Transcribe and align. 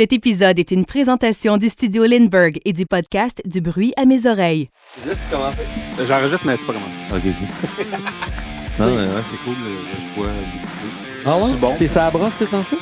Cet 0.00 0.14
épisode 0.14 0.58
est 0.58 0.70
une 0.70 0.86
présentation 0.86 1.58
du 1.58 1.68
studio 1.68 2.06
Lindbergh 2.06 2.58
et 2.64 2.72
du 2.72 2.86
podcast 2.86 3.42
Du 3.44 3.60
bruit 3.60 3.92
à 3.98 4.06
mes 4.06 4.26
oreilles. 4.26 4.70
Juste 5.06 5.20
commencer. 5.30 5.66
J'enregistre, 6.08 6.46
mais 6.46 6.56
c'est 6.56 6.64
pas 6.64 6.72
commencé. 6.72 6.94
Ok, 7.12 7.20
ok. 7.26 7.88
non, 8.78 8.86
mais 8.96 9.02
ouais, 9.02 9.22
c'est 9.30 9.36
cool. 9.44 9.56
Je, 9.58 10.00
je 10.00 10.14
bois 10.14 10.28
beaucoup 10.54 10.72
plus. 10.78 11.22
Ah 11.26 11.36
ouais? 11.36 11.50
C'est 11.50 11.60
bon? 11.60 11.74
T'es 11.76 11.86
ça 11.86 12.06
à 12.06 12.10
brosse 12.10 12.32
ces 12.32 12.46
temps-ci? 12.46 12.76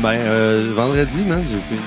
Ben, 0.00 0.10
euh, 0.14 0.70
vendredi, 0.76 1.24
man, 1.24 1.44
j'ai 1.44 1.56
pris. 1.56 1.84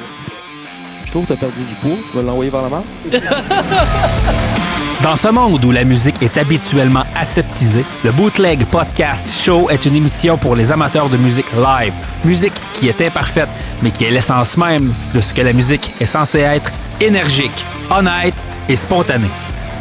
Je 1.06 1.12
trouve 1.12 1.24
que 1.26 1.31
t'as 1.31 1.40
perdu 1.40 1.63
du 1.63 1.76
poids. 1.76 1.96
Tu 2.12 2.18
vas 2.18 2.24
l'envoyer 2.24 2.52
vers 2.52 2.63
la 2.63 2.70
mer? 2.70 2.83
Dans 5.04 5.15
ce 5.15 5.29
monde 5.29 5.65
où 5.65 5.72
la 5.72 5.83
musique 5.83 6.22
est 6.22 6.38
habituellement 6.38 7.04
aseptisée, 7.15 7.83
le 8.04 8.12
Bootleg 8.12 8.68
Podcast 8.68 9.33
Show 9.44 9.68
est 9.72 9.88
une 9.88 9.96
émission 9.96 10.38
pour 10.38 10.56
les 10.56 10.72
amateurs 10.72 11.10
de 11.10 11.18
musique 11.18 11.51
live. 11.54 11.94
Musique 12.24 12.54
qui 12.76 12.88
est 12.88 13.01
imparfaite, 13.01 13.50
mais 13.82 13.90
qui 13.90 14.06
est 14.06 14.12
l'essence 14.12 14.58
même 14.58 14.94
de 15.15 15.19
ce 15.19 15.33
que 15.33 15.42
la 15.42 15.54
musique 15.54 15.92
est 16.00 16.05
censée 16.05 16.42
être 16.42 16.72
énergique, 17.00 17.66
honnête 17.90 18.36
et 18.70 18.76
spontanée. 18.76 19.32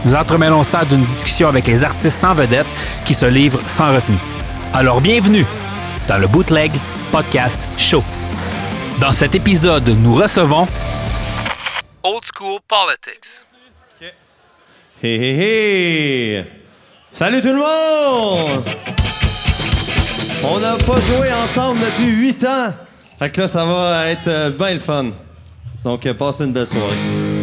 Nous 0.07 0.15
entremêlons 0.15 0.63
ça 0.63 0.87
d'une 0.87 1.05
discussion 1.05 1.49
avec 1.49 1.67
les 1.67 1.85
artistes 1.85 2.25
en 2.25 2.33
vedette 2.33 2.67
qui 3.05 3.13
se 3.13 3.27
livrent 3.27 3.61
sans 3.69 3.93
retenue. 3.93 4.19
Alors 4.73 5.03
bienvenue 5.03 5.45
dans 6.09 6.17
le 6.17 6.29
Bootleg 6.29 6.73
Podcast 7.13 7.61
Show. 7.77 8.03
Dans 8.99 9.13
cet 9.13 9.35
épisode, 9.35 9.87
nous 9.87 10.15
recevons 10.15 10.67
Old 12.03 12.25
School 12.35 12.61
Politics. 12.67 13.50
Hé 15.03 15.15
hé 15.15 16.37
hé! 16.41 16.45
Salut 17.11 17.41
tout 17.41 17.49
le 17.49 17.55
monde! 17.55 18.65
On 20.45 20.61
n'a 20.61 20.77
pas 20.77 21.01
joué 21.01 21.33
ensemble 21.33 21.81
depuis 21.81 22.11
8 22.11 22.45
ans. 22.45 22.75
Fait 23.19 23.31
que 23.31 23.41
là, 23.41 23.49
ça 23.49 23.65
va 23.65 24.11
être 24.11 24.29
euh, 24.29 24.51
bien 24.51 24.75
le 24.75 24.79
fun. 24.79 25.13
Donc, 25.83 26.05
euh, 26.05 26.13
passez 26.13 26.45
une 26.45 26.53
belle 26.53 26.67
soirée. 26.67 27.40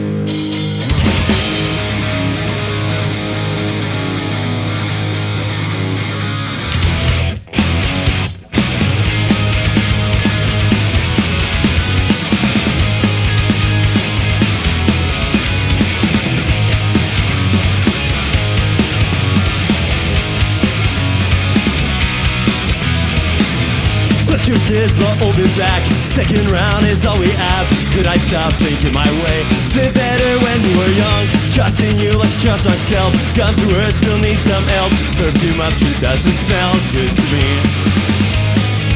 Your 24.88 24.96
kids 24.96 24.98
were 25.04 25.26
holding 25.26 25.52
back. 25.58 25.86
Second 26.16 26.50
round 26.50 26.86
is 26.86 27.06
all 27.06 27.20
we 27.20 27.30
have. 27.32 27.68
Could 27.92 28.08
I 28.08 28.18
stop 28.18 28.54
thinking 28.54 28.94
my 28.94 29.08
way? 29.24 29.44
It 29.76 29.94
better 29.94 30.40
when 30.40 30.62
we 30.64 30.72
were 30.78 30.94
young? 30.96 31.24
Trusting 31.52 31.98
you, 32.00 32.12
let's 32.12 32.42
trust 32.42 32.68
ourselves. 32.68 33.18
Gone 33.36 33.56
through 33.56 33.76
her, 33.80 33.92
still 33.92 34.18
need 34.20 34.40
some 34.40 34.64
help. 34.72 34.92
Perfume 35.18 35.60
of 35.60 35.76
truth 35.76 36.00
doesn't 36.00 36.38
smell 36.48 36.74
good 36.94 37.12
to 37.12 37.26
me. 37.36 37.48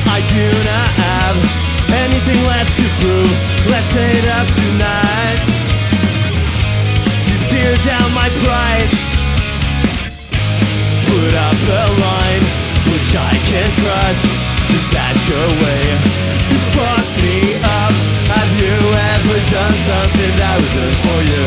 I 0.07 0.23
do 0.31 0.47
not 0.63 0.89
have 0.95 1.37
anything 2.07 2.39
left 2.47 2.71
to 2.77 2.87
prove. 3.01 3.31
Let's 3.67 3.87
set 3.91 4.15
it 4.15 4.27
up 4.31 4.47
tonight. 4.47 5.39
To 7.27 7.35
tear 7.49 7.75
down 7.83 8.07
my 8.13 8.29
pride. 8.43 9.10
Something 20.71 20.93
for 21.03 21.19
you? 21.31 21.45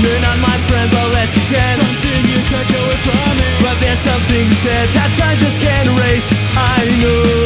You're 0.00 0.20
not 0.20 0.38
my 0.38 0.56
friend, 0.68 0.90
but 0.90 1.12
let's 1.12 1.32
pretend 1.32 1.82
something 1.82 2.24
you 2.24 2.40
took 2.48 2.68
away 2.80 2.96
from 3.04 3.36
me. 3.36 3.48
But 3.60 3.76
there's 3.80 3.98
something 3.98 4.50
said 4.64 4.88
that 4.96 5.10
time 5.18 5.36
just 5.36 5.60
can't 5.60 5.88
erase. 5.88 6.26
I 6.56 6.88
know. 7.02 7.39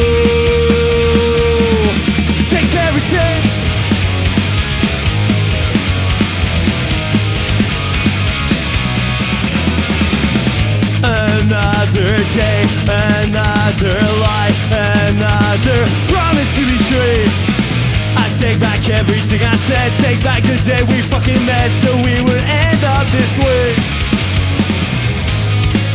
Everything 18.89 19.41
I 19.41 19.55
said, 19.55 19.91
take 20.03 20.21
back 20.23 20.43
the 20.43 20.57
day 20.61 20.81
we 20.85 21.01
fucking 21.09 21.41
met, 21.45 21.69
so 21.81 21.89
we 22.05 22.21
would 22.21 22.43
end 22.45 22.83
up 22.83 23.07
this 23.09 23.33
way. 23.39 23.73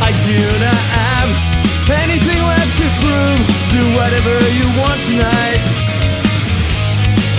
I 0.01 0.11
do 0.25 0.39
not 0.59 0.83
have 0.97 1.29
anything 2.03 2.41
left 2.41 2.73
to 2.81 2.87
prove. 2.99 3.39
Do 3.71 3.81
whatever 3.95 4.35
you 4.57 4.67
want 4.81 4.99
tonight. 5.07 5.61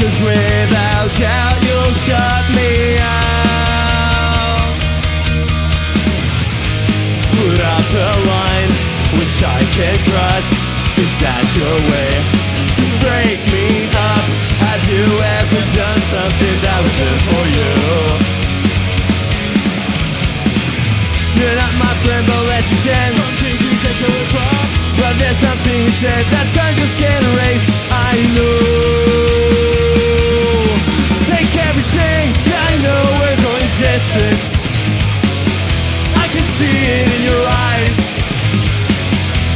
Cause 0.00 0.18
without 0.22 1.10
doubt 1.18 1.58
you'll 1.66 1.96
shut 2.06 2.44
me 2.56 2.96
out. 3.02 4.62
Put 7.34 7.60
up 7.60 7.88
a 7.92 8.10
line 8.30 8.72
which 9.18 9.36
I 9.42 9.60
can't 9.76 10.00
cross. 10.08 10.46
Is 10.96 11.12
that 11.20 11.44
your 11.58 11.76
way 11.90 12.12
to 12.78 12.84
break 13.02 13.40
me 13.50 13.90
up? 13.90 14.24
Have 14.62 14.82
you 14.90 15.04
ever 15.04 15.41
something 16.42 16.62
that 16.66 16.82
wasn't 16.82 17.22
for 17.30 17.44
you? 17.54 17.70
You're 21.38 21.56
not 21.58 21.74
my 21.78 21.92
friend, 22.02 22.26
but 22.26 22.42
let's 22.50 22.66
pretend 22.66 23.14
Something 23.14 23.56
you 23.62 23.72
from 24.30 24.66
But 24.98 25.14
there's 25.18 25.38
something 25.38 25.86
you 25.86 25.92
said 26.02 26.26
that 26.34 26.46
time 26.54 26.74
just 26.74 26.98
can't 26.98 27.22
erase 27.22 27.64
I 27.90 28.14
know. 28.34 28.58
Take 31.30 31.46
I 31.54 32.70
know 32.82 33.02
we're 33.22 33.38
going 33.38 33.70
distant 33.78 34.38
I 36.18 36.26
can 36.26 36.46
see 36.58 36.74
it 36.74 37.06
in 37.06 37.22
your 37.22 37.42
eyes. 37.46 37.94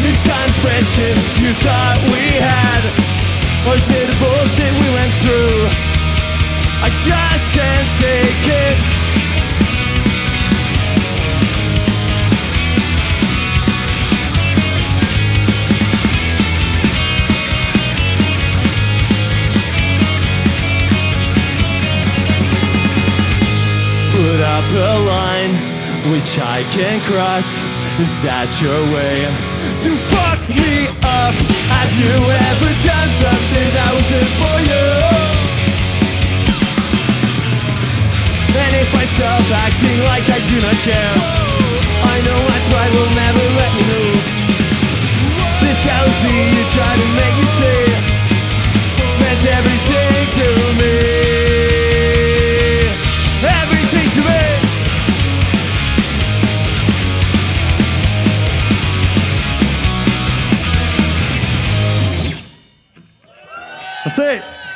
This 0.06 0.18
kind 0.22 0.48
of 0.50 0.56
friendship 0.62 1.18
you 1.42 1.50
thought 1.66 1.98
we 2.14 2.38
had. 2.38 2.82
Or 3.66 3.74
is 3.74 3.90
it 3.90 4.06
the 4.06 4.16
bullshit 4.22 4.70
we 4.70 4.88
went 4.94 5.12
through 5.22 5.95
I 6.86 6.90
just 6.90 7.52
can't 7.52 7.90
take 7.98 8.46
it 8.46 8.76
Put 24.12 24.40
up 24.40 24.64
a 24.70 25.04
line 25.04 25.54
which 26.12 26.38
I 26.38 26.62
can 26.70 27.00
cross. 27.00 27.48
Is 27.98 28.14
that 28.22 28.46
your 28.62 28.78
way 28.94 29.26
to 29.82 29.90
fuck 30.06 30.38
me 30.48 30.86
up? 31.02 31.34
Have 31.74 31.92
you 31.98 32.14
ever 32.14 32.70
done 32.86 33.10
something 33.18 33.68
that 33.74 33.90
wasn't 33.92 34.30
for 34.38 35.40
you? 35.40 35.45
Stop 39.16 39.40
acting 39.64 39.98
like 40.04 40.28
I 40.28 40.38
do 40.44 40.56
not 40.60 40.76
care, 40.84 41.16
I 42.12 42.16
know 42.26 42.38
my 42.52 42.60
pride 42.68 42.92
will 42.92 43.12
never 43.16 43.44
let 43.56 43.70
me 43.76 43.82
move. 43.92 44.22
This 45.62 45.78
jealousy 45.84 46.36
you 46.52 46.64
try 46.76 46.92
to 47.00 47.06
make 47.20 47.34
me 47.40 47.46
see 47.56 47.84
meant 49.20 49.44
everything 49.58 50.20
to 50.36 50.46
me. 50.80 50.94
Everything 53.60 54.06
to 54.16 54.22
me. 54.28 54.44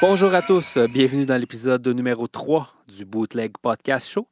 Bonjour 0.01 0.33
à 0.35 0.41
tous, 0.41 0.79
bienvenue 0.79 1.27
dans 1.27 1.37
l'épisode 1.37 1.87
numéro 1.89 2.27
3 2.27 2.80
du 2.91 3.05
Bootleg 3.05 3.53
Podcast 3.61 4.09
Show. 4.09 4.29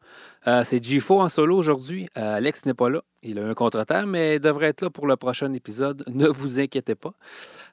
Euh, 0.47 0.63
c'est 0.65 0.83
G4 0.83 1.13
en 1.21 1.29
solo 1.29 1.57
aujourd'hui. 1.57 2.09
Euh, 2.17 2.37
Alex 2.37 2.67
n'est 2.67 2.75
pas 2.75 2.89
là. 2.91 3.03
Il 3.23 3.39
a 3.39 3.43
eu 3.43 3.51
un 3.51 3.55
contretemps, 3.55 4.07
mais 4.07 4.37
il 4.37 4.41
devrait 4.41 4.69
être 4.69 4.83
là 4.83 4.91
pour 4.91 5.07
le 5.07 5.17
prochain 5.17 5.53
épisode. 5.53 6.05
Ne 6.19 6.27
vous 6.27 6.59
inquiétez 6.59 6.95
pas. 6.95 7.13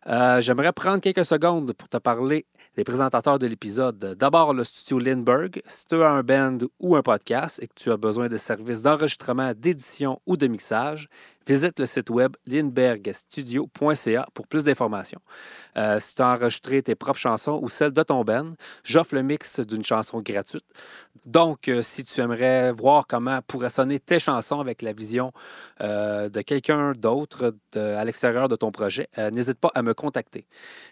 Euh, 0.08 0.40
J'aimerais 0.42 0.72
prendre 0.72 1.02
quelques 1.02 1.26
secondes 1.26 1.74
pour 1.74 1.90
te 1.90 1.98
parler 1.98 2.46
des 2.76 2.84
présentateurs 2.84 3.40
de 3.40 3.48
l'épisode. 3.48 3.98
D'abord, 4.20 4.54
le 4.54 4.64
studio 4.64 5.00
Lindbergh. 5.00 5.62
Si 5.68 5.86
tu 5.88 5.96
as 5.96 6.12
un 6.12 6.22
band 6.22 6.60
ou 6.80 6.96
un 6.96 7.02
podcast 7.02 7.60
et 7.62 7.68
que 7.68 7.74
tu 7.76 7.92
as 7.92 7.98
besoin 7.98 8.28
de 8.28 8.38
services 8.38 8.82
d'enregistrement, 8.84 9.54
d'édition 9.56 10.20
ou 10.28 10.38
de 10.38 10.46
mixage, 10.48 11.10
visite 11.48 11.80
le 11.80 11.86
site 11.86 12.10
web 12.10 12.36
lindberghstudio.ca 12.48 14.28
pour 14.34 14.48
plus 14.48 14.64
d'informations. 14.64 15.22
Euh, 15.78 16.00
si 16.00 16.16
tu 16.16 16.22
as 16.22 16.34
enregistré 16.34 16.82
tes 16.82 16.96
propres 16.96 17.20
chansons 17.20 17.60
ou 17.62 17.70
celles 17.70 17.92
de 17.92 18.04
ton 18.04 18.24
band, 18.24 18.54
j'offre 18.84 19.16
le 19.16 19.24
mix 19.24 19.60
d'une 19.60 19.84
chanson 19.84 20.22
gratuite. 20.22 20.64
Donc, 21.26 21.68
euh, 21.68 21.82
si 21.82 22.04
tu 22.04 22.22
aimerais 22.22 22.72
voir 22.72 23.08
comment 23.08 23.40
pourraient 23.48 23.70
sonner 23.70 24.00
tes 24.00 24.20
chansons 24.20 24.60
avec 24.60 24.82
la 24.82 24.94
vision 24.94 25.32
euh, 25.82 26.30
de 26.30 26.42
quelqu'un 26.42 26.94
d'autre 26.94 27.56
à 27.76 28.06
l'extérieur 28.06 28.48
de 28.48 28.56
ton 28.56 28.72
projet, 28.72 29.10
n'hésite 29.34 29.60
pas 29.60 29.70
à 29.76 29.82
me 29.82 29.94
contacter. 29.94 30.48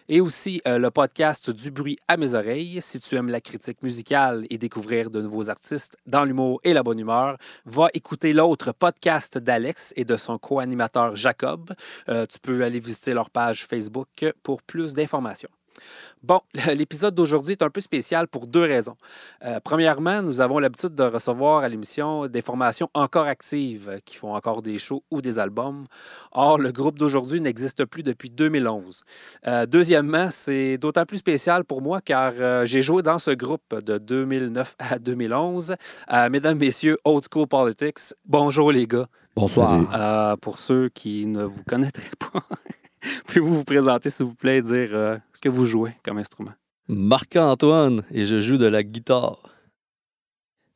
Et 0.08 0.20
aussi 0.20 0.60
le 0.66 0.90
podcast 0.90 1.50
Du 1.50 1.70
bruit 1.70 1.96
à 2.08 2.18
mes 2.18 2.34
oreilles. 2.34 2.80
Si 2.82 3.00
tu 3.00 3.16
aimes 3.16 3.28
la 3.28 3.40
critique 3.40 3.82
musicale 3.82 4.44
et 4.50 4.58
découvrir 4.58 5.10
de 5.10 5.22
nouveaux 5.22 5.48
artistes 5.48 5.96
dans 6.06 6.24
l'humour 6.24 6.60
et 6.62 6.74
la 6.74 6.82
bonne 6.82 6.98
humeur, 6.98 7.38
va 7.64 7.88
écouter 7.94 8.34
l'autre 8.34 8.72
podcast 8.72 9.38
d'Alex 9.38 9.94
et 9.96 10.04
de 10.04 10.16
son 10.16 10.38
co-animateur 10.44 11.16
Jacob. 11.16 11.72
Euh, 12.08 12.26
tu 12.26 12.38
peux 12.38 12.62
aller 12.62 12.80
visiter 12.80 13.14
leur 13.14 13.30
page 13.30 13.64
Facebook 13.64 14.26
pour 14.42 14.62
plus 14.62 14.92
d'informations. 14.92 15.50
Bon, 16.22 16.40
l'épisode 16.74 17.14
d'aujourd'hui 17.14 17.52
est 17.52 17.62
un 17.62 17.70
peu 17.70 17.80
spécial 17.80 18.28
pour 18.28 18.46
deux 18.46 18.62
raisons. 18.62 18.96
Euh, 19.44 19.58
premièrement, 19.62 20.22
nous 20.22 20.40
avons 20.40 20.58
l'habitude 20.58 20.94
de 20.94 21.02
recevoir 21.02 21.62
à 21.62 21.68
l'émission 21.68 22.26
des 22.26 22.42
formations 22.42 22.88
encore 22.94 23.26
actives 23.26 24.00
qui 24.04 24.16
font 24.16 24.34
encore 24.34 24.62
des 24.62 24.78
shows 24.78 25.02
ou 25.10 25.20
des 25.20 25.38
albums. 25.38 25.86
Or, 26.32 26.58
le 26.58 26.72
groupe 26.72 26.98
d'aujourd'hui 26.98 27.40
n'existe 27.40 27.84
plus 27.84 28.02
depuis 28.02 28.30
2011. 28.30 29.02
Euh, 29.46 29.66
deuxièmement, 29.66 30.28
c'est 30.30 30.78
d'autant 30.78 31.04
plus 31.04 31.18
spécial 31.18 31.64
pour 31.64 31.82
moi 31.82 32.00
car 32.00 32.32
j'ai 32.64 32.82
joué 32.82 33.02
dans 33.02 33.18
ce 33.18 33.30
groupe 33.30 33.74
de 33.74 33.98
2009 33.98 34.76
à 34.78 34.98
2011. 34.98 35.76
Euh, 36.12 36.30
mesdames, 36.30 36.58
messieurs, 36.58 36.98
Old 37.04 37.24
School 37.30 37.46
Politics, 37.46 38.14
bonjour 38.24 38.72
les 38.72 38.86
gars. 38.86 39.08
Bonsoir. 39.36 39.82
Euh, 39.94 40.36
pour 40.36 40.58
ceux 40.58 40.88
qui 40.88 41.26
ne 41.26 41.44
vous 41.44 41.62
connaîtraient 41.64 42.10
pas, 42.18 42.40
pouvez-vous 43.26 43.54
vous 43.54 43.64
présenter, 43.64 44.10
s'il 44.10 44.26
vous 44.26 44.34
plaît, 44.34 44.58
et 44.58 44.62
dire 44.62 44.90
euh, 44.92 45.16
ce 45.32 45.40
que 45.40 45.48
vous 45.48 45.66
jouez 45.66 45.92
comme 46.04 46.18
instrument? 46.18 46.52
Marc-Antoine 46.88 48.02
et 48.10 48.26
je 48.26 48.40
joue 48.40 48.58
de 48.58 48.66
la 48.66 48.82
guitare. 48.82 49.38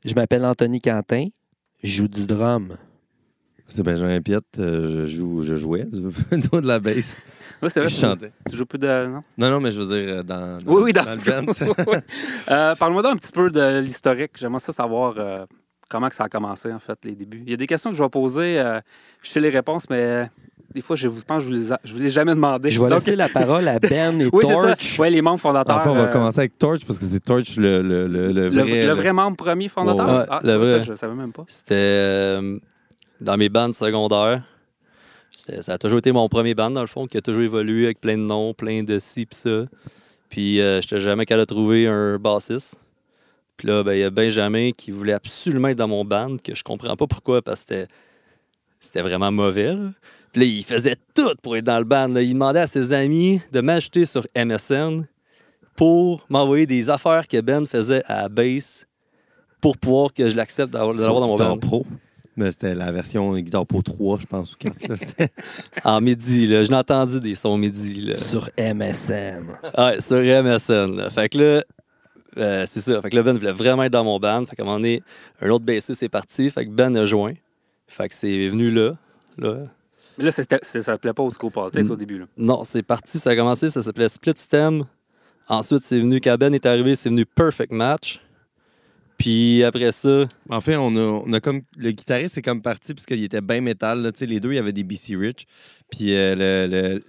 Je 0.04 0.14
m'appelle 0.14 0.44
Anthony 0.44 0.80
Quentin. 0.80 1.26
Je 1.82 1.90
joue 1.90 2.08
du 2.08 2.24
drum. 2.24 2.76
C'est 3.68 3.82
Benjamin 3.82 4.20
Piette, 4.22 4.44
euh, 4.58 5.04
je, 5.06 5.16
joue, 5.16 5.42
je 5.42 5.54
jouais 5.54 5.84
du 5.84 6.00
de 6.32 6.66
la 6.66 6.80
bass. 6.80 7.16
Oui, 7.60 7.68
c'est 7.70 7.80
vrai, 7.80 7.88
Je 7.88 7.94
chantais. 8.00 8.32
tu 8.48 8.56
joues 8.56 8.64
plus 8.66 8.78
de... 8.78 9.06
Non? 9.06 9.20
Non, 9.36 9.50
non, 9.50 9.60
mais 9.60 9.70
je 9.72 9.80
veux 9.82 10.00
dire, 10.02 10.24
dans, 10.24 10.58
dans, 10.62 10.72
Oui, 10.72 10.82
oui, 10.84 10.92
dans, 10.92 11.04
dans 11.04 11.14
le 11.14 11.20
band. 11.46 11.84
oui. 11.92 11.98
Euh, 12.50 12.74
Parle-moi 12.76 13.02
donc 13.02 13.12
un 13.12 13.16
petit 13.16 13.32
peu 13.32 13.50
de 13.50 13.80
l'historique. 13.80 14.32
J'aimerais 14.36 14.60
ça 14.60 14.72
savoir 14.72 15.14
euh, 15.18 15.44
comment 15.88 16.08
que 16.08 16.14
ça 16.14 16.24
a 16.24 16.28
commencé, 16.28 16.72
en 16.72 16.78
fait, 16.78 16.98
les 17.04 17.14
débuts. 17.14 17.42
Il 17.46 17.50
y 17.50 17.54
a 17.54 17.56
des 17.56 17.66
questions 17.66 17.90
que 17.90 17.96
je 17.96 18.02
vais 18.02 18.08
poser. 18.08 18.58
euh, 18.58 18.80
je 19.22 19.30
sais 19.30 19.40
les 19.40 19.48
réponses, 19.50 19.88
mais 19.90 20.28
des 20.74 20.82
fois, 20.82 20.96
je 20.96 21.08
vous 21.08 21.22
pense 21.22 21.44
que 21.44 21.50
je 21.50 21.56
vous 21.56 21.74
je 21.84 21.92
vous 21.94 21.98
les 22.00 22.06
ai 22.06 22.10
jamais 22.10 22.34
demandé. 22.34 22.70
Je 22.70 22.78
vais 22.80 22.88
Donc, 22.90 22.98
laisser 22.98 23.16
la 23.16 23.28
parole 23.28 23.66
à 23.68 23.78
Ben 23.78 24.20
et 24.20 24.28
Oui, 24.32 24.44
c'est 24.46 24.54
ça. 24.54 24.74
Torch. 24.76 24.98
Oui, 24.98 25.10
les 25.10 25.22
membres 25.22 25.40
fondateurs. 25.40 25.76
Enfin, 25.76 25.90
on 25.90 25.94
va 25.94 26.02
euh, 26.02 26.12
commencer 26.12 26.40
avec 26.40 26.58
Torch 26.58 26.84
parce 26.86 26.98
que 26.98 27.06
c'est 27.06 27.20
Torch 27.24 27.56
le, 27.56 27.80
le, 27.82 28.06
le, 28.06 28.28
le 28.32 28.48
vrai. 28.48 28.86
le 28.86 28.92
vrai 28.92 29.12
membre 29.12 29.36
premier 29.36 29.68
fondateur? 29.68 30.26
Ah, 30.28 30.40
le 30.44 30.54
vrai. 30.54 30.68
ça, 30.68 30.80
je 30.82 30.90
ne 30.92 30.96
savais 30.96 31.14
même 31.14 31.32
pas. 31.32 31.44
C'était 31.46 31.74
euh, 31.74 32.58
dans 33.20 33.36
mes 33.36 33.48
bandes 33.48 33.74
secondaires. 33.74 34.42
C'était- 35.32 35.62
Ça 35.62 35.74
a 35.74 35.78
toujours 35.78 35.98
été 36.00 36.12
mon 36.12 36.28
premier 36.28 36.54
band, 36.54 36.70
dans 36.70 36.80
le 36.82 36.86
fond, 36.86 37.06
qui 37.06 37.16
a 37.16 37.20
toujours 37.22 37.42
évolué 37.42 37.84
avec 37.86 38.00
plein 38.00 38.16
de 38.18 38.22
noms, 38.22 38.52
plein 38.54 38.82
de 38.82 38.98
ci 38.98 39.24
pis 39.24 39.36
ça. 39.36 39.64
Puis 40.28 40.60
euh, 40.60 40.80
j'étais 40.82 41.00
jamais 41.00 41.24
capable 41.24 41.46
de 41.46 41.54
trouver 41.54 41.86
un 41.86 42.18
bassiste. 42.18 42.76
Puis 43.58 43.68
là, 43.68 43.82
ben, 43.82 43.92
il 43.92 44.00
y 44.00 44.04
a 44.04 44.10
Benjamin 44.10 44.70
qui 44.74 44.90
voulait 44.90 45.12
absolument 45.12 45.68
être 45.68 45.76
dans 45.78 45.88
mon 45.88 46.04
band, 46.04 46.36
que 46.42 46.54
je 46.54 46.62
comprends 46.64 46.96
pas 46.96 47.06
pourquoi, 47.06 47.42
parce 47.42 47.64
que 47.64 47.74
c'était- 47.74 47.88
c'était 48.80 49.02
vraiment 49.02 49.30
mauvais. 49.30 49.74
là. 49.74 49.90
Puis 50.32 50.40
là, 50.42 50.46
il 50.46 50.64
faisait 50.64 50.96
tout 51.14 51.34
pour 51.42 51.56
être 51.56 51.64
dans 51.64 51.78
le 51.78 51.84
band. 51.84 52.08
là. 52.08 52.22
Il 52.22 52.32
demandait 52.34 52.60
à 52.60 52.66
ses 52.66 52.92
amis 52.94 53.40
de 53.52 53.60
m'ajouter 53.60 54.06
sur 54.06 54.26
MSN 54.34 55.04
pour 55.76 56.24
m'envoyer 56.28 56.66
des 56.66 56.88
affaires 56.90 57.26
que 57.28 57.40
Ben 57.40 57.66
faisait 57.66 58.02
à 58.06 58.28
bass 58.28 58.86
pour 59.60 59.76
pouvoir 59.76 60.12
que 60.14 60.28
je 60.30 60.36
l'accepte 60.36 60.72
d'avoir 60.72 60.94
de 60.94 61.00
l'avoir 61.00 61.20
dans 61.20 61.26
mon 61.28 61.36
band. 61.36 61.58
Pro. 61.58 61.86
Mais 62.36 62.52
c'était 62.52 62.74
la 62.76 62.92
version 62.92 63.32
Guitar 63.34 63.66
Pro 63.66 63.82
3, 63.82 64.18
je 64.20 64.26
pense, 64.26 64.52
ou 64.52 64.56
4. 64.58 64.86
là. 64.88 64.96
C'était- 64.96 65.32
En 65.84 66.00
midi, 66.00 66.46
là. 66.46 66.62
Je 66.62 66.68
l'ai 66.70 66.76
entendu 66.76 67.18
des 67.18 67.34
sons 67.34 67.56
midi, 67.56 68.02
là. 68.02 68.16
Sur 68.16 68.48
MSN. 68.56 69.44
Ouais, 69.76 70.00
sur 70.00 70.18
MSN. 70.18 70.94
là. 70.96 71.10
Fait 71.10 71.28
que 71.28 71.38
là, 71.38 71.64
euh, 72.38 72.64
c'est 72.66 72.80
ça. 72.80 73.00
Fait 73.02 73.10
que 73.10 73.16
là, 73.16 73.22
Ben 73.22 73.36
voulait 73.36 73.52
vraiment 73.52 73.84
être 73.84 73.92
dans 73.92 74.04
mon 74.04 74.18
band. 74.18 74.44
Fait 74.44 74.56
qu'à 74.56 74.62
un 74.62 74.66
moment 74.66 74.78
donné, 74.78 75.02
un 75.40 75.50
autre 75.50 75.64
bassiste 75.64 76.02
est 76.02 76.08
parti. 76.08 76.48
Fait 76.50 76.64
que 76.66 76.70
Ben 76.70 76.96
a 76.96 77.04
joint. 77.04 77.34
Fait 77.86 78.08
que 78.08 78.14
c'est 78.14 78.48
venu 78.48 78.70
là. 78.70 78.96
là. 79.38 79.56
Mais 80.18 80.24
là, 80.24 80.32
c'était- 80.32 80.58
ça 80.62 80.78
ne 80.78 80.82
s'appelait 80.84 81.12
pas 81.12 81.22
Politics 81.24 81.86
Mm. 81.86 81.90
au 81.90 81.96
début. 81.96 82.18
Là. 82.18 82.24
Non, 82.36 82.64
c'est 82.64 82.82
parti. 82.82 83.18
Ça 83.18 83.30
a 83.30 83.36
commencé. 83.36 83.70
Ça 83.70 83.82
s'appelait 83.82 84.08
Split 84.08 84.32
Stem. 84.36 84.84
Ensuite, 85.48 85.82
c'est 85.82 85.98
venu, 86.00 86.20
quand 86.20 86.36
Ben 86.36 86.52
est 86.54 86.66
arrivé, 86.66 86.94
c'est 86.94 87.08
venu 87.08 87.24
Perfect 87.24 87.72
Match. 87.72 88.20
Puis 89.16 89.64
après 89.64 89.90
ça, 89.92 90.26
En 90.48 90.60
fait, 90.60 90.76
on 90.76 90.94
a, 90.94 91.00
on 91.00 91.32
a 91.32 91.40
comme. 91.40 91.62
Le 91.76 91.90
guitariste 91.90 92.38
est 92.38 92.42
comme 92.42 92.62
parti 92.62 92.94
parce 92.94 93.04
qu'il 93.06 93.22
était 93.24 93.40
bien 93.40 93.60
métal. 93.60 94.02
là. 94.02 94.12
Tu 94.12 94.20
sais, 94.20 94.26
les 94.26 94.38
deux, 94.40 94.52
il 94.52 94.56
y 94.56 94.58
avait 94.58 94.72
des 94.72 94.84
BC 94.84 95.16
Rich. 95.16 95.46
Puis 95.90 96.14
euh, 96.14 96.34
le- 96.68 96.70
le, 96.94 97.02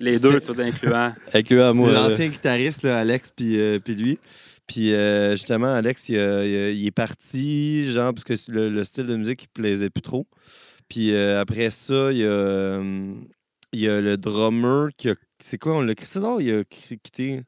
Les 0.00 0.18
deux, 0.18 0.40
tout 0.40 0.54
incluant. 0.58 1.12
moi. 1.74 1.90
là. 1.92 2.08
L'ancien 2.08 2.28
guitariste, 2.28 2.82
là, 2.82 2.98
Alex, 2.98 3.32
puis, 3.34 3.58
euh, 3.60 3.78
puis 3.78 3.94
lui. 3.94 4.18
Puis 4.66 4.92
euh, 4.94 5.32
justement, 5.32 5.74
Alex, 5.74 6.08
il, 6.08 6.14
il 6.16 6.86
est 6.86 6.90
parti, 6.94 7.90
genre, 7.92 8.14
parce 8.14 8.24
que 8.24 8.34
le, 8.50 8.70
le 8.70 8.84
style 8.84 9.06
de 9.06 9.16
musique, 9.16 9.42
il 9.44 9.48
plaisait 9.48 9.90
plus 9.90 10.02
trop. 10.02 10.26
Puis 10.88 11.12
euh, 11.14 11.40
après 11.40 11.70
ça, 11.70 12.12
il 12.12 12.18
y 12.18 12.24
a, 12.24 12.28
euh, 12.28 13.12
il 13.72 13.80
y 13.80 13.88
a 13.88 14.00
le 14.00 14.16
drummer 14.16 14.88
qui 14.96 15.10
a. 15.10 15.14
C'est 15.42 15.58
quoi, 15.58 15.76
on 15.76 15.80
l'a 15.82 15.94
crissé 15.94 16.18
dehors? 16.20 16.40
Il 16.40 16.54
a 16.54 16.64
qui- 16.64 16.98
quitté? 16.98 17.42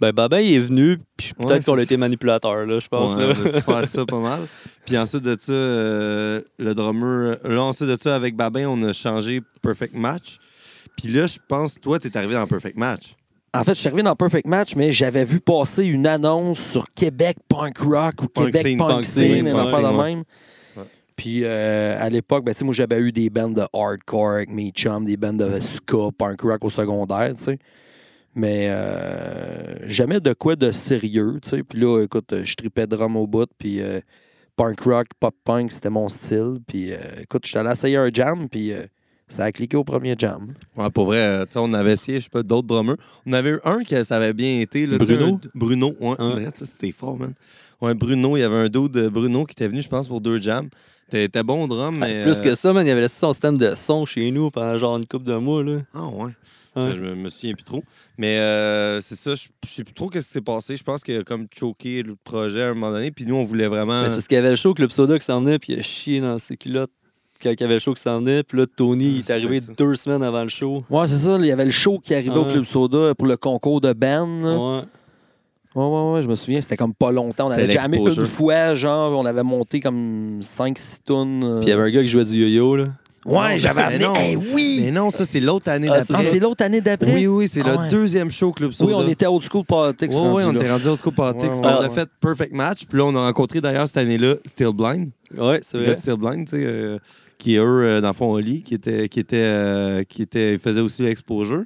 Ben, 0.00 0.12
Babin, 0.12 0.38
il 0.40 0.52
est 0.52 0.58
venu. 0.60 0.98
Puis 1.16 1.32
Ouais, 1.38 1.46
peut-être 1.46 1.64
qu'on 1.64 1.76
a 1.78 1.82
été 1.82 1.96
manipulateur, 1.96 2.66
là, 2.66 2.78
je 2.78 2.86
pense. 2.88 3.14
Ouais, 3.14 3.26
là. 3.28 3.34
on 3.36 3.46
a 3.46 3.50
dû 3.52 3.60
faire 3.60 3.84
ça 3.86 4.04
pas 4.06 4.20
mal. 4.20 4.46
Puis 4.86 4.96
ensuite 4.96 5.22
de 5.24 5.36
ça, 5.40 5.52
euh, 5.52 6.40
le 6.58 6.74
drummer. 6.74 7.36
Là, 7.44 7.62
ensuite 7.62 7.88
de 7.88 7.96
ça, 7.96 8.14
avec 8.14 8.36
Babin, 8.36 8.68
on 8.68 8.80
a 8.82 8.92
changé 8.92 9.40
Perfect 9.62 9.94
Match. 9.94 10.38
Puis 10.96 11.08
là, 11.12 11.26
je 11.26 11.38
pense, 11.48 11.80
toi, 11.80 11.98
t'es 11.98 12.16
arrivé 12.16 12.34
dans 12.34 12.46
Perfect 12.46 12.76
Match. 12.76 13.14
En 13.54 13.64
fait, 13.64 13.74
je 13.74 13.80
suis 13.80 13.88
arrivé 13.88 14.02
dans 14.02 14.14
Perfect 14.14 14.46
Match, 14.46 14.76
mais 14.76 14.92
j'avais 14.92 15.24
vu 15.24 15.40
passer 15.40 15.86
une 15.86 16.06
annonce 16.06 16.58
sur 16.58 16.86
Québec 16.94 17.38
Punk 17.48 17.78
Rock 17.78 18.22
ou 18.22 18.28
Québec 18.28 18.66
Scene, 18.66 18.78
Punk, 18.78 19.04
Scene, 19.04 19.46
Scene, 19.46 19.52
ouais. 19.54 20.12
même. 20.12 20.24
Puis 21.16 21.40
euh, 21.42 21.96
à 21.98 22.08
l'époque, 22.10 22.44
ben, 22.44 22.54
moi, 22.62 22.72
j'avais 22.72 22.98
eu 23.00 23.10
des 23.10 23.30
bands 23.30 23.50
de 23.50 23.64
hardcore 23.72 24.34
avec 24.34 24.50
mes 24.50 24.70
chums, 24.70 25.04
des 25.04 25.16
bands 25.16 25.32
de 25.32 25.58
ska, 25.60 26.10
punk 26.16 26.42
rock 26.42 26.64
au 26.64 26.70
secondaire, 26.70 27.32
tu 27.36 27.44
sais. 27.44 27.58
Mais 28.34 28.68
euh, 28.70 29.88
jamais 29.88 30.20
de 30.20 30.32
quoi 30.32 30.54
de 30.54 30.70
sérieux, 30.70 31.40
tu 31.42 31.50
sais. 31.50 31.62
Puis 31.64 31.80
là, 31.80 32.04
écoute, 32.04 32.32
je 32.44 32.54
tripais 32.54 32.86
drum 32.86 33.16
au 33.16 33.26
bout, 33.26 33.50
puis 33.58 33.80
euh, 33.80 34.00
punk 34.54 34.80
rock, 34.82 35.08
pop 35.18 35.34
punk, 35.44 35.72
c'était 35.72 35.90
mon 35.90 36.08
style. 36.08 36.58
Puis 36.66 36.92
euh, 36.92 36.98
écoute, 37.22 37.46
j'étais 37.46 37.58
allé 37.58 37.70
essayer 37.72 37.96
un 37.96 38.10
jam, 38.12 38.48
puis 38.48 38.72
ça 39.28 39.44
a 39.44 39.52
cliqué 39.52 39.76
au 39.76 39.84
premier 39.84 40.14
jam. 40.18 40.54
Ouais, 40.76 40.90
pour 40.90 41.06
vrai, 41.06 41.18
euh, 41.18 41.44
on 41.56 41.72
avait 41.72 41.92
essayé, 41.92 42.18
je 42.18 42.24
sais 42.24 42.30
pas, 42.30 42.42
d'autres 42.42 42.66
drummers. 42.66 42.96
On 43.26 43.32
avait 43.32 43.50
eu 43.50 43.60
un 43.64 43.84
que 43.84 44.02
ça 44.04 44.16
avait 44.16 44.32
bien 44.32 44.60
été. 44.60 44.86
Là, 44.86 44.98
Bruno? 44.98 45.34
un- 45.34 45.40
Bruno, 45.54 45.94
ouais. 46.00 46.16
Ça, 46.54 46.66
c'était 46.66 46.92
fort, 46.92 47.16
man. 47.18 47.34
Ouais, 47.80 47.94
Bruno, 47.94 48.36
il 48.36 48.40
y 48.40 48.42
avait 48.42 48.56
un 48.56 48.68
dos 48.68 48.88
de 48.88 49.08
Bruno 49.08 49.44
qui 49.44 49.52
était 49.52 49.68
venu, 49.68 49.80
je 49.82 49.88
pense, 49.88 50.08
pour 50.08 50.20
deux 50.20 50.38
jams. 50.38 50.68
T'es 51.10 51.28
t'es 51.28 51.42
bon 51.42 51.64
au 51.64 51.66
drum, 51.68 51.96
mais. 51.96 52.22
Plus 52.22 52.38
euh, 52.38 52.42
que 52.42 52.54
ça, 52.54 52.72
man, 52.72 52.86
il 52.86 52.90
avait 52.90 53.00
laissé 53.02 53.18
son 53.20 53.32
système 53.32 53.56
de 53.56 53.74
son 53.74 54.04
chez 54.04 54.30
nous 54.30 54.50
pendant 54.50 54.76
genre 54.76 54.98
une 54.98 55.06
couple 55.06 55.24
de 55.24 55.36
mois. 55.36 55.62
Là. 55.64 55.78
Ah, 55.94 56.06
ouais. 56.06 56.32
Je 56.76 57.00
me, 57.00 57.14
me 57.16 57.28
souviens 57.28 57.54
plus 57.54 57.64
trop. 57.64 57.82
Mais 58.18 58.38
euh, 58.38 59.00
c'est 59.00 59.16
ça, 59.16 59.34
je 59.34 59.48
je 59.66 59.72
sais 59.72 59.84
plus 59.84 59.94
trop 59.94 60.10
ce 60.12 60.18
qui 60.18 60.24
s'est 60.24 60.40
passé. 60.40 60.76
Je 60.76 60.84
pense 60.84 61.02
qu'il 61.02 61.16
a 61.16 61.24
comme 61.24 61.46
choqué 61.52 62.02
le 62.02 62.14
projet 62.14 62.62
à 62.62 62.68
un 62.68 62.74
moment 62.74 62.92
donné. 62.92 63.10
Puis 63.10 63.24
nous, 63.26 63.34
on 63.34 63.42
voulait 63.42 63.66
vraiment. 63.68 64.02
Mais 64.02 64.08
c'est 64.08 64.14
parce 64.16 64.28
qu'il 64.28 64.36
y 64.36 64.38
avait 64.38 64.50
le 64.50 64.56
show 64.56 64.74
Club 64.74 64.90
Soda 64.90 65.18
qui 65.18 65.24
s'en 65.24 65.40
venait, 65.40 65.58
puis 65.58 65.72
il 65.72 65.78
a 65.78 65.82
chié 65.82 66.20
dans 66.20 66.38
ses 66.38 66.56
culottes 66.56 66.92
quand 67.42 67.50
il 67.50 67.60
y 67.60 67.64
avait 67.64 67.74
le 67.74 67.80
show 67.80 67.94
qui 67.94 68.02
s'en 68.02 68.18
venait. 68.18 68.42
Puis 68.42 68.58
là, 68.58 68.64
Tony, 68.76 69.04
il 69.06 69.18
est 69.20 69.26
c'est 69.26 69.32
arrivé 69.32 69.60
deux 69.76 69.94
semaines 69.94 70.22
avant 70.22 70.42
le 70.42 70.48
show. 70.48 70.84
Ouais, 70.90 71.06
c'est 71.06 71.18
ça. 71.18 71.36
Il 71.38 71.46
y 71.46 71.52
avait 71.52 71.64
le 71.64 71.70
show 71.70 71.98
qui 72.02 72.14
arrivait 72.14 72.36
au. 72.36 72.44
Club 72.44 72.64
Soda 72.64 73.14
pour 73.14 73.26
le 73.26 73.36
concours 73.36 73.80
de 73.80 73.92
band. 73.92 74.26
là. 74.42 74.56
Ouais. 74.56 74.82
Ouais, 75.74 75.84
ouais, 75.84 76.12
ouais, 76.14 76.22
je 76.22 76.28
me 76.28 76.34
souviens, 76.34 76.60
c'était 76.60 76.76
comme 76.78 76.94
pas 76.94 77.12
longtemps. 77.12 77.46
On 77.48 77.50
avait 77.50 77.70
jamais 77.70 77.98
une 77.98 78.26
fois, 78.26 78.74
genre, 78.74 79.12
on 79.18 79.24
avait 79.26 79.42
monté 79.44 79.80
comme 79.80 80.40
5-6 80.42 81.00
tonnes. 81.04 81.44
euh, 81.44 81.58
Puis 81.58 81.66
il 81.66 81.70
y 81.70 81.72
avait 81.72 81.82
un 81.84 81.90
gars 81.90 82.00
qui 82.02 82.08
jouait 82.08 82.24
du 82.24 82.32
yo-yo. 82.38 82.74
Là. 82.76 82.86
Ouais, 83.26 83.58
j'avais 83.58 83.82
mais 83.86 84.04
amené. 84.04 84.04
non. 84.04 84.14
Eh 84.16 84.36
oui! 84.54 84.80
Mais 84.86 84.90
non, 84.90 85.10
ça, 85.10 85.26
c'est 85.26 85.40
l'autre 85.40 85.68
année 85.68 85.88
Ah, 85.92 85.98
d'après. 85.98 86.14
Ah, 86.16 86.22
c'est 86.24 86.38
l'autre 86.38 86.64
année 86.64 86.80
d'après? 86.80 87.12
Oui, 87.14 87.26
oui, 87.26 87.48
c'est 87.48 87.60
Ah 87.64 87.72
le 87.72 87.78
ouais. 87.80 87.88
deuxième 87.88 88.30
show 88.30 88.50
Club 88.52 88.72
Soda. 88.72 88.90
Oui, 88.90 89.02
on 89.04 89.08
était 89.08 89.26
old 89.26 89.42
school 89.48 89.64
politics. 89.64 90.10
Oui, 90.14 90.20
oui, 90.36 90.42
on 90.46 90.54
était 90.54 90.70
rendu 90.70 90.88
au 90.88 90.96
School 90.96 91.12
Politics. 91.14 91.50
Ouais, 91.50 91.60
on 91.62 91.80
ouais, 91.80 91.84
a 91.86 91.90
fait 91.90 92.08
Perfect 92.18 92.52
Match. 92.54 92.86
Puis 92.88 92.98
là, 92.98 93.04
on 93.04 93.14
a 93.14 93.20
rencontré 93.20 93.60
d'ailleurs 93.60 93.86
cette 93.86 93.98
année-là 93.98 94.36
Still 94.46 94.72
Blind. 94.72 95.10
Ouais, 95.36 95.60
c'est 95.62 95.76
vrai. 95.78 95.94
Still 95.94 96.16
Blind, 96.16 96.46
tu 96.48 96.56
sais, 96.56 96.62
euh, 96.64 96.98
qui 97.38 97.56
eux, 97.56 97.62
euh, 97.84 98.00
dans 98.00 98.08
le 98.08 98.14
fond, 98.14 98.30
au 98.32 98.38
lit, 98.38 98.62
qui 98.62 98.74
était, 98.74 99.08
qui 99.08 99.20
était, 99.20 99.36
euh, 99.36 100.02
qui 100.04 100.22
était, 100.22 100.58
faisait 100.58 100.80
aussi 100.80 101.02
l'exposure. 101.02 101.62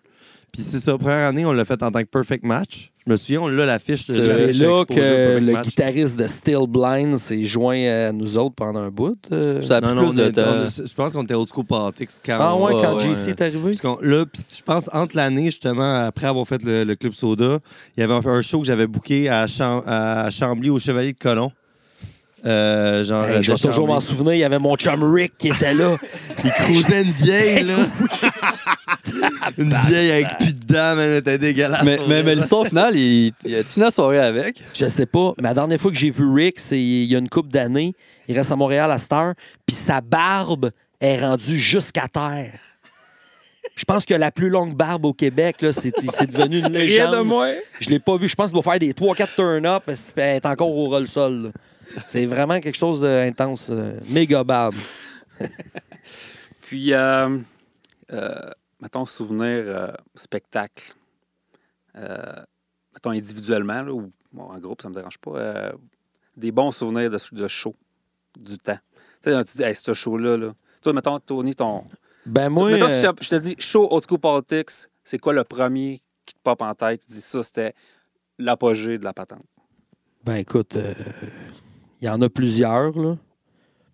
Puis 0.52 0.62
c'est 0.62 0.80
ça, 0.80 0.98
première 0.98 1.26
année, 1.28 1.46
on 1.46 1.52
l'a 1.52 1.64
fait 1.64 1.82
en 1.82 1.90
tant 1.90 2.00
que 2.00 2.08
Perfect 2.08 2.44
Match. 2.44 2.90
Je 3.06 3.10
me 3.10 3.16
souviens, 3.16 3.40
on 3.40 3.48
l'a 3.48 3.64
l'affiche. 3.66 4.06
de- 4.06 4.22
C'est 4.24 4.42
là 4.42 4.48
Exposure, 4.50 4.86
que 4.86 5.38
le 5.40 5.52
Match. 5.52 5.64
guitariste 5.68 6.16
de 6.16 6.26
Still 6.26 6.66
Blind 6.68 7.16
s'est 7.16 7.42
joint 7.42 7.82
à 7.88 8.12
nous 8.12 8.36
autres 8.36 8.54
pendant 8.54 8.80
un 8.80 8.90
bout. 8.90 9.16
euh. 9.32 9.60
Non, 9.80 9.94
non, 9.94 10.12
de 10.12 10.20
est- 10.20 10.38
on 10.38 10.64
est- 10.66 10.86
je 10.86 10.94
pense 10.94 11.14
qu'on 11.14 11.22
était 11.22 11.34
Old 11.34 11.48
School 11.52 11.64
Politics 11.64 12.10
quand 12.24 12.36
Ah 12.38 12.54
ouais, 12.54 12.72
quand 12.80 12.94
ouais. 12.96 13.00
JC 13.14 13.30
est 13.30 13.40
arrivé? 13.40 13.70
Parce 13.70 13.80
là, 14.02 14.26
pis 14.26 14.40
je 14.58 14.62
pense, 14.62 14.90
entre 14.92 15.16
l'année, 15.16 15.46
justement, 15.46 16.04
après 16.04 16.26
avoir 16.26 16.46
fait 16.46 16.62
le, 16.62 16.84
le 16.84 16.94
Club 16.96 17.14
Soda, 17.14 17.58
il 17.96 18.00
y 18.00 18.02
avait 18.04 18.14
un, 18.14 18.24
un 18.24 18.42
show 18.42 18.60
que 18.60 18.66
j'avais 18.66 18.86
booké 18.86 19.28
à, 19.30 19.46
Cham- 19.46 19.82
à 19.86 20.28
Chambly, 20.30 20.68
au 20.70 20.78
Chevalier 20.78 21.14
de 21.14 21.18
Colomb. 21.18 21.50
Euh, 22.44 23.04
genre, 23.04 23.24
Hey, 23.28 23.42
je 23.42 23.52
vais 23.52 23.58
toujours 23.58 23.86
m'en 23.86 24.00
souvenir, 24.00 24.34
il 24.34 24.38
y 24.38 24.44
avait 24.44 24.58
mon 24.58 24.74
chum 24.76 25.02
Rick 25.14 25.34
qui 25.38 25.48
était 25.48 25.74
là. 25.74 25.96
Il 26.44 26.50
cruisait 26.50 27.02
une 27.02 27.10
vieille, 27.12 27.62
là. 27.64 27.76
une 29.58 29.74
vieille 29.86 30.10
avec 30.10 30.38
plus 30.38 30.54
de 30.54 30.64
dents, 30.72 30.96
man, 30.96 30.98
elle 30.98 31.16
était 31.18 31.38
dégueulasse. 31.38 31.84
Mais, 31.84 32.22
mais, 32.22 32.34
l'histoire 32.34 32.66
finale, 32.66 32.96
il, 32.96 33.32
il 33.44 33.54
a 33.54 33.62
fini 33.62 33.84
la 33.84 33.90
soirée 33.90 34.18
avec? 34.18 34.60
Je 34.74 34.86
sais 34.86 35.06
pas, 35.06 35.34
mais 35.38 35.44
la 35.44 35.54
dernière 35.54 35.80
fois 35.80 35.90
que 35.92 35.96
j'ai 35.96 36.10
vu 36.10 36.28
Rick, 36.32 36.58
c'est 36.58 36.80
il 36.80 37.04
y 37.04 37.14
a 37.14 37.18
une 37.18 37.28
couple 37.28 37.50
d'années. 37.50 37.94
Il 38.28 38.36
reste 38.36 38.50
à 38.50 38.56
Montréal 38.56 38.90
à 38.90 38.98
cette 38.98 39.12
heure, 39.12 39.34
puis 39.66 39.76
sa 39.76 40.00
barbe 40.00 40.70
est 41.00 41.20
rendue 41.20 41.58
jusqu'à 41.58 42.08
terre. 42.08 42.52
Je 43.76 43.84
pense 43.84 44.04
que 44.04 44.14
la 44.14 44.30
plus 44.30 44.48
longue 44.50 44.74
barbe 44.74 45.04
au 45.06 45.12
Québec, 45.12 45.62
là, 45.62 45.72
c'est 45.72 45.92
c'est 46.12 46.30
devenu 46.30 46.58
une 46.58 46.66
Rien 46.76 46.78
légende. 46.80 47.14
de 47.16 47.20
moins. 47.20 47.52
Je 47.80 47.88
l'ai 47.88 47.98
pas 48.00 48.16
vu. 48.16 48.28
Je 48.28 48.34
pense 48.34 48.50
qu'il 48.50 48.60
va 48.60 48.62
faire 48.70 48.78
des 48.78 48.92
3-4 48.92 49.34
turn-up. 49.34 49.84
Elle 50.16 50.36
est 50.36 50.46
encore 50.46 50.70
au 50.70 50.88
roll-sol. 50.88 51.52
C'est 52.06 52.26
vraiment 52.26 52.60
quelque 52.60 52.76
chose 52.78 53.00
d'intense. 53.00 53.68
euh, 53.70 53.98
méga 54.10 54.44
barbe. 54.44 54.74
Puis, 56.62 56.92
euh, 56.92 57.38
euh, 58.12 58.34
mettons, 58.80 59.06
souvenir 59.06 59.64
euh, 59.66 59.92
spectacle. 60.14 60.94
Mettons, 61.94 63.10
individuellement, 63.10 63.82
là, 63.82 63.92
ou 63.92 64.10
bon, 64.32 64.44
en 64.44 64.58
groupe, 64.58 64.82
ça 64.82 64.88
me 64.88 64.94
dérange 64.94 65.18
pas. 65.18 65.72
des 66.36 66.52
bons 66.52 66.72
souvenirs 66.72 67.10
de, 67.10 67.18
de 67.32 67.48
show, 67.48 67.74
du 68.38 68.58
temps. 68.58 68.78
Tu 69.22 69.30
sais, 69.30 69.44
tu 69.44 69.56
dis, 69.58 69.62
hey, 69.62 69.74
ce 69.74 69.92
show-là, 69.94 70.36
là. 70.36 70.52
Toi, 70.82 70.92
mettons, 70.92 71.18
Tony, 71.20 71.54
ton. 71.54 71.84
Ben 72.26 72.48
moi, 72.48 72.70
mettons, 72.70 72.88
si 72.88 73.00
je 73.02 73.06
te- 73.08 73.24
je 73.24 73.28
te 73.30 73.34
dis, 73.36 73.56
show 73.58 73.88
Old 73.90 74.04
School 74.08 74.18
Politics, 74.18 74.70
c'est 75.04 75.18
quoi 75.18 75.32
le 75.32 75.44
premier 75.44 76.02
qui 76.24 76.34
te 76.34 76.40
pop 76.42 76.60
en 76.62 76.74
tête? 76.74 77.00
Tu 77.06 77.12
dis, 77.14 77.20
ça, 77.20 77.42
c'était 77.42 77.74
l'apogée 78.38 78.98
de 78.98 79.04
la 79.04 79.12
patente. 79.12 79.44
ben 80.24 80.36
écoute, 80.36 80.76
euh, 80.76 80.94
il 82.02 82.06
y 82.06 82.08
en 82.10 82.20
a 82.20 82.28
plusieurs, 82.28 82.98
là. 82.98 83.16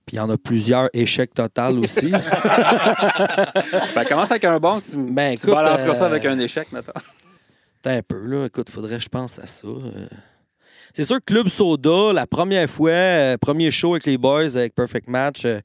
Puis 0.07 0.17
il 0.17 0.19
y 0.19 0.21
en 0.21 0.31
a 0.31 0.39
plusieurs 0.39 0.89
échecs 0.95 1.35
total 1.35 1.79
aussi. 1.79 2.11
Ben, 3.95 4.05
commence 4.09 4.31
avec 4.31 4.45
un 4.45 4.59
bon, 4.59 4.81
tu, 4.81 4.97
Ben, 4.97 5.37
tu 5.37 5.43
écoute, 5.45 5.55
balanceras 5.55 5.95
ça 5.95 6.05
euh, 6.05 6.07
avec 6.09 6.25
un 6.25 6.39
échec, 6.39 6.73
mettons. 6.73 6.93
Attends 6.93 7.91
un 7.99 8.03
peu, 8.03 8.19
là. 8.27 8.47
Écoute, 8.47 8.71
faudrait 8.71 8.97
que 8.97 9.03
je 9.03 9.09
pense 9.09 9.39
à 9.39 9.47
ça. 9.47 9.67
euh. 9.67 10.07
C'est 10.95 11.05
sûr 11.05 11.17
que 11.17 11.25
Club 11.27 11.49
Soda, 11.49 12.13
la 12.15 12.27
première 12.27 12.69
fois, 12.69 12.91
euh, 12.91 13.37
premier 13.37 13.71
show 13.71 13.93
avec 13.93 14.07
les 14.07 14.17
boys, 14.19 14.57
avec 14.57 14.75
Perfect 14.75 15.09
Match, 15.09 15.45
euh, 15.45 15.61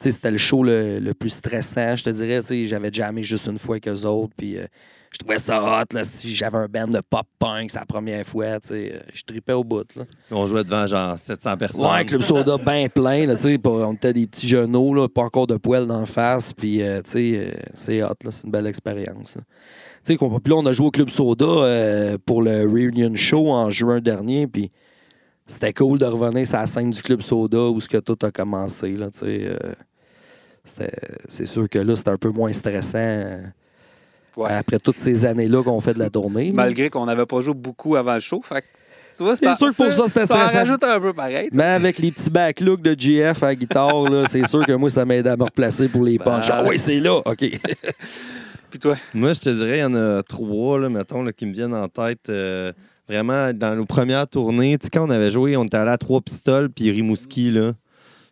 c'était 0.00 0.32
le 0.32 0.38
show 0.38 0.64
le, 0.64 0.98
le 0.98 1.14
plus 1.14 1.30
stressant, 1.30 1.94
je 1.94 2.04
te 2.04 2.10
dirais. 2.10 2.40
J'avais 2.66 2.90
jamais 2.92 3.22
juste 3.22 3.46
une 3.46 3.58
fois 3.58 3.74
avec 3.76 3.86
eux 3.86 4.04
autres, 4.04 4.34
puis 4.36 4.58
euh, 4.58 4.66
je 5.12 5.18
trouvais 5.18 5.38
ça 5.38 5.62
hot. 5.62 5.84
Là, 5.94 6.04
si 6.04 6.34
j'avais 6.34 6.58
un 6.58 6.66
band 6.68 6.86
de 6.88 7.00
pop-punk, 7.08 7.70
c'est 7.70 7.78
la 7.78 7.84
première 7.86 8.26
fois, 8.26 8.58
tu 8.60 8.68
sais, 8.68 8.92
euh, 8.94 9.00
je 9.12 9.22
tripais 9.22 9.52
au 9.52 9.62
bout. 9.64 9.84
Là. 9.96 10.04
On 10.30 10.46
jouait 10.46 10.64
devant 10.64 10.86
genre 10.86 11.18
700 11.18 11.56
personnes. 11.56 11.86
Ouais, 11.86 12.04
Club 12.04 12.22
Soda 12.22 12.56
bien 12.64 12.88
plein, 12.88 13.26
là, 13.26 13.36
tu 13.36 13.42
sais, 13.42 13.58
pas- 13.58 13.70
on 13.70 13.92
était 13.94 14.12
des 14.12 14.26
petits 14.26 14.48
genoux, 14.48 14.94
là, 14.94 15.08
pas 15.08 15.22
encore 15.22 15.46
de 15.46 15.56
poils 15.56 15.86
d'en 15.86 16.06
face, 16.06 16.52
puis 16.52 16.82
euh, 16.82 17.02
tu 17.02 17.10
sais, 17.10 17.32
euh, 17.34 17.50
c'est 17.74 18.02
hot, 18.02 18.08
là, 18.24 18.30
c'est 18.30 18.44
une 18.44 18.50
belle 18.50 18.66
expérience. 18.66 19.36
puis 20.04 20.16
là, 20.20 20.54
on 20.56 20.66
a 20.66 20.72
joué 20.72 20.86
au 20.86 20.90
Club 20.90 21.10
Soda 21.10 21.44
euh, 21.46 22.16
pour 22.24 22.42
le 22.42 22.62
Reunion 22.62 23.14
Show 23.14 23.50
en 23.50 23.70
juin 23.70 24.00
dernier, 24.00 24.46
puis 24.46 24.70
c'était 25.46 25.72
cool 25.74 25.98
de 25.98 26.06
revenir 26.06 26.46
sur 26.46 26.56
la 26.56 26.66
scène 26.66 26.90
du 26.90 27.02
Club 27.02 27.20
Soda 27.20 27.64
où 27.68 27.80
ce 27.80 27.88
que 27.88 27.98
tout 27.98 28.16
a 28.22 28.30
commencé, 28.30 28.96
là, 28.96 29.10
tu 29.10 29.18
sais. 29.20 29.40
euh, 29.44 29.56
c'était- 30.64 30.92
c'est 31.28 31.46
sûr 31.46 31.68
que 31.68 31.78
là, 31.78 31.96
c'était 31.96 32.10
un 32.10 32.16
peu 32.16 32.30
moins 32.30 32.52
stressant 32.52 33.38
Ouais. 34.36 34.50
après 34.50 34.78
toutes 34.78 34.96
ces 34.96 35.24
années-là 35.26 35.62
qu'on 35.62 35.80
fait 35.80 35.94
de 35.94 35.98
la 35.98 36.08
tournée. 36.10 36.52
Malgré 36.52 36.88
qu'on 36.90 37.04
n'avait 37.06 37.26
pas 37.26 37.40
joué 37.40 37.54
beaucoup 37.54 37.96
avant 37.96 38.14
le 38.14 38.20
show. 38.20 38.40
Fait 38.42 38.62
que, 38.62 38.66
tu 39.16 39.22
vois, 39.24 39.36
C'est 39.36 39.54
sûr 39.56 39.68
que 39.68 39.74
pour 39.76 39.92
ça, 39.92 40.04
c'était 40.06 40.26
Ça 40.26 40.36
stressant. 40.36 40.58
rajoute 40.58 40.84
un 40.84 41.00
peu 41.00 41.12
pareil. 41.12 41.48
Mais 41.52 41.64
avec 41.64 41.98
les 41.98 42.10
petits 42.12 42.30
backlooks 42.30 42.80
de 42.82 42.94
GF 42.98 43.42
à 43.42 43.46
la 43.48 43.54
guitare, 43.54 44.04
là, 44.04 44.24
c'est 44.30 44.46
sûr 44.48 44.64
que 44.64 44.72
moi, 44.72 44.88
ça 44.90 45.04
m'aide 45.04 45.26
à 45.26 45.36
me 45.36 45.44
replacer 45.44 45.88
pour 45.88 46.02
les 46.02 46.18
punch. 46.18 46.48
Ben. 46.48 46.54
Ah 46.58 46.64
oui, 46.66 46.78
c'est 46.78 46.98
là. 47.00 47.16
OK. 47.24 47.44
Puis 48.70 48.78
toi, 48.78 48.96
Moi, 49.12 49.34
je 49.34 49.40
te 49.40 49.50
dirais, 49.50 49.78
il 49.78 49.80
y 49.80 49.84
en 49.84 49.94
a 49.94 50.22
trois, 50.22 50.78
là, 50.78 50.88
mettons, 50.88 51.22
là, 51.22 51.32
qui 51.32 51.44
me 51.44 51.52
viennent 51.52 51.74
en 51.74 51.88
tête. 51.88 52.28
euh, 52.30 52.72
vraiment, 53.06 53.52
dans 53.52 53.74
nos 53.76 53.84
premières 53.84 54.26
tournées, 54.26 54.78
tu 54.78 54.86
sais, 54.86 54.90
quand 54.90 55.06
on 55.06 55.10
avait 55.10 55.30
joué, 55.30 55.56
on 55.58 55.64
était 55.64 55.76
allé 55.76 55.90
à 55.90 55.98
Trois 55.98 56.22
Pistoles 56.22 56.70
puis 56.70 56.90
Rimouski, 56.90 57.50
là. 57.50 57.72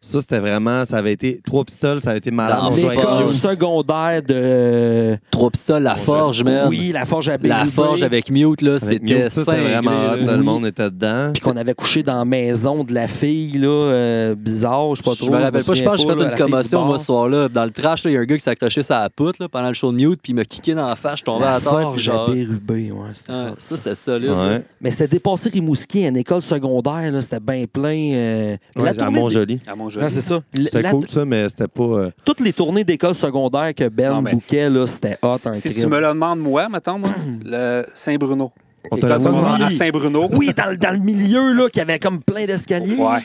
Ça, 0.03 0.21
c'était 0.21 0.39
vraiment, 0.39 0.87
ça 0.87 0.97
avait 0.97 1.13
été, 1.13 1.43
Trois 1.45 1.63
Pistoles, 1.63 2.01
ça 2.01 2.11
avait 2.11 2.19
été 2.21 2.31
malade. 2.31 2.59
Dans 2.59 2.73
On 2.73 2.77
jouait 2.77 2.97
L'école 2.97 3.29
secondaire 3.29 4.23
de. 4.23 5.19
Trois 5.31 5.51
pistoles, 5.51 5.83
la 5.83 5.95
forge, 5.97 6.43
man. 6.43 6.69
Oui, 6.71 6.91
la 6.93 7.05
forge 7.05 7.29
à 7.29 7.33
La 7.33 7.39
Belleville. 7.39 7.71
forge 7.73 8.03
avec 8.03 8.31
Mute, 8.31 8.63
là, 8.63 8.79
Avec 8.81 9.03
c'était 9.03 9.29
ça, 9.29 9.43
c'était 9.43 9.45
cinglé, 9.59 9.73
vraiment 9.73 9.91
hot, 9.91 10.17
là. 10.17 10.27
là, 10.27 10.37
le 10.39 10.43
monde 10.43 10.65
était 10.67 10.91
dedans. 10.91 11.31
Puis 11.35 11.43
qu'on 11.43 11.55
avait 11.57 11.75
couché 11.75 12.03
dans 12.03 12.17
la 12.17 12.25
maison 12.25 12.83
de 12.83 12.95
la 12.95 13.09
fille, 13.09 13.59
là, 13.59 13.69
euh, 13.69 14.35
bizarre, 14.35 14.95
je 14.95 15.03
sais 15.03 15.03
pas 15.03 15.15
trop. 15.15 15.27
Je 15.27 15.31
me 15.31 15.37
rappelle 15.37 15.65
pas, 15.65 15.75
je 15.75 15.83
pense 15.85 16.03
que 16.03 16.11
j'ai 16.11 16.19
fait 16.19 16.25
là, 16.25 16.31
une 16.33 16.39
commotion, 16.39 16.85
moi, 16.87 16.99
ce 16.99 17.05
soir-là. 17.05 17.49
Dans 17.51 17.65
le 17.65 17.71
trash, 17.71 18.05
là, 18.05 18.11
il 18.11 18.15
y 18.15 18.17
a 18.17 18.21
un 18.21 18.25
gars 18.25 18.37
qui 18.39 18.43
s'est 18.43 18.51
accroché 18.51 18.83
sur 18.83 18.95
la 18.95 19.11
poutre 19.11 19.43
là, 19.43 19.51
pendant 19.51 19.69
le 19.69 19.75
show 19.75 19.93
de 19.93 19.97
mute, 19.99 20.21
puis 20.23 20.33
il 20.33 20.37
m'a 20.37 20.45
kické 20.47 20.75
dans 20.75 20.89
la 20.89 20.97
face, 20.97 21.19
je 21.19 21.25
tombais 21.25 21.45
La 21.45 21.57
à 21.57 21.61
terre. 21.61 21.71
puis 21.73 21.83
forge 21.83 22.01
genre- 22.03 22.31
à 22.31 22.33
Bérubé, 22.33 22.91
ouais, 22.91 23.09
c'était 23.13 23.33
Ah, 23.35 23.51
hot. 23.53 23.57
ça, 23.59 23.77
c'était 23.77 23.95
solide. 23.95 24.31
Ouais, 24.31 24.65
Mais 24.81 24.91
c'était 24.91 25.09
dépassé 25.09 25.51
Rimouski, 25.51 26.07
une 26.07 26.17
école 26.17 26.41
secondaire, 26.41 27.13
là, 27.13 27.21
c'était 27.21 27.39
bien 27.41 27.67
plein. 27.71 28.13
euh, 28.15 28.57
la 28.77 28.89
à 28.91 28.95
tournée 28.95 29.21
Montjoli. 29.21 29.61
à 29.67 29.77
mon 29.77 29.90
Ah, 30.01 30.09
c'est 30.09 30.21
ça. 30.21 30.41
C'était 30.55 30.83
La- 30.83 30.91
cool, 30.91 31.09
ça, 31.09 31.25
mais 31.25 31.49
c'était 31.49 31.69
pas. 31.69 31.83
euh, 31.83 32.11
Toutes 32.25 32.41
les 32.41 32.53
tournées 32.53 32.85
d'école 32.85 33.15
secondaire 33.15 33.75
que 33.75 33.89
Ben 33.89 34.11
Non, 34.13 34.23
mais- 34.23 34.33
bouquait, 34.33 34.69
là, 34.69 34.87
c'était 34.87 35.17
hot, 35.23 35.37
un 35.47 35.53
si 35.53 35.69
tu 35.69 35.81
crime. 35.81 35.91
me 35.91 36.01
le 36.01 36.09
demandes, 36.09 36.41
moi, 36.41 36.69
mettons, 36.69 36.99
moi, 36.99 37.11
le 37.45 37.85
Saint-Bruno. 37.95 38.53
On 38.91 38.97
te 38.97 39.07
l'a 39.07 39.17
École 39.17 39.27
secondaire 39.27 39.55
demandé. 39.57 39.65
à 39.65 39.71
Saint-Bruno. 39.79 40.29
Oui, 40.33 40.53
dans, 40.57 40.71
le- 40.71 40.77
dans 40.77 40.91
le 40.91 40.99
milieu, 40.99 41.53
là, 41.53 41.69
qu'il 41.69 41.79
y 41.81 41.83
avait 41.83 41.99
comme 41.99 42.23
plein 42.23 42.47
d'escaliers. 42.47 42.97
Ouais. 42.97 43.19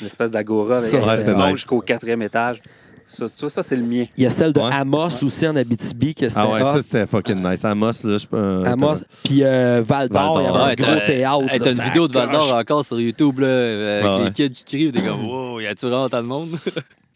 Une 0.00 0.06
espèce 0.06 0.30
d'agora 0.30 0.78
avec 0.78 0.90
Ça, 0.90 1.06
ouais, 1.06 1.16
c'était 1.18 1.34
nice. 1.34 1.50
jusqu'au 1.52 1.80
quatrième 1.80 2.22
étage. 2.22 2.62
Ça, 3.06 3.62
c'est 3.62 3.76
le 3.76 3.82
mien. 3.82 4.04
Il 4.16 4.24
y 4.24 4.26
a 4.26 4.30
celle 4.30 4.52
de 4.52 4.60
Ouais. 4.60 4.70
Amos 4.72 5.22
aussi 5.22 5.46
en 5.46 5.54
Abitibi, 5.56 6.14
que 6.14 6.28
c'était 6.28 6.40
Ah 6.40 6.48
ouais, 6.50 6.62
hot. 6.62 6.66
ça, 6.66 6.82
c'était 6.82 7.06
fucking 7.06 7.42
nice. 7.42 7.64
Amos, 7.64 7.92
là, 8.04 8.18
je 8.18 8.26
peux. 8.26 8.36
euh, 8.36 8.64
Amos. 8.64 8.96
Puis 9.24 9.42
euh, 9.44 9.82
Val 9.84 10.08
d'Or, 10.08 10.40
il 10.40 10.44
y 10.44 10.46
avait 10.46 10.52
Val 10.58 10.62
un 10.62 10.66
Ouais, 10.68 10.76
gros 10.76 10.86
t'as- 10.86 11.00
théâtre. 11.06 11.42
hey, 11.42 11.58
là, 11.58 11.64
T'as 11.64 11.70
une 11.70 11.76
ça 11.76 11.84
vidéo 11.84 12.08
de 12.08 12.12
Val 12.14 12.30
d'Or 12.30 12.54
encore 12.54 12.84
sur 12.84 13.00
YouTube, 13.00 13.40
là, 13.40 13.96
avec 13.96 14.04
Ah 14.06 14.18
ouais. 14.18 14.24
les 14.26 14.30
kids 14.32 14.50
qui 14.50 14.64
crient, 14.64 14.92
t'es 14.92 15.02
comme, 15.02 15.26
wow, 15.26 15.60
y 15.60 15.66
a-tu 15.66 15.86
vraiment 15.86 16.08
tant 16.08 16.22
de 16.22 16.26
monde? 16.28 16.50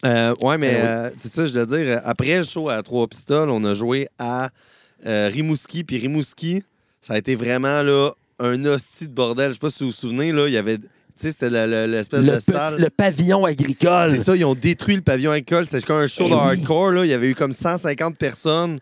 Euh, 0.05 0.31
ouais, 0.41 0.59
mais 0.59 0.73
Ben 0.73 0.85
euh, 0.85 1.09
c'est 1.17 1.31
ça, 1.31 1.47
je 1.47 1.51
dois 1.53 1.65
dire. 1.65 1.79
euh, 1.79 1.99
Après 2.05 2.37
le 2.37 2.43
show 2.43 2.69
à 2.69 2.83
Trois 2.83 3.07
Pistoles, 3.07 3.49
on 3.49 3.63
a 3.63 3.73
joué 3.73 4.07
à 4.19 4.49
euh, 5.07 5.27
Rimouski. 5.33 5.83
Puis 5.83 5.97
Rimouski, 5.97 6.61
ça 7.01 7.15
a 7.15 7.17
été 7.17 7.33
vraiment 7.35 7.81
là, 7.81 8.11
un 8.39 8.63
hostie 8.65 9.07
de 9.07 9.13
bordel. 9.13 9.47
Je 9.49 9.53
sais 9.53 9.59
pas 9.59 9.71
si 9.71 9.83
vous 9.83 9.89
vous 9.89 9.95
souvenez, 9.95 10.31
là, 10.31 10.45
il 10.47 10.53
y 10.53 10.57
avait. 10.57 10.77
Sais, 11.19 11.31
c'était 11.31 11.49
le- 11.49 11.65
le- 11.65 11.85
l'espèce 11.91 12.21
Le, 12.21 12.35
de 12.35 12.39
salle. 12.39 12.75
le 12.79 12.89
pavillon 12.89 13.45
agricole. 13.45 14.11
C'est 14.11 14.23
ça, 14.23 14.35
ils 14.35 14.45
ont 14.45 14.53
détruit 14.53 14.95
le 14.95 15.01
pavillon 15.01 15.33
école. 15.33 15.65
C'était 15.65 15.81
comme 15.81 15.97
un 15.97 16.07
show 16.07 16.25
Eh 16.27 16.29
de 16.29 16.35
oui. 16.35 16.39
hardcore. 16.41 16.91
Là. 16.91 17.05
Il 17.05 17.09
y 17.09 17.13
avait 17.13 17.29
eu 17.29 17.35
comme 17.35 17.53
150 17.53 18.17
personnes. 18.17 18.79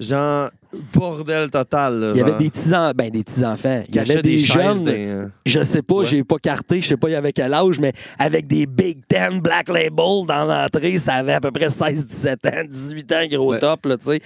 Genre, 0.00 0.50
bordel 0.94 1.50
total. 1.50 1.98
Là, 2.00 2.10
Il 2.14 2.18
y 2.18 2.20
avait 2.22 2.32
des 2.38 2.50
petits 2.50 2.74
en- 2.74 2.92
ben, 2.94 3.10
des 3.10 3.24
petits 3.24 3.44
enfants. 3.44 3.82
Il 3.88 3.94
y 3.94 3.98
avait 3.98 4.22
des, 4.22 4.38
jeunes. 4.38 4.84
dans- 4.84 4.92
euh, 4.92 5.26
Je 5.46 5.62
sais 5.62 5.82
pas, 5.82 5.96
Ouais. 5.96 6.06
j'ai 6.06 6.24
pas 6.24 6.38
carté, 6.38 6.80
je 6.80 6.88
sais 6.88 6.96
pas 6.96 7.08
il 7.08 7.12
y 7.12 7.16
avait 7.16 7.32
quel 7.32 7.52
âge, 7.52 7.78
mais 7.80 7.92
avec 8.18 8.46
des 8.46 8.66
Big 8.66 8.98
Ten 9.08 9.40
Black 9.40 9.68
Label 9.68 10.26
dans 10.26 10.44
l'entrée, 10.46 10.96
ça 10.98 11.14
avait 11.14 11.34
à 11.34 11.40
peu 11.40 11.50
près 11.50 11.70
16, 11.70 12.06
17 12.06 12.46
ans, 12.46 12.62
18 12.68 13.12
ans, 13.12 13.26
gros 13.30 13.50
Ouais. 13.52 13.58
top, 13.58 13.86
là, 13.86 13.96
tu 13.98 14.06
sais. 14.06 14.20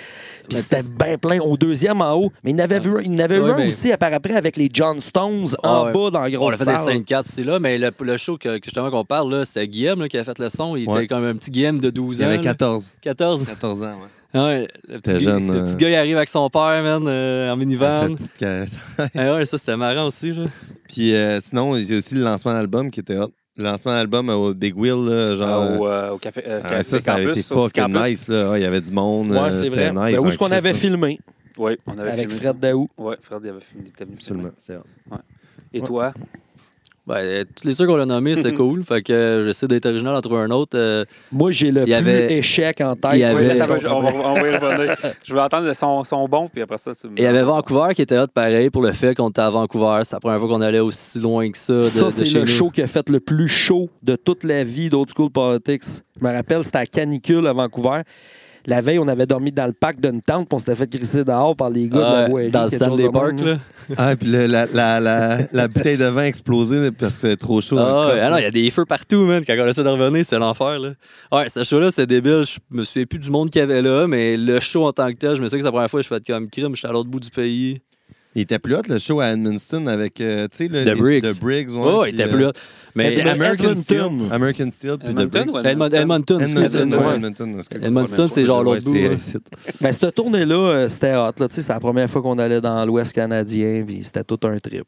Puis 0.49 0.59
c'était 0.59 0.83
bien 0.99 1.19
plein 1.19 1.41
au 1.41 1.57
deuxième 1.57 2.01
en 2.01 2.15
haut. 2.15 2.33
Mais 2.45 2.53
il 2.53 2.57
en 2.57 2.61
avait, 2.65 2.79
vu, 2.79 2.93
il 3.05 3.21
avait 3.21 3.37
eu 3.37 3.43
un 3.51 3.67
aussi 3.67 3.93
à 3.93 3.97
par 3.99 4.13
après 4.13 4.35
avec 4.35 4.57
les 4.57 4.69
John 4.73 5.01
Stones 5.01 5.49
Ah 5.63 5.69
en 5.83 5.85
ouais. 5.87 5.93
bas 5.93 6.11
dans 6.11 6.23
la 6.23 6.29
On 6.29 6.31
grosse 6.33 6.55
a 6.55 6.59
fait 6.59 6.65
des 6.67 6.77
salle. 6.77 6.85
5-4 6.85 7.27
aussi 7.29 7.45
là, 7.45 7.59
mais 7.59 7.79
le, 7.79 7.91
le 8.01 8.17
show 8.17 8.37
que, 8.39 8.59
que 8.59 8.65
justement 8.65 8.91
qu'on 8.91 9.05
parle, 9.05 9.31
là, 9.33 9.45
c'était 9.45 9.67
Guillaume 9.69 10.01
là, 10.01 10.09
qui 10.09 10.17
a 10.19 10.25
fait 10.25 10.39
le 10.39 10.49
son. 10.49 10.77
Il 10.77 10.89
Ouais. 10.89 10.99
était 10.99 11.07
comme 11.09 11.25
un 11.25 11.35
petit 11.35 11.51
Guillaume 11.51 11.81
de 11.81 11.91
12 11.91 12.19
Il 12.19 12.23
y 12.23 12.25
ans. 12.25 12.29
avait 12.29 12.37
là. 12.39 12.43
14. 12.43 12.85
14. 13.03 13.45
14 13.47 13.83
ans, 13.83 13.87
ouais. 13.87 14.09
Ouais, 14.35 14.69
le 14.89 14.99
petit, 14.99 15.03
T'es 15.03 15.13
gars, 15.15 15.19
jeune, 15.21 15.47
le 15.53 15.59
euh. 15.59 15.63
petit 15.63 15.77
gars, 15.77 15.89
il 15.89 15.95
arrive 15.95 16.17
avec 16.19 16.29
son 16.29 16.51
père, 16.51 16.83
man, 16.83 17.03
euh, 17.07 17.51
en 17.51 17.57
minivan. 17.57 18.09
Ah 19.15 19.35
ouais, 19.35 19.45
ça, 19.47 19.57
c'était 19.57 19.77
marrant 19.77 20.07
aussi. 20.09 20.33
Là. 20.33 20.45
Puis 20.89 21.15
euh, 21.15 21.41
sinon, 21.41 21.77
il 21.77 21.91
y 21.91 21.95
a 21.95 21.99
aussi 21.99 22.15
le 22.15 22.23
lancement 22.23 22.53
d'album 22.53 22.91
qui 22.91 23.01
était 23.01 23.17
hot. 23.17 23.33
Le 23.57 23.65
lancement 23.65 23.93
d'album 23.93 24.29
au 24.29 24.53
Big 24.55 24.77
Wheel, 24.79 25.05
là, 25.05 25.35
genre. 25.35 25.63
Euh, 25.63 25.79
au, 25.79 25.87
euh, 25.89 26.11
au 26.11 26.19
café, 26.19 26.43
euh, 26.47 26.61
ah, 26.63 26.69
café 26.69 26.83
ça, 26.83 26.99
ça 27.01 27.15
avait 27.15 27.31
été 27.31 27.43
fucking 27.43 27.89
nice. 27.93 28.29
Là. 28.29 28.51
Ah, 28.53 28.59
Il 28.59 28.63
y 28.63 28.65
avait 28.67 28.81
du 28.83 28.93
monde. 28.93 29.31
Ouais, 29.33 29.51
c'est 29.51 29.65
c'était 29.65 29.91
vrai. 29.91 30.11
Nice, 30.11 30.17
Ben, 30.19 30.25
où 30.25 30.29
est-ce 30.29 30.39
qu'on 30.39 30.45
Christ, 30.47 30.59
avait 30.59 30.75
ça. 30.75 30.79
filmé? 30.79 31.19
Oui, 31.57 31.77
on 31.87 31.99
avait 31.99 32.11
Avec 32.13 32.29
filmé 32.29 32.41
Fred 32.45 32.59
Daou. 32.61 32.89
Ouais, 32.99 33.17
Fred, 33.21 33.41
il 33.43 33.49
avait 33.49 33.61
filmé, 33.61 33.85
il 33.87 33.89
était 33.89 34.05
venu. 34.05 34.15
Absolument. 34.17 34.51
c'est 34.59 34.77
hot. 34.77 34.83
Et 35.73 35.81
toi? 35.81 36.13
Ben, 37.09 37.45
tous 37.57 37.67
les 37.67 37.75
ceux 37.75 37.87
qu'on 37.87 37.99
a 37.99 38.05
nommés, 38.07 38.35
c'est 38.35 38.53
cool. 38.55 38.85
Fait 38.85 39.03
que 39.03 39.13
euh, 39.13 39.45
j'essaie 39.47 39.67
d'être 39.67 39.87
original 39.87 40.15
en 40.15 40.21
trouver 40.21 40.43
un 40.43 40.51
autre. 40.51 40.77
euh, 40.79 41.05
Moi, 41.33 41.51
j'ai 41.53 41.71
le 41.71 41.85
plus 41.85 41.93
avait- 41.95 42.37
échec 42.37 42.81
en 42.83 42.95
tête. 42.95 43.13
il 43.15 43.25
Oui, 43.35 43.49
on, 43.89 44.01
va, 44.01 44.11
on 44.15 44.35
va 44.35 44.49
y 44.49 44.57
revenir. 44.57 44.97
Je 45.25 45.35
vais 45.35 45.41
entendre 45.41 45.73
son, 45.75 46.05
son 46.05 46.29
bon, 46.29 46.49
puis 46.53 46.61
après 46.63 46.77
ça, 46.79 46.95
tu 46.95 47.07
me. 47.09 47.13
Et 47.19 47.23
il 47.23 47.25
y 47.25 47.27
avait 47.27 47.43
Vancouver 47.43 47.95
qui 47.95 48.03
était 48.03 48.19
hot 48.19 48.27
pareil 48.33 48.69
pour 48.71 48.83
le 48.83 48.93
fait 48.93 49.15
qu'on 49.15 49.31
était 49.31 49.41
à 49.41 49.51
Vancouver. 49.51 50.01
C'est 50.05 50.17
la 50.17 50.21
première 50.21 50.39
fois 50.39 50.49
qu'on 50.49 50.61
allait 50.61 50.81
aussi 50.81 51.19
loin 51.19 51.51
que 51.51 51.57
ça. 51.59 51.73
De, 51.79 51.83
Ça, 51.83 52.11
c'est 52.11 52.31
le 52.33 52.41
nous. 52.41 52.47
show 52.47 52.71
qui 52.71 52.83
a 52.83 52.87
fait 52.87 53.09
le 53.09 53.21
plus 53.21 53.49
chaud 53.49 53.89
de 54.03 54.15
toute 54.17 54.45
la 54.45 54.63
vie 54.63 54.89
d'Old 54.91 55.09
School 55.17 55.31
Politics. 55.31 55.83
Je 56.21 56.27
me 56.27 56.33
rappelle, 56.33 56.63
c'était 56.65 56.79
à 56.79 56.87
canicule 56.87 57.47
à 57.47 57.53
Vancouver. 57.53 58.03
La 58.69 58.83
veille, 58.83 58.99
on 58.99 59.09
avait 59.09 59.25
dormi 59.25 59.51
dans 59.51 59.67
le 59.67 59.73
parc 59.73 59.99
d'une 59.99 60.21
tente, 60.21 60.47
puis 60.49 60.55
on 60.55 60.59
s'était 60.59 60.75
fait 60.75 60.91
grisser 60.91 61.25
dehors 61.25 61.57
par 61.57 61.71
les 61.71 61.89
gars 61.89 61.97
de 61.97 62.03
la 62.03 62.23
Ouais, 62.25 62.29
Voirie, 62.29 62.51
dans 62.51 62.65
le 62.65 62.69
Stanley 62.69 63.09
Park. 63.11 63.41
Là. 63.41 63.57
Ah, 63.97 64.15
puis 64.15 64.29
le- 64.29 64.45
la, 64.47 64.67
la, 64.67 65.01
la, 65.01 65.39
la 65.51 65.69
bouteille 65.69 65.97
de 65.97 66.05
vin 66.05 66.25
explosée 66.25 66.91
parce 66.91 67.15
que 67.15 67.21
c'était 67.23 67.37
trop 67.39 67.63
chaud. 67.63 67.79
Ah, 67.79 68.09
ouais, 68.09 68.21
ah 68.21 68.39
il 68.39 68.43
y 68.43 68.47
a 68.47 68.51
des 68.51 68.71
feux 68.71 68.85
partout, 68.85 69.25
man. 69.25 69.43
Quand 69.47 69.55
on 69.59 69.67
essaie 69.67 69.83
de 69.83 69.89
revenir, 69.89 70.23
c'est 70.27 70.39
l'enfer. 70.39 70.79
Là. 70.79 70.91
Ouais, 71.33 71.49
ce 71.49 71.65
show-là, 71.65 71.91
c'est 71.91 72.07
débile. 72.07 72.45
Je 72.45 72.59
me 72.71 72.83
souviens 72.85 73.07
plus 73.07 73.19
du 73.19 73.31
monde 73.31 73.49
qu'il 73.51 73.61
y 73.61 73.63
avait 73.63 73.81
là, 73.81 74.07
mais 74.07 74.37
le 74.37 74.61
show 74.61 74.87
en 74.87 74.93
tant 74.93 75.09
que 75.11 75.17
tel, 75.17 75.35
je 75.37 75.41
me 75.41 75.47
souviens 75.49 75.61
que 75.61 75.63
c'est 75.63 75.69
la 75.69 75.73
première 75.73 75.91
fois 75.91 76.01
que 76.01 76.05
je 76.05 76.15
fais 76.15 76.21
comme 76.33 76.51
crime. 76.51 76.73
Je 76.75 76.81
suis 76.81 76.87
à 76.89 76.93
l'autre 76.93 77.09
bout 77.09 77.21
du 77.21 77.31
pays. 77.31 77.81
Il 78.35 78.43
était 78.43 78.59
plus 78.59 78.75
hot, 78.77 78.83
le 78.89 78.99
show 78.99 79.21
à 79.21 79.29
Edmundston 79.33 79.87
avec, 79.87 80.21
euh, 80.21 80.47
tu 80.51 80.59
sais, 80.59 80.69
le- 80.69 80.85
The 80.85 80.89
les- 80.89 80.95
Briggs. 80.95 81.25
The 81.25 81.41
Briggs. 81.41 81.71
Ouais, 81.73 81.81
Oh, 81.83 82.05
il 82.07 82.15
était 82.15 82.25
euh, 82.25 82.29
plus 82.29 82.43
là. 82.45 82.53
Mais 82.95 83.21
American 83.23 83.71
Edmonton. 83.71 83.83
Steel. 83.83 84.33
American 84.33 84.71
Steel, 84.71 84.91
puis 84.99 85.09
The 85.09 85.11
Edmonton 85.11 85.47
Briggs. 85.51 85.67
Edmonton, 85.67 86.43
Edmonton, 87.83 88.29
c'est 88.31 88.45
genre 88.45 88.63
l'autre 88.63 88.85
bout. 88.85 88.95
Là. 88.95 89.11
Ben, 89.81 89.93
cette 89.93 90.15
tournée-là, 90.15 90.55
euh, 90.57 90.89
c'était 90.89 91.15
hot. 91.17 91.33
là. 91.39 91.49
Tu 91.49 91.55
sais, 91.57 91.63
C'est 91.63 91.73
la 91.73 91.81
première 91.81 92.09
fois 92.11 92.23
qu'on 92.23 92.39
allait 92.39 92.61
dans 92.61 92.85
l'Ouest 92.85 93.13
canadien, 93.13 93.83
puis 93.87 94.01
c'était 94.05 94.25
tout 94.25 94.39
un 94.45 94.59
trip. 94.59 94.85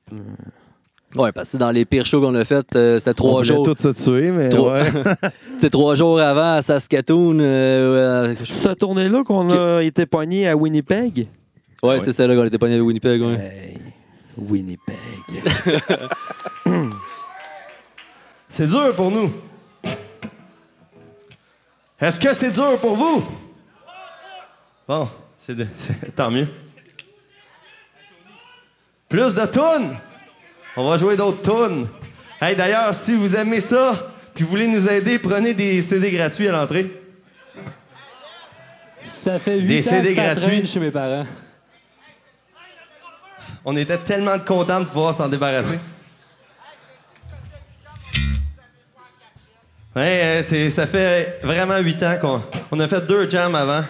Ouais, 1.17 1.33
parce 1.33 1.51
que 1.51 1.57
dans 1.57 1.71
les 1.73 1.85
pires 1.85 2.07
shows 2.07 2.21
qu'on 2.21 2.35
a 2.37 2.45
fait, 2.45 2.65
euh, 2.77 2.99
c'était 3.01 3.11
On 3.11 3.15
trois 3.15 3.33
voulait 3.43 3.47
jours. 3.55 3.65
tout 3.65 3.75
se 3.83 3.89
tuer, 4.05 4.31
mais 4.31 4.49
Trois- 4.49 4.75
ouais. 4.83 4.91
C'est 5.59 5.71
trois 5.71 5.95
jours 5.97 6.21
avant 6.21 6.53
à 6.55 6.63
Saskatoon. 6.63 7.39
euh, 7.41 8.27
euh, 8.29 8.33
C'est 8.37 8.47
cette 8.49 8.79
tournée-là 8.79 9.25
qu'on 9.25 9.51
a 9.51 9.83
été 9.83 10.07
pogné 10.07 10.49
à 10.49 10.57
Winnipeg? 10.57 11.27
Ouais, 11.83 12.01
c'est 12.01 12.13
celle-là 12.13 12.35
qu'on 12.37 12.45
était 12.45 12.59
pas 12.59 12.67
à 12.67 12.71
Winnipeg. 12.79 13.21
Ouais. 13.23 13.35
Hey, 13.35 13.79
Winnipeg. 14.37 14.97
C'est 18.49 18.67
dur 18.67 18.95
pour 18.97 19.11
nous. 19.13 19.33
Est-ce 22.01 22.19
que 22.19 22.33
c'est 22.33 22.51
dur 22.51 22.79
pour 22.81 22.97
vous? 22.97 23.25
Bon, 24.89 25.09
c'est 25.39 25.55
de- 25.55 25.67
tant 26.17 26.31
mieux. 26.31 26.49
Plus 29.09 29.35
de 29.35 29.47
tunes? 29.47 29.97
On 30.77 30.89
va 30.89 30.97
jouer 30.99 31.17
d'autres 31.17 31.43
tunes. 31.43 31.87
Hey, 32.41 32.57
d'ailleurs, 32.57 32.93
si 32.95 33.15
vous 33.15 33.37
aimez 33.37 33.61
ça, 33.61 34.11
puis 34.35 34.43
vous 34.45 34.51
voulez 34.51 34.67
nous 34.67 34.89
aider, 34.89 35.19
prenez 35.19 35.55
des 35.55 35.81
CD 35.83 36.11
gratuits 36.11 36.49
à 36.49 36.53
l'entrée. 36.53 36.91
Ça 39.05 39.39
fait 39.39 39.61
8 39.61 39.67
Des 39.69 39.87
ans 39.87 39.91
CD 39.91 40.09
que 40.09 40.15
ça 40.15 40.35
gratuits. 40.35 40.67
chez 40.67 40.81
mes 40.81 40.91
parents. 40.91 41.25
On 43.65 43.77
était 43.77 43.99
tellement 43.99 44.39
contents 44.39 44.81
de 44.81 44.87
pouvoir 44.87 45.15
s'en 45.15 45.29
débarrasser. 45.29 45.79
Ouais, 49.95 50.43
euh, 50.53 50.71
ça 50.71 50.87
fait 50.87 51.41
vraiment 51.43 51.79
huit 51.79 52.01
ans 52.03 52.17
qu'on 52.21 52.43
on 52.71 52.79
a 52.81 52.87
fait 52.87 53.05
deux 53.07 53.29
jams 53.29 53.55
avant. 53.55 53.85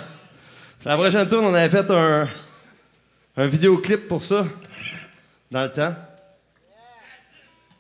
La 0.85 0.97
prochaine 0.97 1.29
tour, 1.29 1.43
on 1.45 1.53
avait 1.53 1.69
fait 1.69 1.91
un, 1.91 2.27
un 3.37 3.47
vidéoclip 3.47 4.09
pour 4.09 4.23
ça, 4.23 4.47
dans 5.51 5.63
le 5.65 5.73
temps. 5.73 5.95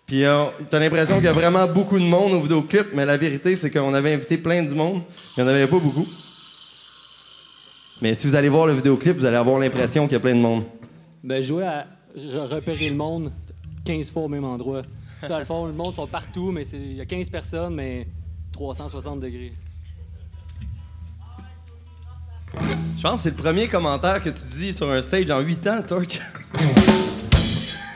Puis 0.06 0.24
euh, 0.24 0.46
t'as 0.68 0.78
l'impression 0.78 1.16
qu'il 1.16 1.24
y 1.24 1.28
a 1.28 1.32
vraiment 1.32 1.66
beaucoup 1.66 1.98
de 1.98 2.04
monde 2.04 2.32
au 2.32 2.42
vidéoclip, 2.42 2.88
mais 2.92 3.06
la 3.06 3.16
vérité, 3.16 3.56
c'est 3.56 3.70
qu'on 3.70 3.94
avait 3.94 4.12
invité 4.12 4.36
plein 4.36 4.62
de 4.62 4.74
monde. 4.74 5.02
Il 5.36 5.42
n'y 5.42 5.48
en 5.48 5.52
avait 5.52 5.66
pas 5.66 5.78
beaucoup. 5.78 6.06
Mais 8.02 8.12
si 8.14 8.26
vous 8.26 8.34
allez 8.34 8.48
voir 8.48 8.66
le 8.66 8.74
vidéoclip, 8.74 9.16
vous 9.16 9.24
allez 9.24 9.36
avoir 9.36 9.58
l'impression 9.58 10.04
qu'il 10.04 10.12
y 10.12 10.16
a 10.16 10.20
plein 10.20 10.34
de 10.34 10.40
monde. 10.40 10.64
Ben, 11.22 11.42
jouer 11.42 11.64
à 11.64 11.86
repérer 12.46 12.88
le 12.88 12.96
monde 12.96 13.32
15 13.84 14.10
fois 14.10 14.22
au 14.22 14.28
même 14.28 14.44
endroit. 14.44 14.82
Tu 15.20 15.26
sais, 15.26 15.38
le 15.38 15.44
fond, 15.44 15.66
le 15.66 15.72
monde 15.72 15.94
sont 15.94 16.06
partout, 16.06 16.50
mais 16.50 16.64
c'est- 16.64 16.78
il 16.78 16.94
y 16.94 17.00
a 17.00 17.06
15 17.06 17.28
personnes, 17.28 17.74
mais 17.74 18.06
360 18.52 19.20
degrés. 19.20 19.52
Je 22.96 23.02
pense 23.02 23.12
que 23.16 23.18
c'est 23.20 23.30
le 23.30 23.36
premier 23.36 23.68
commentaire 23.68 24.22
que 24.22 24.30
tu 24.30 24.42
dis 24.58 24.72
sur 24.72 24.90
un 24.90 25.00
stage 25.02 25.30
en 25.30 25.40
8 25.40 25.66
ans, 25.68 25.82
Torch. 25.86 26.20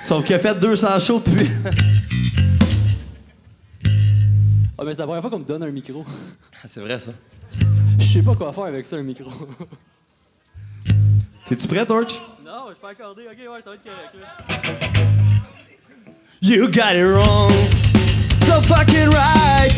Sauf 0.01 0.25
qu'il 0.25 0.35
a 0.35 0.39
fait 0.39 0.59
200 0.59 0.99
shows 1.01 1.21
depuis. 1.27 1.51
Ah, 4.79 4.83
mais 4.85 4.93
c'est 4.93 5.01
la 5.03 5.07
première 5.07 5.23
fois 5.23 5.31
qu'on 5.31 5.39
me 5.39 5.45
donne 5.45 5.63
un 5.63 5.71
micro. 5.71 6.05
c'est 6.65 6.81
vrai, 6.81 6.99
ça. 6.99 7.13
Je 7.99 8.05
sais 8.05 8.23
pas 8.23 8.35
quoi 8.35 8.53
faire 8.53 8.65
avec 8.65 8.85
ça, 8.85 8.97
un 8.97 9.03
micro. 9.03 9.31
T'es-tu 11.47 11.67
prêt, 11.69 11.87
Torch? 11.87 12.21
You 16.41 16.71
got 16.71 16.97
it 16.97 17.05
wrong, 17.05 17.51
so 18.41 18.61
fucking 18.63 19.11
right. 19.11 19.73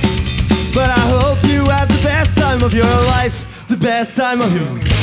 But 0.75 0.91
I 0.91 1.01
hope 1.01 1.43
you 1.45 1.65
have 1.71 1.89
the 1.89 2.01
best 2.03 2.37
time 2.37 2.63
of 2.63 2.75
your 2.75 2.85
life, 2.85 3.67
the 3.69 3.77
best 3.77 4.17
time 4.17 4.41
of 4.41 4.53
your. 4.55 4.85
Be 4.85 4.96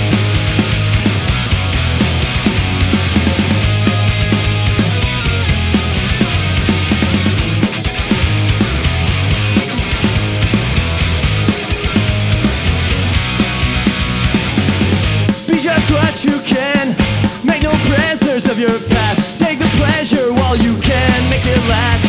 of 18.54 18.60
your 18.60 18.78
past. 18.94 19.40
Take 19.42 19.58
the 19.58 19.72
pleasure 19.82 20.30
while 20.34 20.56
you 20.56 20.78
can. 20.78 21.18
Make 21.34 21.46
it 21.46 21.58
last. 21.66 22.06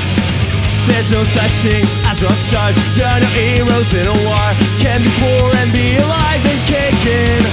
There's 0.85 1.11
no 1.11 1.25
such 1.25 1.55
thing 1.65 1.85
as 2.05 2.21
rock 2.21 2.37
stars. 2.37 2.77
You're 2.97 3.09
no 3.09 3.31
heroes 3.33 3.89
in 3.97 4.05
a 4.05 4.17
war. 4.29 4.49
Can 4.77 5.01
be 5.01 5.09
poor 5.25 5.49
and 5.57 5.73
be 5.73 5.97
alive 5.97 6.45
and 6.45 6.61
kicking. 6.69 7.45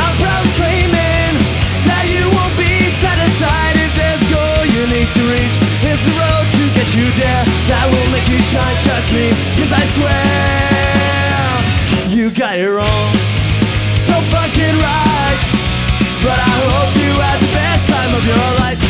I'm 0.00 0.14
proudly 0.16 0.52
claiming 0.56 1.36
that 1.84 2.04
you 2.08 2.24
won't 2.32 2.56
be 2.56 2.88
satisfied 3.04 3.76
if 3.76 3.92
there's 3.92 4.24
goal 4.32 4.60
you 4.64 4.82
need 4.88 5.10
to 5.12 5.22
reach. 5.28 5.56
It's 5.84 6.04
the 6.08 6.14
road 6.16 6.46
to 6.48 6.64
get 6.72 6.88
you 6.96 7.12
there 7.12 7.44
that 7.68 7.84
will 7.92 8.08
make 8.08 8.28
you 8.32 8.40
shine. 8.48 8.76
Trust 8.80 9.12
me, 9.12 9.28
cause 9.60 9.72
I 9.72 9.84
swear 9.92 10.24
you 12.08 12.32
got 12.32 12.56
it 12.56 12.72
wrong 12.72 13.12
so 14.08 14.16
fucking 14.32 14.76
right. 14.80 15.40
But 16.24 16.38
I 16.40 16.50
hope 16.66 16.97
of 18.18 18.26
your 18.26 18.50
life. 18.58 18.80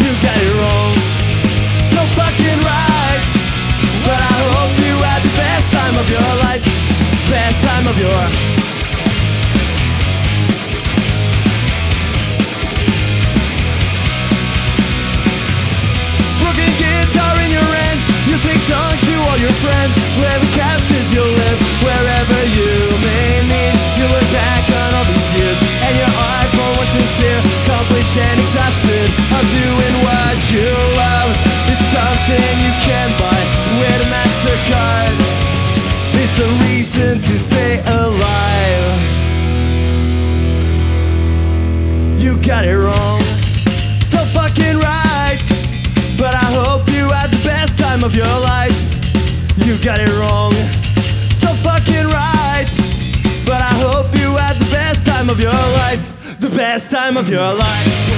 You 0.00 0.10
got 0.24 0.38
it 0.40 0.54
wrong, 0.56 0.94
so 1.92 2.00
fucking 2.16 2.60
right. 2.64 3.20
But 4.06 4.16
I 4.16 4.36
hope 4.56 4.72
you 4.80 4.96
had 5.04 5.20
the 5.20 5.34
best 5.36 5.68
time 5.72 5.96
of 6.00 6.08
your 6.08 6.30
life, 6.44 6.64
best 7.28 7.60
time 7.60 7.84
of 7.84 7.96
your. 8.00 8.22
Broken 16.40 16.70
guitar 16.80 17.34
in 17.44 17.50
your 17.52 17.68
hands, 17.76 18.02
you 18.24 18.36
sing 18.40 18.58
songs 18.64 19.00
to 19.04 19.14
all 19.28 19.36
your 19.36 19.52
friends. 19.60 19.92
Wherever 20.16 20.46
couches 20.56 21.12
you'll 21.12 21.28
live, 21.28 21.60
wherever 21.84 22.38
you 22.56 22.89
Best 56.72 56.92
time 56.92 57.16
of 57.16 57.28
your 57.28 57.52
life. 57.52 58.09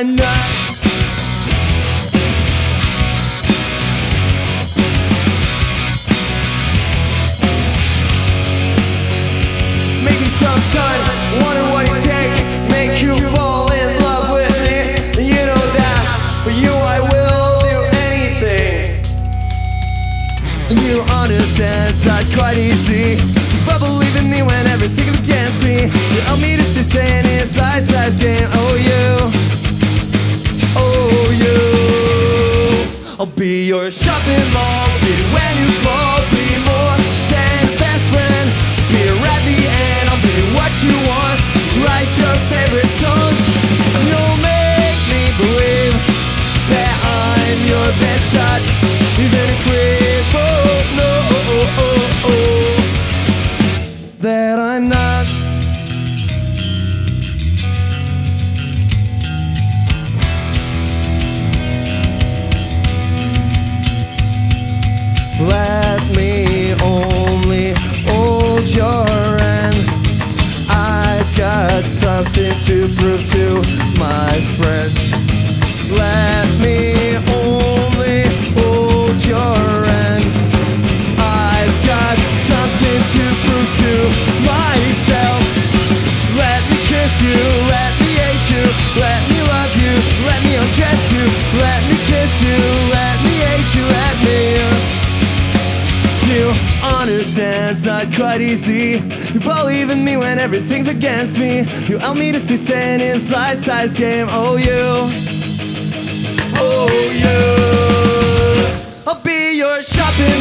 I'm 0.00 0.16
not. 0.16 0.49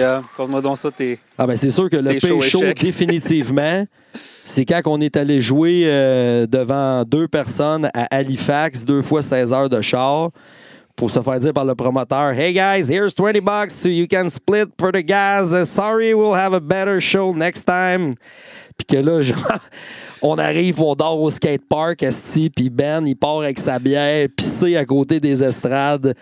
que, 0.00 0.36
conte-moi 0.36 0.60
donc 0.60 0.78
ça, 0.78 0.90
t'es. 0.90 1.18
Ah 1.36 1.46
ben 1.46 1.56
c'est 1.56 1.70
sûr 1.70 1.88
que 1.88 1.96
le 1.96 2.14
pire 2.14 2.42
show, 2.42 2.62
définitivement, 2.80 3.86
c'est 4.44 4.64
quand 4.64 4.80
on 4.86 5.00
est 5.00 5.16
allé 5.16 5.40
jouer 5.40 5.84
euh, 5.86 6.46
devant 6.46 7.04
deux 7.04 7.28
personnes 7.28 7.90
à 7.94 8.04
Halifax, 8.14 8.84
deux 8.84 9.02
fois 9.02 9.22
16 9.22 9.52
heures 9.52 9.68
de 9.68 9.80
char, 9.80 10.30
pour 10.98 11.10
se 11.10 11.20
faire 11.20 11.38
dire 11.38 11.52
par 11.52 11.64
le 11.64 11.74
promoteur 11.74 12.32
Hey 12.32 12.52
guys, 12.52 12.90
here's 12.90 13.14
20 13.16 13.40
bucks 13.44 13.70
so 13.70 13.88
you 13.88 14.06
can 14.10 14.28
split 14.28 14.66
for 14.78 14.90
the 14.92 15.02
gas. 15.02 15.52
Uh, 15.52 15.64
sorry, 15.64 16.12
we'll 16.12 16.34
have 16.34 16.52
a 16.52 16.60
better 16.60 17.00
show 17.00 17.32
next 17.32 17.64
time. 17.64 18.14
Puis 18.76 18.86
que 18.86 18.96
là, 18.96 19.22
genre, 19.22 19.58
on 20.22 20.38
arrive, 20.38 20.80
on 20.80 20.94
dort 20.94 21.20
au 21.20 21.30
skatepark, 21.30 22.02
esti, 22.02 22.50
puis 22.50 22.68
Ben, 22.68 23.06
il 23.06 23.16
part 23.16 23.40
avec 23.40 23.58
sa 23.58 23.78
bière, 23.78 24.28
pissé 24.36 24.76
à 24.76 24.84
côté 24.84 25.20
des 25.20 25.42
estrades. 25.42 26.14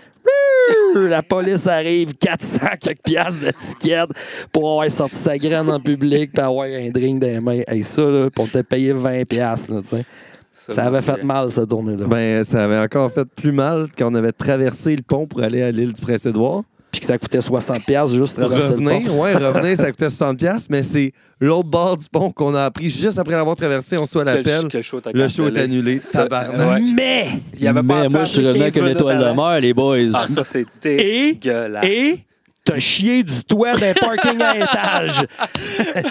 La 0.95 1.23
police 1.23 1.67
arrive, 1.67 2.15
400 2.15 2.59
quelques 2.81 3.03
piastres 3.03 3.41
de 3.41 3.51
ticket 3.51 4.05
pour 4.53 4.71
avoir 4.71 4.91
sorti 4.91 5.17
sa 5.17 5.39
graine 5.39 5.69
en 5.69 5.81
public 5.81 6.33
puis 6.33 6.43
avoir 6.43 6.67
un 6.67 6.89
drink 6.91 7.21
dans 7.21 7.27
les 7.27 7.41
mains. 7.41 7.61
Hey, 7.67 7.83
ça, 7.83 8.03
là, 8.03 8.31
pour 8.31 8.51
te 8.51 8.63
payer 8.63 8.93
20 8.93 9.25
piastres, 9.29 9.73
là, 9.73 9.83
tu 9.83 9.97
sais. 9.97 10.05
Ça 10.53 10.87
avait 10.87 11.03
fait 11.03 11.23
mal, 11.23 11.51
cette 11.53 11.69
tournée-là. 11.69 12.07
Ben, 12.07 12.43
ça 12.43 12.65
avait 12.65 12.79
encore 12.79 13.13
fait 13.13 13.27
plus 13.37 13.53
mal 13.53 13.87
quand 13.97 14.11
on 14.11 14.15
avait 14.15 14.33
traversé 14.33 14.97
le 14.97 15.03
pont 15.03 15.27
pour 15.27 15.43
aller 15.43 15.63
à 15.63 15.71
l'île 15.71 15.93
du 15.93 16.01
Prince-Édouard. 16.01 16.65
Puis 16.97 17.01
que 17.03 17.07
ça 17.13 17.19
coûtait 17.19 17.43
60 17.43 17.85
piastres 17.85 18.17
juste 18.17 18.37
traverser 18.39 18.69
le 18.69 18.75
Revenir, 18.75 19.09
pont. 19.11 19.21
ouais, 19.23 19.35
revenir, 19.35 19.77
ça 19.77 19.91
coûtait 19.91 20.07
60$, 20.09 20.37
piastres, 20.37 20.69
mais 20.71 20.83
c'est 20.83 21.13
l'autre 21.41 21.69
bord 21.69 21.99
du 21.99 22.07
pont 22.11 22.31
qu'on 22.31 22.55
a 22.55 22.65
appris 22.65 22.89
juste 22.89 23.19
après 23.19 23.35
l'avoir 23.35 23.55
traversé. 23.55 23.99
On 23.99 24.07
soit 24.07 24.23
à 24.23 24.25
l'appel. 24.25 24.65
Quel 24.71 24.83
show 24.83 25.01
Le 25.13 25.29
show 25.29 25.47
est 25.49 25.59
annulé. 25.61 25.99
Tabarnak. 25.99 26.79
ouais. 26.81 26.93
Mais, 26.95 27.29
Il 27.53 27.61
y 27.65 27.67
avait 27.69 27.83
pas 27.83 28.01
Mais 28.03 28.09
moi, 28.09 28.25
je 28.25 28.33
suis 28.33 28.47
revenu 28.47 28.63
avec 28.63 28.77
une 28.77 28.87
étoile 28.89 29.19
de 29.19 29.25
mer, 29.37 29.61
les 29.61 29.75
boys. 29.75 29.99
Ah, 30.15 30.27
ça, 30.27 30.43
c'est 30.43 30.65
Et- 30.87 31.35
dégueulasse. 31.35 31.85
et 31.85 32.21
t'as 32.65 32.79
chié 32.79 33.23
du 33.23 33.45
toit 33.45 33.75
d'un 33.77 33.93
parking 33.93 34.41
à 34.41 34.57
étage. 34.57 35.27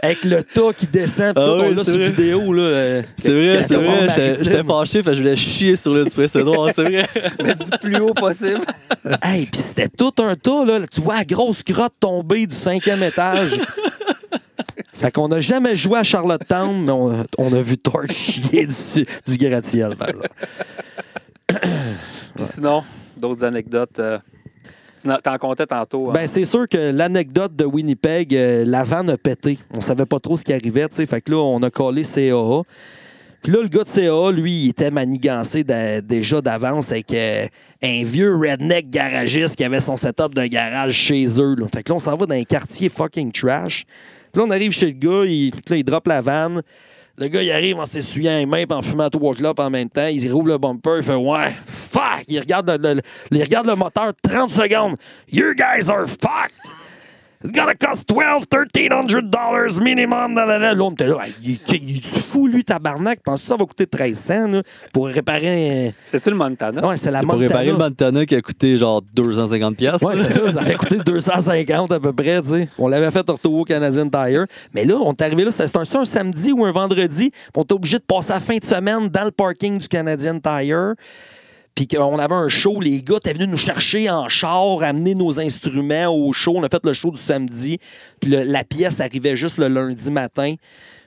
Avec 0.00 0.24
le 0.24 0.42
tas 0.44 0.72
qui 0.76 0.86
descend. 0.86 1.32
Ah 1.36 1.44
tout, 1.44 1.50
on 1.50 1.68
oui, 1.68 1.74
l'a 1.74 1.84
c'est 1.84 1.90
sur 1.90 1.98
vrai. 2.00 2.08
vidéo. 2.10 2.52
Là, 2.52 2.62
euh, 2.62 3.02
C'est 3.16 3.30
vrai, 3.30 3.62
c'est 3.62 3.74
vrai. 3.74 4.08
J'étais- 4.40 4.62
fâché 4.64 5.02
parce 5.02 5.04
que 5.04 5.14
je 5.14 5.20
voulais 5.22 5.36
chier 5.36 5.74
sur 5.76 5.92
le 5.94 6.04
du 6.04 6.10
précédent, 6.10 6.66
c'est 6.74 6.82
vrai. 6.84 7.06
Mais 7.42 7.54
du 7.54 7.70
plus 7.80 7.96
haut 7.98 8.14
possible. 8.14 8.60
Hey, 9.22 9.46
puis 9.46 9.60
c'était 9.60 9.88
tout 9.88 10.12
un 10.18 10.34
tas, 10.36 10.64
là. 10.64 10.80
Tu 10.90 11.00
vois 11.00 11.16
la 11.16 11.24
grosse 11.24 11.64
grotte 11.64 11.94
tomber 11.98 12.46
du 12.46 12.54
cinquième 12.54 13.02
étage. 13.02 13.58
fait 14.94 15.10
qu'on 15.12 15.28
n'a 15.28 15.40
jamais 15.40 15.74
joué 15.76 15.98
à 16.00 16.02
Charlottetown, 16.04 16.84
mais 16.84 16.92
on, 16.92 17.24
on 17.38 17.52
a 17.54 17.60
vu 17.62 17.78
Torch 17.78 18.10
chier 18.12 18.66
du, 18.66 19.06
du 19.26 19.36
gratte-ciel, 19.48 19.96
par 19.96 20.08
exemple. 20.10 20.28
Puis 22.36 22.44
sinon, 22.44 22.82
d'autres 23.16 23.44
anecdotes. 23.44 23.98
euh, 23.98 24.18
t'en 25.22 25.38
comptais 25.38 25.66
tantôt. 25.66 26.10
hein. 26.10 26.12
Ben, 26.14 26.26
c'est 26.26 26.44
sûr 26.44 26.68
que 26.68 26.90
l'anecdote 26.90 27.54
de 27.56 27.64
Winnipeg, 27.64 28.34
euh, 28.34 28.64
la 28.66 28.84
vanne 28.84 29.10
a 29.10 29.16
pété. 29.16 29.58
On 29.74 29.80
savait 29.80 30.06
pas 30.06 30.20
trop 30.20 30.36
ce 30.36 30.44
qui 30.44 30.52
arrivait, 30.52 30.88
tu. 30.88 31.04
Fait 31.06 31.20
que 31.20 31.32
là, 31.32 31.38
on 31.38 31.62
a 31.62 31.70
collé 31.70 32.02
CAA. 32.02 32.62
Puis 33.42 33.52
là, 33.52 33.62
le 33.62 33.68
gars 33.68 33.84
de 33.84 33.88
CAA, 33.88 34.32
lui, 34.32 34.52
il 34.64 34.68
était 34.70 34.90
manigancé 34.90 35.64
déjà 35.64 36.40
d'avance 36.40 36.90
avec 36.90 37.12
euh, 37.12 37.46
un 37.82 38.02
vieux 38.02 38.34
redneck 38.36 38.90
garagiste 38.90 39.54
qui 39.56 39.64
avait 39.64 39.80
son 39.80 39.96
setup 39.96 40.34
de 40.34 40.44
garage 40.46 40.94
chez 40.94 41.40
eux. 41.40 41.54
Fait 41.72 41.82
que 41.84 41.90
là, 41.92 41.96
on 41.96 42.00
s'en 42.00 42.16
va 42.16 42.26
dans 42.26 42.34
un 42.34 42.42
quartier 42.44 42.88
fucking 42.88 43.30
trash. 43.30 43.84
Puis 44.32 44.40
là, 44.40 44.46
on 44.48 44.50
arrive 44.50 44.72
chez 44.72 44.86
le 44.86 44.92
gars, 44.98 45.24
il, 45.24 45.52
là, 45.68 45.76
il 45.76 45.84
drop 45.84 46.06
la 46.08 46.20
vanne. 46.20 46.62
Le 47.20 47.26
gars, 47.28 47.42
il 47.42 47.50
arrive 47.50 47.78
en 47.78 47.84
s'essuyant 47.86 48.36
les 48.38 48.46
mains 48.46 48.64
en 48.70 48.80
fumant 48.80 49.10
trois 49.10 49.34
clopes 49.34 49.58
en 49.58 49.70
même 49.70 49.88
temps. 49.88 50.06
Il 50.06 50.32
roule 50.32 50.48
le 50.50 50.58
bumper, 50.58 50.98
il 50.98 51.02
fait 51.02 51.14
Ouais, 51.16 51.52
fuck! 51.66 52.24
Il 52.28 52.38
regarde 52.38 52.70
le, 52.80 52.94
le- 52.94 53.00
il 53.32 53.42
regarde 53.42 53.66
le 53.66 53.74
moteur 53.74 54.12
30 54.22 54.50
secondes. 54.52 54.96
You 55.30 55.52
guys 55.54 55.90
are 55.90 56.06
fucked! 56.06 56.54
It's 57.44 57.52
gonna 57.52 57.74
cost 57.76 58.08
12, 58.08 58.46
1300 58.50 59.22
dollars 59.30 59.80
minimum. 59.80 60.34
Là, 60.34 60.44
là, 60.44 60.58
là. 60.58 60.74
Là, 60.74 60.82
on 60.82 60.90
était 60.90 61.06
là. 61.06 61.18
Il, 61.42 61.50
il, 61.68 61.88
il 61.88 61.96
est 61.98 62.04
fou, 62.04 62.48
lui, 62.48 62.64
tabarnak. 62.64 63.20
Penses-tu 63.22 63.44
que 63.44 63.48
ça 63.50 63.56
va 63.56 63.64
coûter 63.64 63.86
1300 63.86 64.48
là, 64.48 64.62
pour 64.92 65.06
réparer 65.06 65.88
un. 65.88 65.92
C'est-tu 66.04 66.30
le 66.30 66.36
Montana? 66.36 66.84
Ouais, 66.84 66.96
c'est 66.96 67.12
la 67.12 67.20
Pour 67.20 67.28
Montana. 67.34 67.46
réparer 67.46 67.66
le 67.66 67.76
Montana 67.78 68.26
qui 68.26 68.34
a 68.34 68.40
coûté 68.42 68.76
genre 68.76 69.02
250$. 69.16 69.74
piastres. 69.76 70.04
Ouais, 70.06 70.16
c'est 70.16 70.32
ça, 70.32 70.50
ça 70.50 70.60
avait 70.60 70.74
coûté 70.74 70.96
250 70.98 71.92
à 71.92 72.00
peu 72.00 72.12
près, 72.12 72.42
tu 72.42 72.48
sais. 72.48 72.68
On 72.76 72.88
l'avait 72.88 73.10
fait 73.12 73.28
au 73.30 73.34
retour 73.34 73.54
au 73.54 73.64
Canadian 73.64 74.08
Tire. 74.08 74.46
Mais 74.74 74.84
là, 74.84 74.96
on 75.00 75.12
est 75.12 75.22
arrivé 75.22 75.44
là, 75.44 75.52
c'était 75.52 75.68
c'était 75.68 75.96
un, 75.96 76.04
samedi 76.04 76.50
ou 76.52 76.64
un 76.64 76.72
vendredi, 76.72 77.30
on 77.54 77.62
était 77.62 77.74
obligé 77.74 77.98
de 77.98 78.04
passer 78.04 78.32
la 78.32 78.40
fin 78.40 78.56
de 78.56 78.64
semaine 78.64 79.08
dans 79.08 79.24
le 79.24 79.30
parking 79.30 79.78
du 79.78 79.86
Canadian 79.86 80.40
Tire. 80.40 80.94
Puis 81.78 81.86
qu'on 81.86 82.18
avait 82.18 82.34
un 82.34 82.48
show, 82.48 82.80
les 82.80 83.02
gars 83.02 83.18
étaient 83.18 83.34
venus 83.34 83.48
nous 83.48 83.56
chercher 83.56 84.10
en 84.10 84.28
char, 84.28 84.82
amener 84.82 85.14
nos 85.14 85.38
instruments 85.38 86.08
au 86.08 86.32
show. 86.32 86.54
On 86.56 86.64
a 86.64 86.68
fait 86.68 86.84
le 86.84 86.92
show 86.92 87.12
du 87.12 87.20
samedi. 87.22 87.78
Puis 88.20 88.32
le- 88.32 88.42
la 88.42 88.64
pièce 88.64 88.98
arrivait 88.98 89.36
juste 89.36 89.58
le 89.58 89.68
lundi 89.68 90.10
matin. 90.10 90.54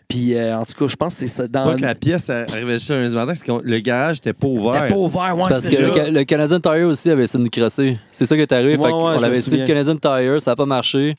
Puis 0.08 0.34
euh, 0.34 0.58
en 0.58 0.64
tout 0.64 0.74
cas, 0.80 0.88
je 0.88 0.96
pense 0.96 1.16
que 1.16 1.20
c'est 1.20 1.28
ça. 1.28 1.44
C'est 1.44 1.52
Dans... 1.52 1.66
pas 1.66 1.76
que 1.76 1.82
la 1.82 1.94
pièce 1.94 2.30
arrivait 2.30 2.80
juste 2.80 2.90
un 2.92 3.02
lundi 3.02 3.16
matin, 3.16 3.34
c'est 3.36 3.46
que 3.46 3.52
le 3.62 3.80
garage 3.80 4.20
était 4.20 4.32
pas 4.32 4.48
ouvert. 4.48 4.76
C'était 4.76 4.88
pas 4.88 4.96
ouvert, 4.96 5.36
ouais, 5.36 5.44
C'est 5.44 5.50
parce 5.50 5.68
que 5.68 5.76
ça. 5.76 5.88
le, 5.88 5.94
Ca- 5.94 6.10
le 6.12 6.24
Canadian 6.24 6.60
Tire 6.62 6.88
aussi 6.88 7.10
avait 7.10 7.24
essayé 7.24 7.40
de 7.40 7.44
nous 7.44 7.50
crosser. 7.50 7.94
C'est 8.10 8.26
ça 8.26 8.36
qui 8.38 8.42
est 8.42 8.52
arrivé. 8.54 8.78
Ouais, 8.78 8.88
Fait 8.90 8.94
ouais, 8.96 9.18
me 9.18 9.24
avait 9.26 9.38
essayé 9.38 9.58
le 9.58 9.68
Canadian 9.68 9.98
Tire, 9.98 10.42
ça 10.42 10.52
n'a 10.52 10.56
pas 10.56 10.66
marché. 10.66 11.16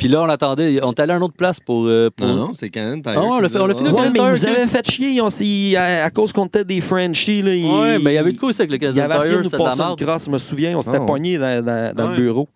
Puis 0.00 0.08
là, 0.08 0.22
on 0.22 0.28
attendait. 0.30 0.80
On 0.82 0.92
est 0.92 1.00
allé 1.00 1.12
à 1.12 1.16
une 1.16 1.22
autre 1.22 1.34
place 1.36 1.60
pour. 1.60 1.84
euh, 1.86 2.08
pour- 2.10 2.26
Non, 2.26 2.34
non, 2.34 2.50
c'est 2.58 2.66
le 2.66 2.70
Canadian 2.70 3.02
Tire. 3.02 3.12
Ah 3.16 3.20
ouais, 3.20 3.28
on 3.30 3.38
l'a 3.40 3.48
fait- 3.50 3.58
on 3.60 3.66
l'a 3.66 3.74
a- 3.74 3.76
Ouais, 3.76 4.10
mais 4.10 4.18
ils 4.18 4.22
nous 4.22 4.44
avaient 4.46 4.66
fait 4.66 4.90
chier. 4.90 5.10
ils- 5.10 5.76
à, 5.76 6.04
à 6.06 6.10
cause 6.10 6.32
qu'on 6.32 6.46
était 6.46 6.64
des 6.64 6.80
Frenchies. 6.80 7.42
Là, 7.42 7.54
ils- 7.54 7.66
Ouais, 7.66 7.98
mais 7.98 8.12
il 8.12 8.14
y 8.14 8.18
avait 8.18 8.32
de 8.32 8.38
quoi 8.38 8.48
aussi 8.48 8.62
avec 8.62 8.70
le 8.70 8.76
Ils 8.78 8.80
Canadian 8.80 9.04
avaient 9.04 9.16
essayé 9.18 9.28
de 9.30 9.34
Tire, 9.34 9.38
nous 9.42 9.44
c'était 9.50 9.56
de 9.58 9.62
la 9.62 9.68
passer 9.68 9.80
une 9.82 9.86
merde. 9.88 10.00
crosse, 10.00 10.24
je 10.24 10.30
me 10.30 10.38
souviens. 10.38 10.78
On 10.78 10.82
s'était 10.82 10.96
Ah 10.96 11.00
ouais. 11.00 11.06
pognés 11.06 11.36
dans, 11.38 11.62
dans- 11.64 11.94
dans 11.94 12.04
Ouais. 12.10 12.16
le 12.16 12.22
bureau. 12.22 12.48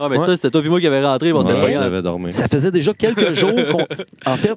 Ah, 0.00 0.08
mais 0.08 0.18
Ouais. 0.18 0.24
ça, 0.26 0.34
c'était 0.34 0.50
toi 0.50 0.62
et 0.64 0.68
moi 0.68 0.80
qui 0.80 0.86
avait 0.88 1.04
rentré. 1.04 1.32
Bon, 1.32 1.42
c'est 1.44 1.52
Ouais, 1.52 1.74
pas 1.74 2.02
dormi. 2.02 2.32
Ça 2.32 2.48
faisait 2.48 2.72
déjà 2.72 2.92
quelques 2.94 3.32
jours 3.34 3.52
qu'on. 3.70 3.86
En 4.32 4.36
fait, 4.36 4.54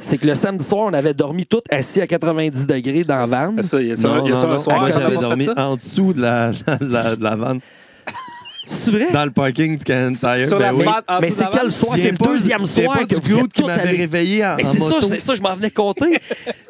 c'est 0.00 0.16
que 0.16 0.26
le 0.26 0.34
samedi 0.34 0.64
soir, 0.64 0.86
on 0.86 0.94
avait 0.94 1.12
dormi 1.12 1.44
tous 1.44 1.60
assis 1.68 2.00
à 2.00 2.06
90 2.06 2.64
degrés 2.66 3.04
dans 3.04 3.16
la 3.16 3.26
van. 3.26 3.54
Ça, 3.60 3.82
il 3.82 3.88
y 3.88 3.92
a 3.92 3.96
ça, 3.96 4.08
il 4.24 4.30
y 4.30 4.32
a 4.32 4.36
ça 4.36 4.48
un 4.50 4.58
soir. 4.58 4.78
Moi, 4.78 4.90
j'avais 4.92 5.06
on 5.06 5.10
fait 5.10 5.16
dormi 5.20 5.44
ça? 5.44 5.54
en 5.56 5.76
dessous 5.76 6.12
de 6.14 6.20
la, 6.22 6.52
de 6.80 6.86
la, 6.92 7.16
de 7.16 7.22
la 7.22 7.36
vanne, 7.36 7.60
C'est 8.66 8.90
vrai? 8.90 9.08
dans 9.12 9.24
le 9.24 9.30
parking 9.30 9.76
du 9.76 9.84
Canadian 9.84 10.18
Tire. 10.18 10.48
Sur 10.48 10.58
Ben 10.58 10.66
la 10.66 10.74
oui. 10.74 10.82
smart- 10.82 11.02
en 11.08 11.20
Mais 11.20 11.28
dessous 11.28 11.38
c'est 11.38 11.44
de 11.44 11.50
la 11.50 11.50
quel 11.50 11.60
vanne. 11.62 11.70
soir? 11.70 11.94
C'est 11.98 12.10
le 12.10 12.16
deuxième 12.18 12.64
c'est 12.64 12.84
soir 12.84 12.98
pas 12.98 13.04
que 13.04 13.14
du 13.14 13.14
vous 13.14 13.34
groupe 13.36 13.44
êtes 13.46 13.52
qui 13.52 13.60
tous 13.62 13.66
m'avait 13.68 13.82
allés- 13.88 13.96
réveillé 13.98 14.44
en, 14.44 14.56
Mais 14.56 14.66
en 14.66 14.72
c'est 14.72 14.78
ça, 14.78 14.94
c'est 15.08 15.20
ça, 15.20 15.34
je 15.34 15.40
m'en 15.42 15.54
venais 15.54 15.70
compter. 15.70 16.18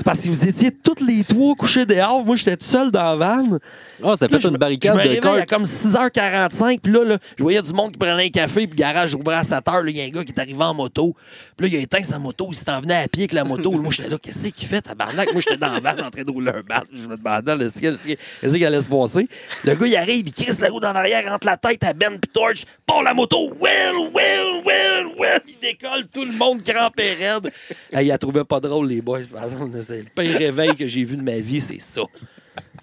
Parce 0.07 0.21
que 0.21 0.29
vous 0.29 0.49
étiez 0.49 0.71
tous 0.71 1.05
les 1.05 1.25
trois 1.25 1.57
couchés 1.57 1.85
dehors. 1.85 2.25
Moi, 2.25 2.37
j'étais 2.37 2.57
tout 2.57 2.65
seul 2.65 2.93
dans 2.93 3.17
la 3.17 3.17
van. 3.17 3.59
Ah, 4.05 4.15
ça 4.15 4.29
fait 4.29 4.45
une 4.45 4.57
barricade 4.57 4.93
je 4.93 4.99
me 4.99 5.03
de 5.03 5.09
réveille 5.21 5.41
à 5.43 5.47
comme 5.47 5.65
6h45, 5.65 6.79
puis 6.81 6.93
là, 6.93 7.05
là, 7.05 7.19
je 7.37 7.43
voyais 7.43 7.61
du 7.61 7.73
monde 7.73 7.91
qui 7.91 7.99
prenait 7.99 8.27
un 8.27 8.29
café, 8.29 8.69
puis 8.69 8.77
le 8.77 8.77
garage 8.77 9.17
ouvrait 9.17 9.35
à 9.35 9.43
7h. 9.43 9.83
Là, 9.83 9.91
il 9.91 9.97
y 9.97 10.01
a 10.01 10.05
un 10.05 10.11
gars 10.11 10.23
qui 10.23 10.31
est 10.31 10.41
arrivé 10.41 10.63
en 10.63 10.75
moto. 10.75 11.17
Puis 11.57 11.67
là, 11.67 11.75
il 11.75 11.81
a 11.81 11.83
éteint 11.83 12.05
sa 12.05 12.21
moto, 12.21 12.47
il 12.51 12.55
s'en 12.55 12.81
venait 12.81 13.03
à 13.03 13.09
pied 13.09 13.23
avec 13.23 13.33
la 13.33 13.43
moto. 13.43 13.73
Moi, 13.73 13.91
j'étais 13.91 14.09
là, 14.09 14.17
qu'est-ce 14.23 14.47
qu'il 14.47 14.69
fait, 14.69 14.81
tabarnak? 14.81 15.33
Moi, 15.33 15.41
j'étais 15.41 15.57
dans 15.57 15.73
la 15.73 15.81
van 15.81 16.01
en 16.01 16.11
train 16.11 16.23
de 16.23 16.31
rouler 16.31 16.53
un 16.53 16.61
bat. 16.61 16.85
Je 16.93 17.09
me 17.09 17.17
demandais, 17.17 17.69
qu'est-ce 17.71 18.07
qui 18.07 18.17
qu'est-ce 18.41 18.55
qui 18.55 18.65
allait 18.65 18.83
se 18.83 18.87
passer? 18.87 19.29
Le 19.65 19.75
gars, 19.75 19.87
il 19.89 19.97
arrive, 19.97 20.29
il 20.29 20.33
crisse 20.33 20.61
la 20.61 20.69
roue 20.69 20.79
dans 20.79 20.93
l'arrière, 20.93 21.33
entre 21.33 21.49
la 21.49 21.57
tête 21.57 21.83
à 21.83 21.93
Ben, 21.95 22.17
puis 22.21 22.31
Torch, 22.33 22.65
part 22.87 23.03
la 23.03 23.13
moto. 23.13 23.49
Well, 23.61 24.13
well, 24.15 24.63
well, 24.65 25.07
well. 25.19 25.41
Il 25.49 25.59
décolle, 25.61 26.07
tout 26.15 26.25
le 26.25 26.33
monde 26.33 26.63
crampé 26.63 27.15
raide. 27.15 27.51
Hey, 27.93 28.07
il 28.07 28.13
a 28.13 28.19
trouvé 28.19 28.45
pas 28.45 28.61
drôle, 28.61 28.87
les 28.87 29.03
boys. 29.03 29.19
Par 29.33 29.45
exemple, 29.45 29.71
C'est 29.97 30.03
le 30.03 30.29
pire 30.29 30.39
réveil 30.39 30.77
que 30.77 30.87
j'ai 30.87 31.05
vu 31.05 31.17
de 31.17 31.23
ma 31.23 31.39
vie, 31.39 31.61
c'est 31.61 31.81
ça. 31.81 32.03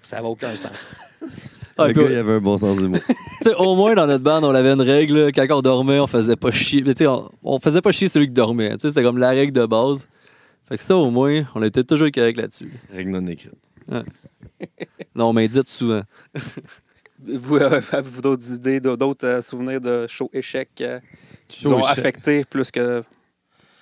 Ça 0.02 0.16
n'a 0.20 0.24
aucun 0.24 0.54
sens. 0.56 0.72
Ah, 1.78 1.88
Le 1.88 1.92
gars, 1.92 2.02
il 2.10 2.16
avait 2.16 2.32
un 2.32 2.40
bon 2.40 2.58
sens 2.58 2.76
du 2.80 2.88
mot. 2.88 2.98
tu 3.08 3.14
sais, 3.42 3.54
au 3.54 3.74
moins, 3.76 3.94
dans 3.94 4.06
notre 4.06 4.24
bande, 4.24 4.44
on 4.44 4.50
avait 4.54 4.72
une 4.72 4.80
règle. 4.82 5.30
Quand 5.32 5.46
on 5.50 5.60
dormait, 5.60 5.98
on 6.00 6.06
faisait 6.06 6.36
pas 6.36 6.50
chier. 6.50 6.82
Mais, 6.82 6.94
tu 6.94 7.04
sais, 7.04 7.06
on, 7.06 7.30
on 7.42 7.58
faisait 7.60 7.80
pas 7.80 7.92
chier 7.92 8.08
celui 8.08 8.26
qui 8.26 8.32
dormait. 8.32 8.70
Tu 8.72 8.80
sais, 8.80 8.88
C'était 8.88 9.02
comme 9.02 9.18
la 9.18 9.30
règle 9.30 9.52
de 9.52 9.64
base. 9.66 10.08
Fait 10.68 10.76
que 10.76 10.82
ça, 10.82 10.96
au 10.96 11.10
moins, 11.10 11.44
on 11.54 11.62
était 11.62 11.84
toujours 11.84 12.10
correct 12.12 12.36
là-dessus. 12.36 12.72
Règle 12.92 13.10
non 13.10 13.26
écrite. 13.26 13.54
Non, 15.14 15.26
on 15.28 15.32
m'indique 15.32 15.68
souvent. 15.68 16.02
Vous, 17.26 17.56
euh, 17.56 17.80
avez-vous 17.92 18.20
d'autres 18.20 18.52
idées, 18.52 18.80
d'autres 18.80 19.26
euh, 19.26 19.40
souvenirs 19.40 19.80
de 19.80 20.06
show 20.06 20.28
échec 20.34 20.68
euh, 20.82 21.00
qui 21.48 21.62
Show 21.62 21.70
vous 21.70 21.74
ont 21.76 21.78
échec. 21.80 21.98
affecté 21.98 22.44
plus 22.44 22.70
que, 22.70 23.02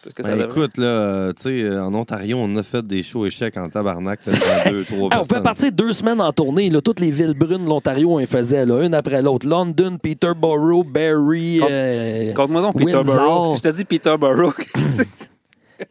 plus 0.03 0.13
que 0.13 0.23
ça 0.23 0.31
Ben, 0.31 0.39
devrait? 0.39 0.51
écoute, 0.51 0.77
là, 0.77 0.87
euh, 0.87 1.33
tu 1.33 1.43
sais, 1.45 1.63
euh, 1.63 1.85
en 1.85 1.95
Ontario, 1.95 2.37
on 2.41 2.55
a 2.57 2.63
fait 2.63 2.87
des 2.87 3.03
shows 3.03 3.25
échecs 3.27 3.57
en 3.57 3.69
tabarnak, 3.69 4.21
là, 4.27 4.33
deux, 4.71 4.85
trois 4.85 5.09
Ah, 5.13 5.21
on 5.23 5.25
personnes. 5.25 5.43
partir 5.43 5.73
deux 5.73 5.93
semaines 5.93 6.21
en 6.21 6.33
tournée. 6.33 6.69
Là. 6.71 6.81
Toutes 6.81 7.01
les 7.01 7.11
villes 7.11 7.35
brunes 7.35 7.65
de 7.65 7.69
l'Ontario, 7.69 8.13
on 8.15 8.19
les 8.19 8.27
faisait, 8.27 8.67
là, 8.67 8.83
une 8.85 8.95
après 8.95 9.23
l'autre. 9.23 9.47
London, 9.49 9.97
Peterborough, 10.03 10.87
Barrie. 10.87 11.61
Euh, 11.63 12.33
Compte-moi 12.35 12.63
donc. 12.63 12.77
Peterborough. 12.77 13.47
Si 13.53 13.57
je 13.59 13.63
te 13.63 13.77
dis 13.77 13.85
Peterborough, 13.85 14.55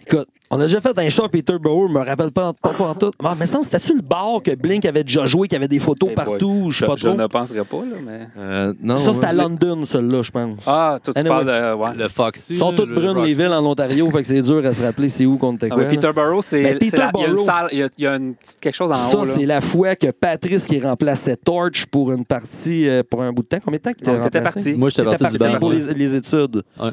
Écoute, 0.06 0.28
on 0.50 0.60
a 0.60 0.64
déjà 0.64 0.82
fait 0.82 0.98
un 1.00 1.10
show 1.10 1.24
à 1.24 1.30
Peterborough, 1.30 1.88
je 1.90 1.94
me 1.94 2.06
rappelle 2.06 2.32
pas, 2.32 2.54
pas, 2.54 2.74
pas 2.74 2.84
en 2.86 2.96
tout. 2.96 3.12
Ah, 3.24 3.36
mais 3.40 3.48
ça, 3.48 3.60
c'était-tu 3.64 3.96
le 3.96 4.02
bar 4.02 4.42
que 4.44 4.54
Blink 4.56 4.84
avait 4.86 5.04
déjà 5.04 5.26
joué, 5.26 5.48
qui 5.48 5.56
avait 5.56 5.68
des 5.68 5.80
photos 5.80 6.10
Eh 6.12 6.16
partout, 6.16 6.68
je 6.72 6.80
sais 6.80 6.86
pas 6.86 6.96
je 6.98 7.08
trop? 7.08 7.16
ne 7.18 7.28
penserais 7.28 7.64
pas, 7.64 7.78
là, 7.78 7.96
mais... 8.06 8.28
Euh, 8.38 8.74
non, 8.82 8.98
Ça, 8.98 9.14
c'était 9.14 9.28
à. 9.28 9.34
London, 9.34 9.86
celui-là, 9.86 10.22
je 10.24 10.32
pense. 10.32 10.60
Ah, 10.68 11.00
toi, 11.04 11.14
tu 11.14 11.20
Anyway. 11.20 11.30
parles 11.36 11.46
de... 11.46 11.74
Ouais. 11.82 11.90
Le 12.04 12.08
Foxy. 12.10 12.54
Ils 12.54 12.58
sont 12.58 12.74
toutes 12.74 12.90
le 12.90 12.96
brunes, 12.96 13.24
les 13.24 13.32
villes 13.32 13.48
en 13.54 13.66
Ontario, 13.66 14.10
fait 14.12 14.22
que 14.22 14.28
c'est 14.28 14.42
dur 14.42 14.66
à 14.66 14.74
se 14.74 14.82
rappeler 14.82 15.10
c'est 15.10 15.26
où 15.26 15.38
qu'on 15.38 15.56
était 15.56 15.68
Ah, 15.68 15.76
quoi. 15.76 15.78
mais 15.78 15.84
là. 15.86 15.90
Peterborough, 15.90 16.44
c'est 16.44 16.60
il 16.62 16.64
y 16.64 16.68
a 16.68 16.72
une 16.74 16.80
Peterborough. 16.80 17.38
salle, 17.38 17.70
il 17.72 17.80
y 17.80 17.84
a, 17.84 17.88
y 17.98 18.06
une 18.18 18.36
petite- 18.36 18.60
quelque 18.60 18.76
chose 18.76 18.92
en 18.92 18.96
Ça, 18.96 19.18
haut. 19.18 19.24
là. 19.24 19.32
c'est 19.34 19.46
la 19.46 19.62
fois 19.62 19.96
que 19.96 20.12
Patrice 20.12 20.68
qui 20.68 20.80
remplaçait 20.82 21.38
Torch 21.38 21.86
pour 21.86 22.12
une 22.12 22.26
partie, 22.26 22.88
euh, 22.90 23.04
pour 23.10 23.22
un 23.22 23.32
bout 23.32 23.44
de 23.44 23.48
temps. 23.48 23.58
Combien 23.64 23.78
de 23.78 23.84
temps 23.84 23.94
qu'il 23.94 24.10
remplacé? 24.10 24.42
parti. 24.42 24.74
Moi, 24.74 24.90
j'étais 24.90 25.04
parti 25.04 25.24
parti 25.38 25.58
pour 25.60 25.72
les, 25.72 25.94
les 25.94 26.16
études. 26.16 26.64
Ouais. 26.80 26.90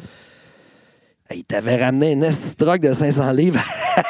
Il 1.35 1.45
t'avait 1.45 1.85
ramené 1.85 2.15
un 2.27 2.31
truck 2.57 2.81
de 2.81 2.93
500 2.93 3.33
livres. 3.33 3.61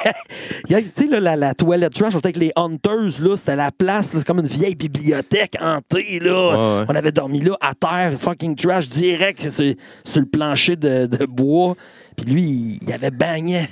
Il 0.68 0.76
tu 0.94 1.08
sais, 1.10 1.20
la, 1.20 1.34
la 1.34 1.52
toilette 1.54 1.92
trash, 1.94 2.14
on 2.14 2.18
était 2.18 2.28
avec 2.28 2.36
les 2.36 2.52
Hunters, 2.54 3.20
là, 3.20 3.36
c'était 3.36 3.56
la 3.56 3.72
place, 3.72 4.10
c'est 4.12 4.24
comme 4.24 4.38
une 4.38 4.46
vieille 4.46 4.76
bibliothèque 4.76 5.56
hantée, 5.60 6.20
là. 6.20 6.30
Ouais, 6.30 6.80
ouais. 6.80 6.86
On 6.88 6.94
avait 6.94 7.10
dormi 7.10 7.40
là, 7.40 7.56
à 7.60 7.74
terre, 7.74 8.12
fucking 8.20 8.54
trash, 8.54 8.88
direct 8.88 9.50
sur, 9.50 9.74
sur 10.04 10.20
le 10.20 10.26
plancher 10.26 10.76
de, 10.76 11.06
de 11.06 11.26
bois. 11.26 11.74
Puis 12.16 12.26
lui, 12.26 12.42
il, 12.42 12.78
il 12.86 12.92
avait 12.92 13.10
bagné. 13.10 13.68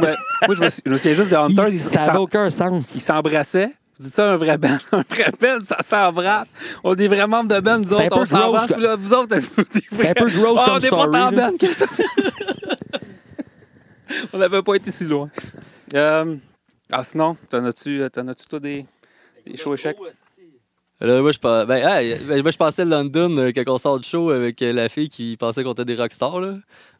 Ouais. 0.00 0.14
Moi, 0.48 0.56
je 0.56 0.60
me, 0.64 0.68
suis- 0.70 0.82
je 0.84 0.90
me 0.90 0.96
souviens 0.96 1.14
juste 1.14 1.28
des 1.30 1.36
Hunters, 1.36 1.68
Il- 1.68 1.74
ils 1.74 1.80
ça 1.80 2.06
n'avait 2.06 2.18
aucun 2.18 2.50
sens. 2.50 2.84
ils 2.94 3.00
s'embrassaient. 3.00 3.70
Dis 4.00 4.08
ça, 4.10 4.32
un 4.32 4.36
vrai 4.36 4.56
band. 4.56 4.78
Un 4.92 5.04
vrai 5.10 5.30
band, 5.40 5.58
ça 5.68 5.76
s'embrasse. 5.86 6.48
On 6.82 6.96
est 6.96 7.06
vraiment 7.06 7.36
membres 7.42 7.54
de 7.54 7.60
band, 7.60 7.78
nous 7.78 7.92
autres, 7.92 8.06
on 8.12 8.24
s'embrasse. 8.24 8.72
Vous 8.98 9.12
autres, 9.12 9.36
êtes 9.36 9.44
des 10.00 10.08
un 10.08 10.12
peu 10.14 10.30
gross 10.30 10.58
Ah, 10.60 10.64
comme 10.64 10.76
on 10.76 10.80
n'est 10.80 10.88
pas 10.88 11.30
band 11.30 11.52
ça. 11.70 11.84
On 14.32 14.38
n'avait 14.38 14.62
pas 14.62 14.74
été 14.74 14.90
si 14.90 15.04
loin. 15.04 15.30
Euh, 15.94 16.36
ah, 16.90 17.04
sinon, 17.04 17.36
t'en 17.48 17.64
as-tu, 17.64 18.02
t'en 18.12 18.26
as-tu, 18.28 18.46
toi, 18.46 18.60
des, 18.60 18.86
des 19.46 19.56
shows 19.56 19.74
échecs? 19.74 19.96
Là, 21.00 21.22
moi, 21.22 21.32
je, 21.32 21.38
ben, 21.40 21.70
hey, 21.70 22.16
ben, 22.26 22.42
moi, 22.42 22.50
je 22.50 22.56
pensais 22.56 22.82
à 22.82 22.84
London 22.84 23.34
euh, 23.38 23.52
quand 23.54 23.64
on 23.68 23.78
sort 23.78 23.98
du 23.98 24.06
show 24.06 24.30
avec 24.30 24.60
euh, 24.60 24.72
la 24.72 24.88
fille 24.88 25.08
qui 25.08 25.36
pensait 25.38 25.64
qu'on 25.64 25.72
était 25.72 25.86
des 25.86 25.94
rockstars. 25.94 26.40
Là. 26.40 26.56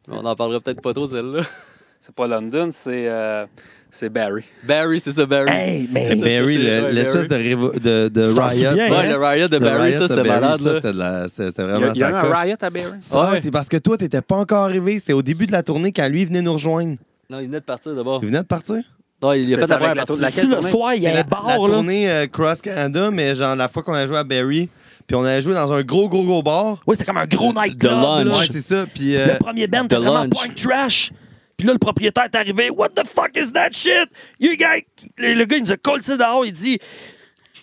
Mais 0.09 0.17
on 0.17 0.25
en 0.25 0.35
parlera 0.35 0.61
peut-être 0.61 0.81
pas 0.81 0.95
trop, 0.95 1.07
celle-là. 1.07 1.43
C'est 2.01 2.15
pas 2.15 2.27
London, 2.27 2.71
c'est, 2.73 3.09
euh, 3.09 3.45
c'est 3.91 4.09
Barry. 4.09 4.45
Barry, 4.63 5.01
c'est 5.01 5.13
ça, 5.13 5.27
Barry. 5.27 5.51
Hey, 5.51 5.89
mais 5.93 6.05
C'est 6.05 6.17
ça, 6.17 6.25
Barry, 6.41 6.59
l'espèce 6.93 7.29
de, 7.29 8.09
de, 8.09 8.23
riot. 8.23 8.49
souviens, 8.49 8.75
ouais, 8.75 8.91
hein? 8.91 9.03
le 9.13 9.19
riot 9.27 9.49
de 9.49 9.57
Le 9.57 9.65
Barry, 9.65 9.91
riot 9.93 9.99
ça, 10.07 10.09
c'était 10.09 10.29
Barry, 10.29 10.41
malade. 10.41 10.61
ça, 10.61 10.69
là. 10.69 10.75
C'était 10.75 10.93
de 10.93 10.99
la- 10.99 11.29
c'était- 11.29 11.47
c'était 11.47 11.63
Il 11.63 11.67
y 11.67 11.69
a, 11.69 11.77
vraiment 11.79 11.93
il 11.95 11.99
y 11.99 12.03
a 12.05 12.09
eu 12.09 12.13
sa 12.13 12.19
un 12.19 12.35
riot 12.43 12.57
à 12.61 12.71
Barry? 12.71 12.85
Ça, 13.01 13.31
Ouais. 13.33 13.41
c'est 13.43 13.51
parce 13.51 13.69
que 13.69 13.77
toi, 13.77 13.97
t'étais 13.99 14.23
pas 14.23 14.37
encore 14.37 14.65
arrivé. 14.65 14.99
C'était 14.99 15.13
au 15.13 15.23
début 15.23 15.47
de 15.47 15.53
la 15.53 15.63
tournée 15.63 15.93
quand 15.93 16.09
lui 16.09 16.25
venait 16.25 16.43
nous 16.43 16.53
rejoindre. 16.53 16.97
Non, 17.29 17.39
il 17.41 17.47
venait 17.47 17.61
de 17.61 17.65
partir 17.65 17.95
d'abord. 17.95 18.21
Il 18.23 18.29
venait 18.29 18.43
de 18.43 18.47
partir? 18.47 18.77
Non, 19.23 19.33
il 19.35 19.45
a 19.53 19.57
C'est 19.57 19.63
fait 19.63 19.69
la 19.69 19.77
première 19.77 19.95
la 19.95 20.05
laquelle 20.19 20.49
le 20.49 20.55
tournée? 20.57 20.71
soir, 20.71 20.95
il 20.95 21.03
y 21.03 21.07
a 21.07 21.11
C'est 21.11 21.15
un 21.17 21.19
la, 21.19 21.23
bar, 21.25 21.45
la 21.47 21.59
là. 21.59 21.67
tournée 21.67 22.11
euh, 22.11 22.27
Cross 22.27 22.63
Canada, 22.63 23.11
mais 23.13 23.35
genre 23.35 23.55
la 23.55 23.69
fois 23.69 23.83
qu'on 23.83 23.93
a 23.93 24.07
joué 24.07 24.17
à 24.17 24.25
Barry, 24.25 24.71
puis 25.07 25.15
on 25.15 25.23
avait 25.25 25.43
joué 25.43 25.53
dans 25.53 25.71
un 25.73 25.83
gros, 25.83 26.09
gros, 26.09 26.25
gros 26.25 26.43
bar. 26.43 26.79
Oui, 26.87 26.97
c'était 26.97 27.05
comme 27.05 27.19
un 27.19 27.27
gros 27.27 27.53
The 27.53 27.57
nightclub. 27.57 27.93
Ouais, 28.29 28.47
c'est 28.51 28.63
ça. 28.63 28.87
Puis 28.95 29.17
euh, 29.17 29.27
Le 29.35 29.39
premier 29.39 29.67
band 29.67 29.85
était 29.85 29.97
The 29.97 29.99
vraiment 29.99 30.23
Lunch. 30.23 30.31
point 30.31 30.49
trash. 30.57 31.11
Puis 31.61 31.67
là, 31.67 31.75
le 31.75 31.79
propriétaire 31.79 32.25
est 32.25 32.35
arrivé. 32.35 32.71
What 32.71 32.89
the 32.97 33.07
fuck 33.07 33.37
is 33.37 33.53
that 33.53 33.73
shit? 33.73 34.09
You 34.41 34.57
guys. 34.57 34.83
Le, 35.19 35.35
le 35.35 35.45
gars, 35.45 35.59
il 35.59 35.65
nous 35.65 35.73
a 35.73 35.77
collé 35.77 36.03
ça 36.03 36.17
dehors. 36.17 36.47
Il 36.47 36.53
dit 36.53 36.79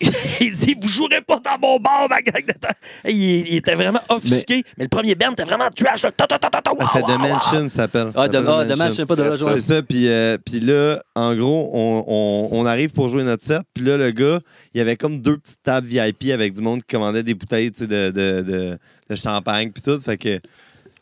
il 0.00 0.52
dit 0.56 0.76
Vous 0.80 0.86
jouerez 0.86 1.20
pas 1.22 1.40
dans 1.40 1.58
mon 1.60 1.80
bar, 1.80 2.06
ma 2.08 2.22
gang 2.22 2.46
de 2.46 2.52
temps. 2.52 2.68
Hey, 3.04 3.16
il, 3.16 3.48
il 3.48 3.56
était 3.56 3.74
vraiment 3.74 3.98
offusqué. 4.08 4.62
Mais, 4.76 4.84
le 4.84 4.88
premier 4.88 5.16
band 5.16 5.32
était 5.32 5.42
vraiment 5.42 5.68
trash. 5.74 6.04
là. 6.04 6.12
Ta, 6.12 6.28
ta, 6.28 6.38
ta, 6.38 6.48
ta, 6.48 6.62
ta, 6.62 6.70
wow, 6.72 6.78
C'était 6.86 7.00
wow, 7.00 7.08
wow. 7.08 7.16
Dimension, 7.26 7.68
ça 7.68 7.74
s'appelle. 7.74 8.12
Ah, 8.14 8.28
Dimension, 8.28 9.06
pas 9.06 9.16
de 9.16 9.22
la 9.24 9.34
joie. 9.34 9.52
C'est 9.54 9.60
ça, 9.74 9.82
puis 9.82 10.08
euh, 10.08 10.38
puis 10.38 10.60
là, 10.60 11.02
en 11.16 11.34
gros, 11.34 11.70
on, 11.72 12.04
on- 12.06 12.48
on 12.52 12.64
arrive 12.66 12.90
pour 12.90 13.08
jouer 13.08 13.24
notre 13.24 13.42
set, 13.44 13.62
puis 13.74 13.82
là, 13.84 13.96
le 13.96 14.12
gars, 14.12 14.38
il 14.72 14.78
y 14.78 14.80
avait 14.80 14.94
comme 14.96 15.18
deux 15.20 15.38
petites 15.38 15.62
tables 15.64 15.88
VIP 15.88 16.30
avec 16.32 16.52
du 16.52 16.60
monde 16.60 16.80
qui 16.84 16.94
commandait 16.94 17.24
des 17.24 17.34
bouteilles 17.34 17.72
de, 17.72 17.84
de, 17.86 18.10
de, 18.12 18.78
de 19.10 19.14
champagne, 19.16 19.72
puis 19.72 19.82
tout. 19.82 20.00
Fait 20.00 20.16
que. 20.16 20.38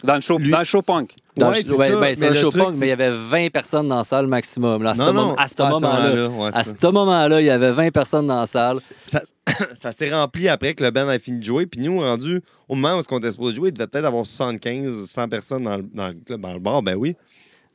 Dans 0.03 0.15
le 0.15 0.21
show, 0.23 0.39
Lui- 0.39 0.51
dans 0.51 0.61
le 0.61 0.65
show 0.65 0.81
punk. 0.81 1.15
Dans 1.37 1.51
Ouais, 1.51 1.59
le- 1.59 1.65
c'est 1.65 1.73
ouais, 1.77 1.89
ça, 1.89 2.01
ben, 2.01 2.15
c'est 2.15 2.21
mais 2.23 2.27
un 2.27 2.31
le 2.31 2.37
show 2.37 2.51
punk, 2.51 2.75
mais 2.77 2.87
il 2.87 2.89
y 2.89 2.93
avait 2.93 3.11
20 3.13 3.51
personnes 3.51 3.89
dans 3.89 3.99
la 3.99 4.05
salle 4.05 4.27
maximum. 4.27 4.83
là, 4.83 4.91
à 4.91 4.95
ce, 4.95 5.01
Non, 5.01 5.07
moment- 5.13 5.27
non, 5.29 5.35
à 5.35 5.47
ce 5.49 5.55
à 5.55 5.67
ce 5.67 5.73
moment-là. 5.73 6.29
ouais, 6.29 6.51
à 6.55 6.65
ce 6.65 6.87
moment-là, 6.91 7.41
il 7.43 7.47
y 7.47 7.51
avait 7.51 7.73
20 7.73 7.91
personnes 7.91 8.27
dans 8.27 8.41
la 8.41 8.47
salle. 8.47 8.79
ça, 9.07 9.21
ça 9.75 9.93
s'est 9.93 10.11
rempli 10.15 10.49
après 10.49 10.73
que 10.75 10.83
le 10.83 10.91
band 10.91 11.09
a 11.09 11.19
fini 11.19 11.39
de 11.41 11.45
jouer. 11.45 11.67
Puis 11.67 11.81
nous, 11.81 12.01
rendu 12.01 12.41
au 12.69 12.75
moment 12.75 12.99
où 12.99 13.03
on 13.11 13.19
était 13.19 13.31
supposé 13.31 13.55
jouer, 13.57 13.69
il 13.69 13.73
devait 13.75 13.87
peut-être 13.87 14.07
avoir 14.07 14.25
75, 14.25 15.05
100 15.07 15.29
personnes 15.29 15.65
dans 15.65 15.77
le, 15.77 15.83
dans 15.93 16.09
le 16.09 16.15
club, 16.15 16.41
dans 16.41 16.53
le 16.55 16.59
bar. 16.61 16.83
Ben 16.83 16.95
oui. 16.97 17.15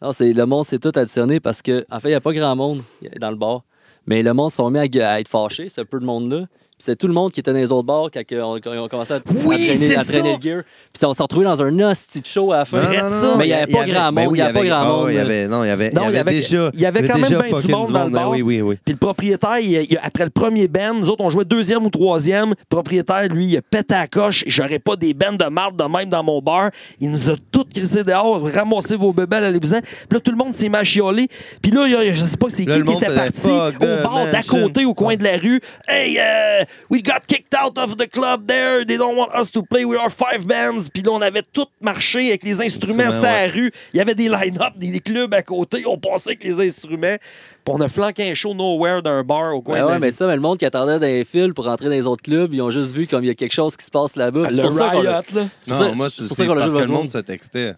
Non, 0.02 0.12
c'est, 0.12 0.34
le 0.34 0.45
monde 0.47 0.65
s'est 0.65 0.80
tout 0.80 0.91
additionné 0.95 1.39
parce 1.39 1.62
que, 1.62 1.86
en 1.91 2.00
fait, 2.00 2.08
il 2.08 2.13
n'y 2.13 2.15
a 2.15 2.21
pas 2.21 2.34
grand 2.34 2.56
monde 2.56 2.82
dans 3.19 3.30
le 3.30 3.36
bar. 3.38 3.62
Mais 4.08 4.24
le 4.24 4.34
monde 4.34 4.50
s'est 4.50 4.63
mis 4.71 4.80
à, 5.00 5.12
à 5.12 5.19
être 5.19 5.28
fâché, 5.28 5.69
ce 5.69 5.82
peu 5.82 6.00
de 6.00 6.06
monde-là. 6.06 6.45
Puis 6.82 6.86
c'était 6.88 6.96
tout 6.96 7.06
le 7.06 7.13
monde 7.13 7.32
qui 7.32 7.39
était 7.41 7.54
dans 7.54 7.60
les 7.60 7.72
autres 7.72 7.86
bars 7.86 8.10
quand 8.12 8.24
on, 8.32 8.60
quand 8.60 8.72
on 8.76 8.88
commençait 8.88 9.13
à, 9.13 9.20
Oui, 9.46 9.54
à 9.54 9.67
traîner, 9.67 9.88
c'est 9.88 9.96
à 9.98 10.04
traîner 10.04 10.36
le 10.36 10.41
gear. 10.41 10.63
Puis 10.91 11.06
on 11.06 11.13
s'est 11.13 11.22
retrouvé 11.22 11.46
dans 11.46 11.62
un 11.62 11.80
hostie 11.80 12.22
de 12.22 12.26
show 12.26 12.52
à 12.52 12.58
la 12.58 12.65
fin. 12.65 12.82
Non, 12.82 13.38
Mais 13.38 13.46
il 13.46 13.50
y 13.50 13.54
avait 13.54 13.72
pas 13.72 13.86
grand 13.86 14.12
ben 14.12 14.24
monde, 14.26 14.36
il 14.36 14.39
y 14.39 14.41
avait 14.41 14.60
pas 14.60 14.65
grand 14.65 14.82
ah, 14.82 14.86
monde, 14.86 15.10
il 15.10 15.13
y 15.13 15.17
là. 15.17 15.22
avait, 15.22 15.48
non, 15.48 15.63
il 15.63 15.67
y 15.67 15.70
avait, 15.70 15.91
il 15.94 16.13
y 16.13 16.17
avait 16.17 16.32
déjà. 16.32 16.72
il 16.74 16.80
y 16.80 16.86
avait 16.88 17.08
quand 17.08 17.20
même 17.20 17.30
ben 17.30 17.62
du 17.62 17.67
monde 17.67 17.91
dans 17.91 18.06
le 18.06 18.10
Ben 18.10 18.15
bar. 18.15 18.30
Oui, 18.32 18.41
oui, 18.41 18.62
oui. 18.62 18.80
Puis 18.84 18.94
le 18.94 18.98
propriétaire, 18.98 19.60
il- 19.60 19.88
il- 19.91 20.00
après 20.02 20.24
le 20.24 20.32
premier 20.32 20.67
band, 20.67 20.96
nous 20.96 21.08
autres, 21.12 21.24
on 21.24 21.30
jouait 21.30 21.46
deuxième 21.46 21.86
ou 21.86 21.91
troisième. 21.91 22.50
Le 22.50 22.56
propriétaire, 22.67 23.28
lui, 23.28 23.46
il 23.46 23.58
a 23.58 23.62
pété 23.62 23.94
à 23.94 24.00
la 24.00 24.08
coche. 24.08 24.44
J'aurais 24.48 24.80
pas 24.80 24.96
des 24.96 25.13
bands 25.13 25.34
de 25.34 25.46
marde 25.46 25.78
de 25.78 25.84
même 25.84 26.10
dans 26.10 26.24
mon 26.24 26.41
bar. 26.41 26.72
Il 27.00 27.12
nous 27.12 27.30
a 27.30 27.36
tout 27.52 27.65
crissé 27.72 28.04
dehors. 28.04 28.41
Ramassez 28.52 28.96
vos 28.96 29.13
bébelles, 29.13 29.44
allez-vous-en. 29.44 29.82
Puis 29.82 30.13
là, 30.13 30.20
tout 30.20 30.32
le 30.32 30.38
monde 30.38 30.56
s'est 30.56 30.70
chialer. 30.84 31.28
Puis 31.62 31.72
là, 31.72 31.86
je 32.12 32.24
sais 32.24 32.38
pas 32.38 32.48
c'est 32.50 32.65
qui 32.65 32.84
qui 32.84 32.91
était 32.94 33.15
parti 33.15 33.52
au 33.52 34.04
bar 34.04 34.26
d'à 34.32 34.41
côté, 34.41 34.84
au 34.86 34.96
coin 34.96 35.15
de 35.15 35.24
la 35.24 35.38
rue. 35.38 35.62
Hey, 35.88 36.15
uh, 36.17 36.65
we 36.90 37.02
got 37.04 37.22
kicked 37.28 37.54
out 37.54 37.78
of 37.78 37.98
the 37.98 38.08
club 38.08 38.48
there. 38.48 38.86
They 38.86 38.98
don't 38.98 39.16
want 39.18 39.30
us 39.34 39.52
to 39.52 39.64
play. 39.64 39.86
We 39.86 39.98
are 39.98 40.10
five 40.12 40.46
bands. 40.46 40.90
Puis 40.94 41.04
là, 41.04 41.12
on 41.12 41.22
avait 41.22 41.44
tout 41.54 41.66
marché 41.82 42.30
avec 42.30 42.44
les 42.44 42.60
instruments 42.62 43.10
sur 43.12 43.22
la 43.22 43.46
ouais. 43.46 43.48
rue. 43.48 43.72
Il 43.94 43.98
y 43.98 44.02
avait 44.02 44.16
des 44.16 44.30
line-up, 44.30 44.74
des, 44.78 44.92
des 44.92 45.00
clubs 45.00 45.34
à 45.34 45.42
côté. 45.42 45.84
On 45.86 45.98
passait 45.98 46.30
avec 46.32 46.44
les 46.44 46.60
instruments. 46.68 47.18
Puis 47.64 47.74
on 47.76 47.80
a 47.82 47.88
flanqué 47.88 48.30
un 48.32 48.34
show 48.34 48.54
nowhere 48.56 49.02
d'un 49.04 49.24
bar 49.24 49.56
au 49.56 49.62
coin 49.62 49.76
Ben 49.76 49.82
de 49.84 49.88
la 49.88 49.94
ouais, 49.94 50.00
mais 50.00 50.12
ça, 50.12 50.26
mais 50.28 50.36
le 50.36 50.42
monde 50.42 50.58
qui 50.58 50.66
attendait 50.66 51.00
dans 51.00 51.06
les 51.06 51.24
fils 51.26 51.54
pour 51.54 51.66
rentrer 51.66 51.86
dans 51.86 51.92
les 51.92 52.08
autres 52.08 52.24
clubs, 52.24 52.52
ils 52.54 52.62
ont 52.62 52.72
juste 52.72 52.92
vu 52.96 53.06
comme 53.08 53.24
il 53.24 53.28
y 53.28 53.32
a 53.32 53.36
quelque 53.36 53.54
chose 53.54 53.78
qui 53.78 53.86
se 53.86 53.92
passe 53.92 54.16
là-bas. 54.16 54.48
C'est 54.50 54.62
pour 54.62 54.72
ça 54.72 54.90
qu'on 54.90 55.00
riot, 55.02 55.10
a- 55.10 55.14
là. 55.14 55.24
c'est 55.28 55.34
pour 55.34 55.44
Non, 55.68 55.76
ça- 55.90 55.92
moi, 55.96 56.10
c'est 56.10 56.22
c'est 56.24 56.28
pour 56.28 56.38
ça 56.38 56.46
qu'on 56.46 56.52
a 56.54 56.56
parce 56.62 56.72
joué 56.72 56.82
que 56.82 56.88
le 56.88 56.94
monde 56.94 57.10
se 57.12 57.18
textait. 57.20 57.74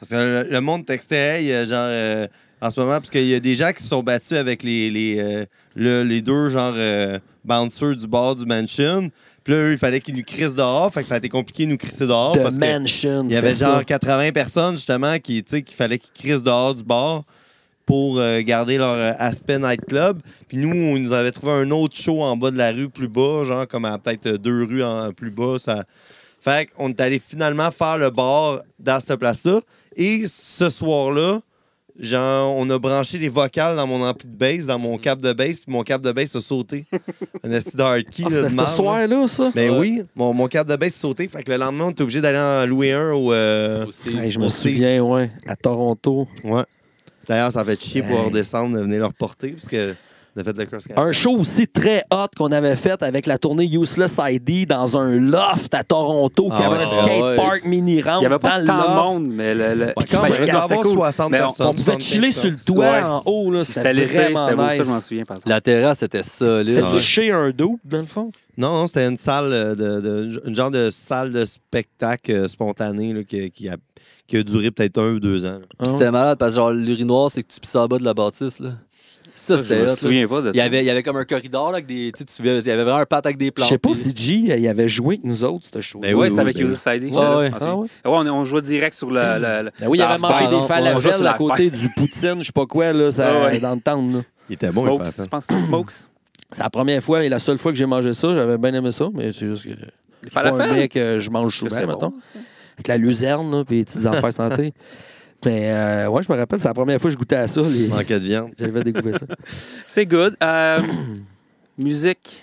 Parce 0.00 0.10
que 0.10 0.16
le, 0.16 0.42
le 0.50 0.60
monde 0.60 0.86
textait, 0.86 1.42
hey, 1.42 1.52
euh, 1.52 1.64
genre, 1.66 1.86
euh, 1.88 2.26
en 2.60 2.70
ce 2.70 2.80
moment, 2.80 2.92
parce 2.98 3.10
qu'il 3.10 3.24
y 3.26 3.34
a 3.34 3.40
des 3.40 3.54
gens 3.56 3.70
qui 3.72 3.82
se 3.82 3.88
sont 3.90 4.02
battus 4.02 4.36
avec 4.38 4.62
les, 4.62 4.90
les, 4.90 5.18
euh, 5.18 5.44
le- 5.74 6.02
les 6.02 6.20
deux, 6.22 6.48
genre, 6.48 6.74
euh, 6.76 7.18
bouncers 7.44 7.96
du 7.96 8.06
bar 8.06 8.36
du 8.36 8.46
mansion. 8.46 9.10
Puis 9.42 9.52
là, 9.52 9.60
eux, 9.60 9.72
il 9.72 9.78
fallait 9.78 10.00
qu'ils 10.00 10.14
nous 10.16 10.22
crissent 10.22 10.54
dehors. 10.54 10.90
Fait 10.92 11.02
que 11.02 11.08
ça 11.08 11.14
a 11.16 11.18
été 11.18 11.28
compliqué 11.28 11.66
de 11.66 11.70
nous 11.72 11.76
crisser 11.76 12.06
dehors. 12.06 12.32
The 12.32 12.42
parce 12.42 12.56
que 12.58 12.60
Mansion. 12.80 13.24
il 13.28 13.32
y 13.32 13.36
avait 13.36 13.52
genre 13.52 13.78
ça. 13.78 13.84
80 13.84 14.32
personnes, 14.32 14.76
justement, 14.76 15.18
qui, 15.18 15.42
tu 15.44 15.50
sais, 15.56 15.62
qu'il 15.62 15.76
fallait 15.76 15.98
qu'ils 15.98 16.12
crissent 16.14 16.42
dehors 16.42 16.74
du 16.74 16.82
bar 16.82 17.24
pour 17.84 18.18
euh, 18.18 18.40
garder 18.40 18.78
leur 18.78 18.94
euh, 18.94 19.12
aspect 19.18 19.58
nightclub. 19.58 20.20
Puis 20.48 20.56
nous, 20.56 20.74
on 20.74 20.98
nous 20.98 21.12
avait 21.12 21.32
trouvé 21.32 21.52
un 21.52 21.70
autre 21.70 21.94
show 21.96 22.22
en 22.22 22.34
bas 22.36 22.50
de 22.50 22.56
la 22.56 22.72
rue, 22.72 22.88
plus 22.88 23.08
bas, 23.08 23.44
genre 23.44 23.68
comme 23.68 23.84
à 23.84 23.98
peut-être 23.98 24.36
deux 24.38 24.64
rues 24.64 24.82
en 24.82 25.12
plus 25.12 25.30
bas. 25.30 25.56
Ça... 25.62 25.84
Fait 26.40 26.66
qu'on 26.74 26.88
est 26.90 27.00
allé 27.00 27.18
finalement 27.26 27.70
faire 27.70 27.98
le 27.98 28.08
bar 28.10 28.60
dans 28.78 29.00
cette 29.00 29.18
place-là. 29.18 29.60
Et 29.96 30.24
ce 30.26 30.70
soir-là, 30.70 31.40
genre, 31.98 32.54
on 32.56 32.68
a 32.70 32.78
branché 32.78 33.18
les 33.18 33.28
vocales 33.28 33.76
dans 33.76 33.86
mon 33.86 34.02
ampli 34.04 34.26
de 34.28 34.34
bass, 34.36 34.66
dans 34.66 34.78
mon 34.78 34.98
cap 34.98 35.20
de 35.22 35.32
bass, 35.32 35.58
puis 35.60 35.70
mon 35.72 35.82
cap 35.82 36.00
de 36.02 36.10
bass 36.12 36.34
a 36.36 36.40
sauté. 36.40 36.84
un 37.44 37.50
esti 37.52 37.76
de 37.76 37.82
hardkey, 37.82 38.24
Ah, 38.26 38.30
là, 38.30 38.42
de 38.42 38.48
c'était 38.48 38.54
marde, 38.54 38.68
ce 38.68 38.72
là. 38.72 38.76
soir-là, 38.76 39.28
ça? 39.28 39.52
Ben 39.54 39.70
Ouais. 39.70 39.78
oui, 39.78 40.02
mon, 40.16 40.32
mon 40.32 40.48
cap 40.48 40.66
de 40.66 40.76
bass 40.76 40.96
a 40.96 40.98
sauté. 40.98 41.28
Fait 41.28 41.42
que 41.42 41.50
le 41.52 41.58
lendemain, 41.58 41.84
on 41.86 41.90
était 41.90 42.02
obligé 42.02 42.20
d'aller 42.20 42.38
en 42.38 42.66
louer 42.66 42.92
un 42.92 43.12
au. 43.12 43.32
euh, 43.32 43.86
Au 43.86 43.90
Steve. 43.92 44.18
Hey, 44.18 44.30
je 44.30 44.38
me 44.38 44.46
Au 44.46 44.50
Steve. 44.50 44.74
souviens, 44.74 45.02
ouais, 45.02 45.30
à 45.46 45.56
Toronto. 45.56 46.26
Ouais. 46.42 46.64
D'ailleurs, 47.26 47.52
ça 47.52 47.64
fait 47.64 47.80
chier 47.80 48.02
pour 48.02 48.18
Hey. 48.18 48.24
redescendre, 48.26 48.76
de 48.76 48.82
venir 48.82 49.00
leur 49.00 49.14
porter, 49.14 49.52
parce 49.52 49.66
que 49.66 49.94
on 50.36 50.40
a 50.40 50.44
fait 50.44 50.56
le 50.58 50.64
cross 50.64 50.84
Un 50.96 51.12
show 51.12 51.36
aussi 51.38 51.66
très 51.68 52.02
hot 52.12 52.26
qu'on 52.36 52.50
avait 52.52 52.76
fait 52.76 53.02
avec 53.02 53.26
la 53.26 53.38
tournée 53.38 53.64
Useless 53.66 54.16
ID 54.18 54.66
dans 54.66 54.98
un 54.98 55.18
loft 55.20 55.72
à 55.74 55.84
Toronto, 55.84 56.46
qui 56.48 56.52
Ah 56.52 56.66
avait 56.66 56.76
ouais, 56.78 56.84
un 56.84 57.04
ouais, 57.22 57.36
skatepark 57.36 57.64
mini 57.66 58.02
ramp 58.02 58.16
Il 58.16 58.20
n'y 58.20 58.26
avait 58.26 58.38
pas 58.38 58.60
dans 58.60 58.66
tant 58.66 58.82
le 58.82 58.88
de 58.88 58.94
monde, 59.24 59.28
mais 59.28 59.54
le. 59.54 59.74
le- 59.74 59.84
Ouais, 59.86 59.94
quand 60.10 60.22
même, 60.22 60.32
il 60.46 60.76
cool. 60.82 60.92
60 60.92 61.30
Mais 61.30 61.38
on- 61.38 61.44
personnes. 61.46 61.66
On 61.68 61.74
pouvait 61.74 62.00
chiller 62.00 62.32
sur 62.32 62.50
le 62.50 62.56
toit 62.56 62.84
Ouais. 62.84 63.02
en 63.02 63.22
haut, 63.26 63.50
là. 63.50 63.64
C'était 63.64 63.80
C'était 63.80 63.92
l'été, 63.94 64.14
vraiment 64.14 64.44
c'était 64.46 64.56
beau, 64.56 64.62
ça, 64.68 64.82
je 64.82 64.88
m'en 64.88 65.00
souviens, 65.00 65.24
par. 65.24 65.36
La 65.46 65.60
terrasse 65.60 66.02
était 66.02 66.22
solide. 66.22 66.68
C'était 66.74 66.82
Ouais. 66.86 66.92
du 66.92 67.00
chez 67.00 67.30
un 67.30 67.50
dope, 67.50 67.80
dans 67.84 67.98
le 67.98 68.06
fond? 68.06 68.32
Non, 68.56 68.68
non, 68.80 68.86
c'était 68.86 69.06
une 69.08 69.16
salle 69.16 69.52
euh, 69.52 69.74
de, 69.74 70.00
de- 70.00 70.42
une 70.48 70.54
genre 70.54 70.70
de 70.70 70.90
salle 70.92 71.32
de 71.32 71.44
spectacle 71.44 72.30
euh, 72.32 72.48
spontané 72.48 73.12
là, 73.12 73.24
qui, 73.24 73.50
qui 73.50 73.68
a, 73.68 73.76
qui 74.26 74.36
a 74.36 74.42
duré 74.42 74.70
peut-être 74.70 74.98
un 74.98 75.12
ou 75.14 75.20
deux 75.20 75.44
ans. 75.44 75.58
là. 75.60 75.66
Puis 75.78 75.88
c'était 75.88 76.10
malade 76.10 76.38
parce 76.38 76.52
que 76.52 76.56
genre 76.56 76.70
l'urinoir, 76.70 77.30
c'est 77.30 77.42
que 77.42 77.52
tu 77.52 77.58
pisses 77.60 77.74
en 77.76 77.86
bas 77.86 77.98
de 77.98 78.04
la 78.04 78.14
bâtisse. 78.14 78.60
Là. 78.60 78.70
Ça, 79.46 79.56
Ça, 79.58 79.62
je 79.62 79.68
c'était 79.68 79.82
me 79.82 79.88
souviens 79.88 80.26
pas 80.26 80.40
de 80.40 80.50
Il 80.50 80.54
y, 80.54 80.58
ça. 80.58 80.64
avait, 80.64 80.82
il 80.82 80.86
y 80.86 80.90
avait 80.90 81.02
comme 81.02 81.16
un 81.18 81.24
corridor 81.24 81.66
là, 81.70 81.74
avec 81.76 81.86
des. 81.86 82.10
Tu 82.12 82.18
sais, 82.18 82.24
tu 82.24 82.24
te 82.24 82.30
souviens, 82.32 82.56
il 82.56 82.66
y 82.66 82.70
avait 82.70 82.82
vraiment 82.82 82.98
un 83.00 83.04
pat 83.04 83.24
avec 83.26 83.36
des 83.36 83.46
Je 83.46 83.50
plantes. 83.50 83.68
sais 83.68 83.76
pas 83.78 83.90
puis- 83.90 83.98
si 84.00 84.16
G, 84.16 84.32
il 84.58 84.68
avait 84.68 84.88
joué 84.88 85.16
avec 85.16 85.24
nous 85.24 85.44
autres, 85.44 85.66
ce 85.72 85.80
show. 85.82 85.98
Ben 86.00 86.14
Oui, 86.14 86.22
oui, 86.22 86.30
c'était 86.30 86.40
avec 86.40 86.56
oui, 86.56 86.62
User 86.62 86.76
ID. 86.96 87.12
Ouais, 87.14 87.18
ouais. 87.36 87.50
Ah 87.60 87.76
ouais? 87.76 87.88
on, 88.04 88.26
on 88.26 88.44
jouait 88.44 88.62
direct 88.62 88.94
sur 88.96 89.10
le. 89.10 89.20
le- 89.20 89.64
le- 89.64 89.70
Ben 89.80 89.88
oui, 89.88 89.98
il 89.98 90.02
avait 90.02 90.12
la 90.14 90.18
mangé 90.18 90.46
des 90.48 90.62
falafels 90.62 91.12
à 91.14 91.18
la 91.18 91.32
côté 91.34 91.70
du 91.70 91.88
poutine, 91.90 92.36
je 92.38 92.44
sais 92.44 92.52
pas 92.52 92.64
quoi, 92.66 92.92
là, 92.94 93.12
ça, 93.12 93.58
dans 93.60 93.74
le 93.74 93.80
temps. 93.80 93.96
là. 94.12 94.22
Il 94.48 94.54
était 94.54 94.70
bon, 94.70 94.82
il 94.82 94.86
Smokes, 94.86 95.06
ça. 95.06 95.24
je 95.24 95.28
pense 95.28 95.46
que 95.46 95.54
c'est 95.54 95.60
Smokes. 95.66 95.92
C'est 96.52 96.62
la 96.62 96.70
première 96.70 97.02
fois 97.02 97.24
et 97.24 97.28
la 97.28 97.38
seule 97.38 97.58
fois 97.58 97.72
que 97.72 97.78
j'ai 97.78 97.86
mangé 97.86 98.12
ça. 98.14 98.34
J'avais 98.34 98.56
bien 98.58 98.72
aimé 98.74 98.92
ça, 98.92 99.08
mais 99.12 99.32
c'est 99.32 99.46
juste 99.46 99.64
que 99.64 99.68
Les 99.70 99.76
c'est 100.24 100.32
pas 100.32 100.40
un 100.40 100.52
falafels. 100.54 100.76
mec 100.76 100.92
que 100.92 101.18
je 101.20 101.30
mange 101.30 101.56
souvent, 101.58 101.76
mettons. 101.86 102.12
ça. 102.32 102.38
Avec 102.76 102.88
la 102.88 102.96
luzerne, 102.96 103.50
là, 103.58 103.64
puis 103.64 103.76
les 103.78 103.84
petites 103.84 104.06
affaires 104.06 104.32
santé. 104.32 104.72
Mais 105.44 105.70
euh, 105.70 106.08
ouais, 106.08 106.22
je 106.22 106.32
me 106.32 106.38
rappelle, 106.38 106.58
c'est 106.58 106.68
la 106.68 106.74
première 106.74 107.00
fois 107.00 107.08
que 107.10 107.12
je 107.14 107.18
goûtais 107.18 107.36
à 107.36 107.48
ça. 107.48 107.60
les- 107.62 107.88
Manquait 107.88 108.18
de 108.20 108.24
viande. 108.24 108.52
J'avais 108.58 108.82
découvert 108.84 109.18
ça. 109.18 109.26
C'est 109.86 110.06
good. 110.06 110.36
Euh, 110.42 110.78
musique, 111.78 112.42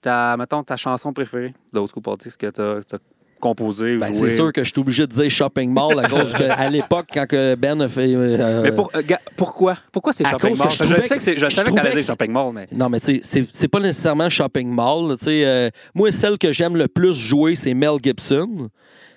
ta, 0.00 0.36
mettons, 0.36 0.62
ta 0.62 0.76
chanson 0.76 1.12
préférée 1.12 1.54
d'Old 1.72 1.88
School 1.92 2.02
Politics 2.02 2.36
que 2.36 2.46
tu 2.50 2.60
as, 2.60 2.98
composée 3.40 3.96
ou 3.96 3.98
Ben, 3.98 4.14
c'est 4.14 4.30
sûr 4.30 4.52
que 4.52 4.62
je 4.62 4.70
suis 4.70 4.80
obligé 4.80 5.04
de 5.04 5.12
dire 5.12 5.28
Shopping 5.28 5.68
Mall 5.72 5.98
à 5.98 6.08
cause 6.08 6.32
que, 6.32 6.44
à 6.44 6.70
l'époque, 6.70 7.06
quand 7.12 7.26
que 7.26 7.56
Ben 7.56 7.80
a 7.80 7.88
fait. 7.88 8.14
euh, 8.14 8.62
Mais 8.62 8.70
pour- 8.70 8.88
euh, 8.94 9.02
ga- 9.02 9.18
pourquoi? 9.36 9.76
Pourquoi 9.90 10.12
c'est 10.12 10.24
Shopping 10.24 10.56
Mall? 10.56 10.70
je 10.70 10.78
que 10.78 10.84
je 10.84 11.48
je 11.48 11.48
savais 11.48 11.70
que 11.72 11.74
t'allais 11.74 11.90
dire 11.96 12.06
Shopping 12.06 12.30
Mall, 12.30 12.52
mais. 12.54 12.68
Non, 12.70 12.88
mais 12.88 13.00
tu 13.00 13.16
sais, 13.16 13.20
c'est- 13.24 13.48
c'est 13.50 13.66
pas 13.66 13.80
nécessairement 13.80 14.30
Shopping 14.30 14.68
Mall. 14.72 15.16
euh, 15.26 15.70
moi, 15.92 16.12
celle 16.12 16.38
que 16.38 16.52
j'aime 16.52 16.76
le 16.76 16.86
plus 16.86 17.14
jouer, 17.14 17.56
c'est 17.56 17.74
Mel 17.74 17.96
Gibson. 18.00 18.68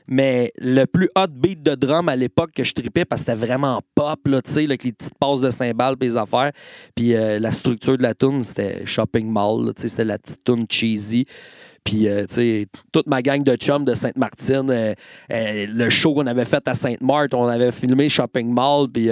Mais 0.08 0.52
le 0.60 0.86
plus 0.86 1.10
hot 1.16 1.28
beat 1.30 1.64
de 1.64 1.76
drum 1.76 2.10
à 2.10 2.16
l'époque 2.16 2.52
que 2.52 2.64
je 2.64 2.74
tripais, 2.74 3.06
parce 3.06 3.24
que 3.24 3.32
c'était 3.32 3.46
vraiment 3.46 3.82
pop, 3.96 4.20
là, 4.28 4.42
tu 4.42 4.52
sais, 4.52 4.64
avec 4.64 4.84
les 4.84 4.92
petites 4.92 5.18
passes 5.18 5.42
de 5.42 5.50
cymbales 5.50 5.96
et 6.02 6.06
les 6.06 6.18
affaires. 6.18 6.52
Puis 6.96 7.16
euh, 7.16 7.40
la 7.40 7.52
structure 7.52 7.98
de 7.98 8.04
la 8.04 8.14
tune 8.14 8.44
c'était 8.44 8.86
Shopping 8.86 9.28
Mall. 9.30 9.74
tu 9.76 9.84
sais, 9.84 9.88
C'était 9.90 10.06
la 10.06 10.18
petite 10.18 10.44
tune 10.44 10.66
cheesy. 10.70 11.26
Puis, 11.84 12.08
euh, 12.08 12.26
toute 12.92 13.06
ma 13.06 13.22
gang 13.22 13.44
de 13.44 13.56
chums 13.56 13.86
de 13.86 13.94
Sainte-Martine, 13.94 14.72
euh, 14.72 14.96
le 15.30 15.90
show 15.92 16.16
qu'on 16.16 16.26
avait 16.26 16.46
fait 16.46 16.68
à 16.68 16.74
Sainte-Marthe, 16.74 17.36
on 17.36 17.46
avait 17.46 17.72
filmé 17.72 18.10
Shopping 18.10 18.52
Mall. 18.52 18.88
Puis, 18.92 19.10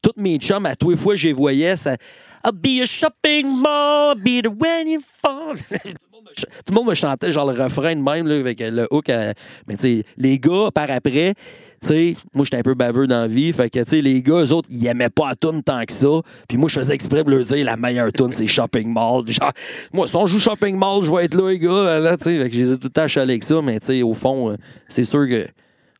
toutes 0.00 0.18
mes 0.18 0.36
chums, 0.38 0.64
à 0.64 0.76
tous 0.76 0.90
les 0.90 0.96
fois 0.96 1.16
je 1.16 1.26
les 1.26 1.32
voyais, 1.32 1.74
ça. 1.74 1.96
I'll 2.44 2.52
be 2.52 2.82
a 2.82 2.84
shopping 2.84 3.46
mall, 3.62 4.14
be 4.16 4.42
the 4.42 4.50
when 4.50 4.86
you 4.86 5.00
fall. 5.00 5.56
Tout 6.36 6.72
le 6.72 6.74
monde 6.74 6.88
me 6.88 6.94
chantait 6.94 7.32
genre 7.32 7.50
le 7.52 7.62
refrain 7.62 7.94
de 7.96 8.00
même 8.00 8.26
là, 8.26 8.34
avec 8.36 8.60
le 8.60 8.86
hook. 8.90 9.08
à- 9.08 9.34
Mais 9.68 9.76
tu 9.76 9.80
sais, 9.82 10.04
les 10.16 10.38
gars, 10.38 10.68
par 10.74 10.90
après, 10.90 11.34
tu 11.80 11.88
sais, 11.88 12.16
moi 12.34 12.44
j'étais 12.44 12.56
un 12.58 12.62
peu 12.62 12.74
baveux 12.74 13.06
dans 13.06 13.20
la 13.22 13.26
vie. 13.26 13.52
Fait 13.52 13.68
que 13.70 13.78
tu 13.80 13.90
sais, 13.90 14.00
les 14.02 14.22
gars, 14.22 14.42
eux 14.44 14.52
autres, 14.52 14.68
ils 14.70 14.86
aimaient 14.86 15.08
pas 15.08 15.28
la 15.30 15.36
tune 15.36 15.62
tant 15.62 15.84
que 15.84 15.92
ça. 15.92 16.08
Puis 16.48 16.56
moi, 16.58 16.68
je 16.68 16.78
faisais 16.78 16.94
exprès 16.94 17.24
de 17.24 17.30
leur 17.30 17.44
dire 17.44 17.64
la 17.64 17.76
meilleure 17.76 18.12
tune, 18.12 18.32
c'est 18.32 18.46
Shopping 18.46 18.92
Mall. 18.92 19.24
Genre, 19.28 19.52
moi, 19.92 20.06
si 20.06 20.16
on 20.16 20.26
joue 20.26 20.38
Shopping 20.38 20.76
Mall, 20.76 21.02
je 21.02 21.10
vais 21.10 21.24
être 21.24 21.34
là, 21.34 21.50
les 21.50 21.58
gars. 21.58 22.00
Là, 22.00 22.16
tu 22.16 22.24
sais. 22.24 22.38
Fait 22.40 22.50
que 22.50 22.54
je 22.56 22.60
les 22.62 22.72
ai 22.72 22.76
tout 22.78 22.84
le 22.84 22.90
temps 22.90 23.20
avec 23.20 23.44
ça. 23.44 23.60
Mais 23.62 23.78
tu 23.80 23.86
sais, 23.86 24.02
au 24.02 24.14
fond, 24.14 24.50
euh, 24.50 24.56
c'est 24.88 25.04
sûr 25.04 25.28
que 25.28 25.46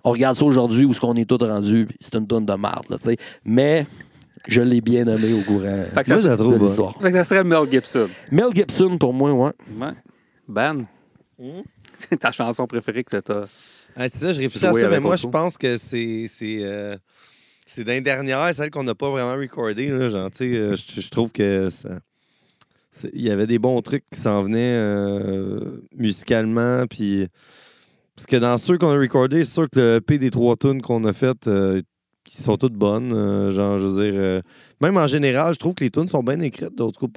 on 0.07 0.11
regarde 0.11 0.37
ça 0.37 0.45
aujourd'hui 0.45 0.85
où 0.85 0.93
ce 0.93 1.01
qu'on 1.01 1.15
est 1.15 1.25
tous 1.29 1.43
rendus. 1.45 1.87
puis 1.87 1.97
C'est 2.01 2.15
une 2.17 2.27
tune 2.27 2.45
de 2.47 2.55
marde, 2.55 2.85
là, 2.91 2.99
tu 2.99 3.05
sais. 3.11 3.17
Mais 3.45 3.87
je 4.47 4.61
l'ai 4.61 4.83
bien 4.83 5.05
nommé 5.05 5.33
au 5.33 5.41
courant 5.41 5.85
Fait 5.95 6.05
que 6.05 6.11
Moi, 6.11 6.19
ça, 6.19 6.25
je 6.25 6.29
la 6.29 6.37
trouve 6.37 6.59
de 6.59 6.63
l'histoire. 6.63 6.95
fait 7.01 7.11
que 7.11 7.17
ça 7.17 7.25
serait 7.25 7.43
Mel 7.45 7.61
Gibson. 7.71 8.09
Mel 8.31 8.49
Gibson, 8.55 8.99
pour 8.99 9.15
moi, 9.15 9.33
ouais. 9.33 9.53
Ouais. 9.81 9.93
Ben. 10.49 10.87
C'est 11.99 12.19
ta 12.19 12.33
chanson 12.33 12.67
préférée 12.67 13.05
que 13.05 13.17
t'as. 13.17 13.45
Ah, 13.97 14.09
c'est 14.09 14.19
ça, 14.19 14.33
je 14.33 14.41
réfléchis 14.41 14.67
à 14.67 14.73
ça, 14.73 14.89
mais 14.89 15.01
moi, 15.01 15.17
je 15.17 15.27
pense 15.27 15.57
que 15.57 15.79
c'est. 15.79 16.27
C'est 16.29 16.59
euh, 16.63 16.97
c'est 17.67 17.85
d'une 17.85 18.03
dernière, 18.03 18.55
celle 18.55 18.71
qu'on 18.71 18.85
n'a 18.85 18.95
pas 18.95 19.11
vraiment 19.11 19.37
recordée. 19.37 19.89
Là, 19.89 20.09
genre, 20.09 20.31
tu 20.31 20.39
sais, 20.39 20.57
euh, 20.57 20.77
je, 20.77 21.09
trouve 21.09 21.33
que 21.33 21.71
ça, 21.71 21.89
il 23.13 23.23
y 23.23 23.31
avait 23.31 23.47
des 23.47 23.59
bons 23.59 23.81
trucs 23.81 24.05
qui 24.07 24.21
s'en 24.21 24.43
venaient 24.43 24.77
euh, 24.77 25.81
musicalement. 25.97 26.87
Puis, 26.87 27.27
parce 28.15 28.27
que 28.27 28.37
dans 28.37 28.59
ceux 28.59 28.79
qu'on 28.79 28.91
a 28.91 28.99
recordés, 28.99 29.45
c'est 29.45 29.53
sûr 29.53 29.71
que 29.71 29.79
le 29.79 29.97
EP 29.97 30.19
des 30.19 30.31
trois 30.31 30.57
tunes 30.57 30.83
qu'on 30.83 31.05
a 31.05 31.13
faites, 31.13 31.49
euh, 31.49 31.81
qui 32.25 32.43
sont 32.43 32.57
toutes 32.57 32.75
bonnes. 32.75 33.13
euh, 33.13 33.51
genre, 33.51 33.79
je 33.79 33.87
veux 33.87 34.05
dire, 34.05 34.21
euh, 34.21 34.41
même 34.85 34.97
en 34.97 35.07
général, 35.07 35.53
je 35.55 35.59
trouve 35.59 35.75
que 35.75 35.83
les 35.85 35.91
tunes 35.91 36.09
sont 36.09 36.23
bien 36.23 36.39
écrites 36.41 36.75
d'autres 36.77 36.99
coups 36.99 37.13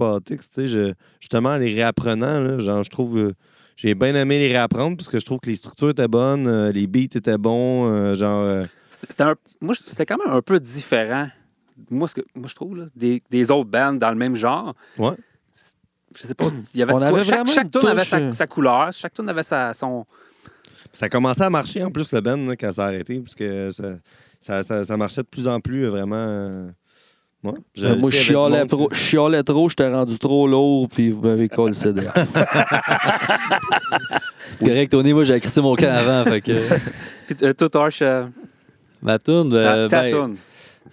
sais, 0.54 0.68
je- 0.68 0.94
justement, 1.20 1.50
en 1.50 1.58
les 1.58 1.74
réapprenant, 1.74 2.40
là, 2.40 2.60
genre, 2.60 2.84
je 2.84 2.90
trouve. 2.90 3.18
euh, 3.18 3.34
j'ai 3.76 3.94
bien 3.94 4.16
aimé 4.16 4.40
les 4.40 4.48
réapprendre 4.48 4.98
parce 4.98 5.08
que 5.08 5.20
je 5.20 5.26
trouve 5.26 5.40
que 5.40 5.50
les 5.50 5.56
structures 5.56 5.90
étaient 5.92 6.08
bonnes, 6.08 6.48
euh, 6.48 6.72
les 6.72 6.88
beats 6.88 7.16
étaient 7.16 7.38
bons, 7.38 7.86
euh, 7.92 8.16
genre. 8.16 8.44
euh, 8.44 8.66
C'était 8.90 9.22
un- 9.24 9.36
moi, 9.62 9.76
je- 9.76 9.88
c'était 9.88 10.06
quand 10.08 10.18
même 10.18 10.34
un 10.36 10.42
peu 10.42 10.60
différent. 10.60 11.28
Moi, 11.92 12.08
ce 12.08 12.16
que, 12.16 12.22
moi 12.34 12.48
je 12.48 12.56
trouve, 12.56 12.76
là, 12.76 12.86
des, 12.96 13.22
des 13.30 13.52
autres 13.52 13.70
bands 13.70 13.94
dans 13.94 14.10
le 14.10 14.16
même 14.16 14.36
genre. 14.36 14.74
Ouais. 14.98 15.12
Je 16.16 16.26
sais 16.26 16.34
pas. 16.34 16.46
Il 16.74 16.80
y 16.80 16.82
avait 16.82 16.94
On 16.94 17.02
chaque, 17.24 17.48
chaque 17.54 17.72
avait 17.86 18.04
sa, 18.06 18.32
sa 18.34 18.48
couleur, 18.48 18.92
chaque 18.94 19.14
tune 19.14 19.30
avait 19.30 19.44
sa, 19.44 19.76
son. 19.76 20.06
Ça 20.92 21.10
commençait 21.10 21.44
à 21.44 21.50
marcher 21.52 21.84
en 21.84 21.92
plus 21.92 22.12
le 22.12 22.22
band 22.22 22.38
là, 22.38 22.56
quand 22.56 22.72
ça 22.74 22.86
a 22.86 22.88
arrêté, 22.88 23.20
parce 23.20 23.36
que 23.36 23.70
ça, 23.72 23.84
ça, 24.42 24.64
ça- 24.64 24.84
ça 24.86 24.98
marchait 24.98 25.22
de 25.22 25.28
plus 25.28 25.48
en 25.48 25.60
plus 25.60 25.86
euh, 25.86 25.90
vraiment. 25.92 26.70
Euh, 27.48 27.52
ouais. 27.52 27.58
Je- 27.76 27.88
Euh, 27.88 27.96
moi, 27.98 28.10
je 28.12 28.16
avait 28.16 28.24
du 28.24 28.32
chialais 28.32 28.60
monde 28.60 28.68
trop, 28.70 28.90
je 28.92 28.98
chialais 28.98 29.44
trop, 29.44 29.70
j'étais 29.70 29.94
rendu 29.94 30.18
trop 30.20 30.48
lourd, 30.48 30.88
puis 30.90 31.10
vous 31.12 31.22
m'avez 31.22 31.50
collé 31.50 31.70
le 31.70 31.76
CD. 31.76 32.02
C'est 34.54 34.66
correct, 34.66 34.92
Tony. 34.92 35.14
Moi, 35.14 35.24
j'ai 35.24 35.40
crissé 35.40 35.62
mon 35.62 35.76
camp 35.76 35.96
avant. 35.96 36.30
fait 36.30 36.42
que, 36.42 36.52
Puis, 37.28 37.36
euh, 37.44 37.54
tout 37.54 37.70
Arch, 37.78 38.02
euh, 38.02 38.26
ma 39.02 39.20
tune, 39.20 39.52
ta, 39.52 39.58
ben, 39.60 39.88
ta 39.88 40.02
ben, 40.04 40.10
tune. 40.12 40.36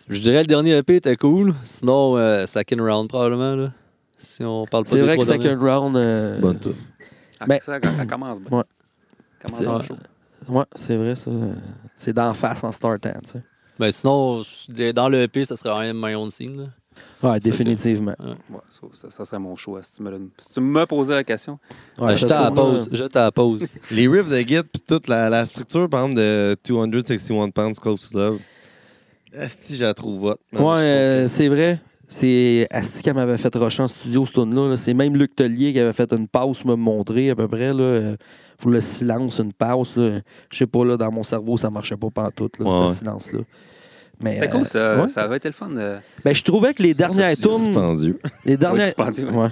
je 0.09 0.20
dirais 0.20 0.40
le 0.40 0.46
dernier 0.46 0.76
EP 0.76 0.96
était 0.96 1.16
cool. 1.16 1.55
Sinon, 1.64 2.16
euh, 2.16 2.46
Second 2.46 2.82
Round, 2.84 3.09
probablement. 3.09 3.55
Là. 3.55 3.72
Si 4.18 4.44
on 4.44 4.66
parle 4.66 4.84
pas 4.84 4.90
C'est 4.90 4.96
des 4.96 5.02
vrai 5.02 5.16
que 5.18 5.24
derniers. 5.24 5.44
Second 5.50 5.61
Round. 5.64 5.96
euh, 5.96 6.38
Bonne 6.40 6.59
tune. 6.59 6.74
Ah, 7.40 7.46
ben- 7.46 7.61
ça, 7.62 7.76
elle 7.76 8.07
commence 8.07 8.40
bien. 8.40 8.59
Ouais. 8.59 8.64
Commence 9.42 9.61
C'est- 9.61 9.66
bien 9.66 9.80
chaud. 9.82 9.96
Ouais, 10.48 10.64
c'est 10.74 10.96
vrai, 10.96 11.14
ça. 11.14 11.30
C'est 11.96 12.12
d'en 12.12 12.34
face 12.34 12.62
en 12.64 12.72
startant, 12.72 13.12
tu 13.24 13.30
sais. 13.32 13.42
Ben, 13.79 13.91
sinon, 13.91 14.43
dans 14.95 15.09
le 15.09 15.22
EP, 15.22 15.45
ça 15.45 15.57
serait 15.57 15.70
quand 15.70 15.81
même 15.81 15.97
My 16.01 16.14
Own 16.14 16.31
Scene. 16.31 16.57
Là. 16.57 16.66
Ouais, 17.31 17.41
définitivement. 17.41 18.14
Ouais, 18.20 18.59
ça, 18.70 18.81
ça- 18.93 19.11
ça 19.11 19.25
serait 19.25 19.39
mon 19.39 19.57
choix. 19.57 19.83
Si 19.83 19.97
tu 19.97 20.03
me, 20.03 20.11
le- 20.11 20.31
si 20.39 20.53
tu 20.55 20.61
me 20.61 20.85
posais 20.87 21.14
la 21.14 21.25
question. 21.25 21.59
Ouais, 21.99 22.12
pause. 22.51 22.89
J'étais 22.93 23.16
à 23.18 23.22
la 23.25 23.33
pause. 23.33 23.66
Les 23.91 24.07
riffs 24.07 24.29
de 24.29 24.39
Git, 24.41 24.62
puis 24.70 24.83
toute 24.87 25.09
la, 25.09 25.29
la 25.31 25.45
structure, 25.47 25.89
par 25.89 26.03
exemple, 26.05 26.20
de 26.20 26.57
261 26.64 27.51
Pounds 27.51 27.79
Close 27.81 28.11
to 28.11 28.18
Love. 28.18 28.41
Si 29.49 29.75
je 29.75 29.85
la 29.85 29.95
trouve 29.95 30.25
hot. 30.25 30.37
Ouais, 30.53 30.61
je 30.77 30.83
euh, 30.87 31.29
c'est 31.29 31.49
vrai. 31.49 31.81
C'est 32.16 32.68
Asti 32.70 33.02
qui 33.02 33.12
m'avait 33.12 33.36
fait 33.38 33.52
rusher 33.56 33.82
en 33.82 33.88
studio, 33.88 34.24
ce 34.24 34.30
tune 34.32 34.54
là 34.54 34.76
C'est 34.76 34.94
même 34.94 35.16
Luc 35.16 35.34
Tellier 35.34 35.72
qui 35.72 35.80
avait 35.80 35.92
fait 35.92 36.12
une 36.12 36.28
pause, 36.28 36.64
me 36.64 36.76
montrer 36.76 37.30
à 37.30 37.34
peu 37.34 37.48
près, 37.48 37.72
là, 37.72 37.82
euh, 37.82 38.16
pour 38.58 38.70
le 38.70 38.80
silence, 38.80 39.40
une 39.40 39.52
pause. 39.52 39.94
Je 39.96 40.56
sais 40.56 40.66
pas, 40.66 40.84
là, 40.84 40.96
dans 40.96 41.10
mon 41.10 41.24
cerveau, 41.24 41.56
ça 41.56 41.70
marchait 41.70 41.96
pas 41.96 42.10
pantoute, 42.10 42.60
là, 42.60 42.66
Ouais. 42.66 42.88
ce 42.88 42.98
silence-là. 42.98 43.40
Mais, 44.22 44.38
C'est 44.38 44.48
cool, 44.48 44.60
euh, 44.60 44.64
ça, 44.64 45.02
ouais. 45.02 45.08
ça 45.08 45.26
aurait 45.26 45.38
été 45.38 45.48
le 45.48 45.54
fun. 45.54 45.68
De... 45.70 45.96
Ben, 46.24 46.32
je 46.32 46.42
trouvais 46.44 46.72
que 46.72 46.84
les 46.84 46.94
dernières 46.94 47.34
dispendieux. 47.34 48.20
Les 48.44 48.56
dernières. 48.56 48.84
dispendieux, 48.84 49.28
ouais. 49.28 49.48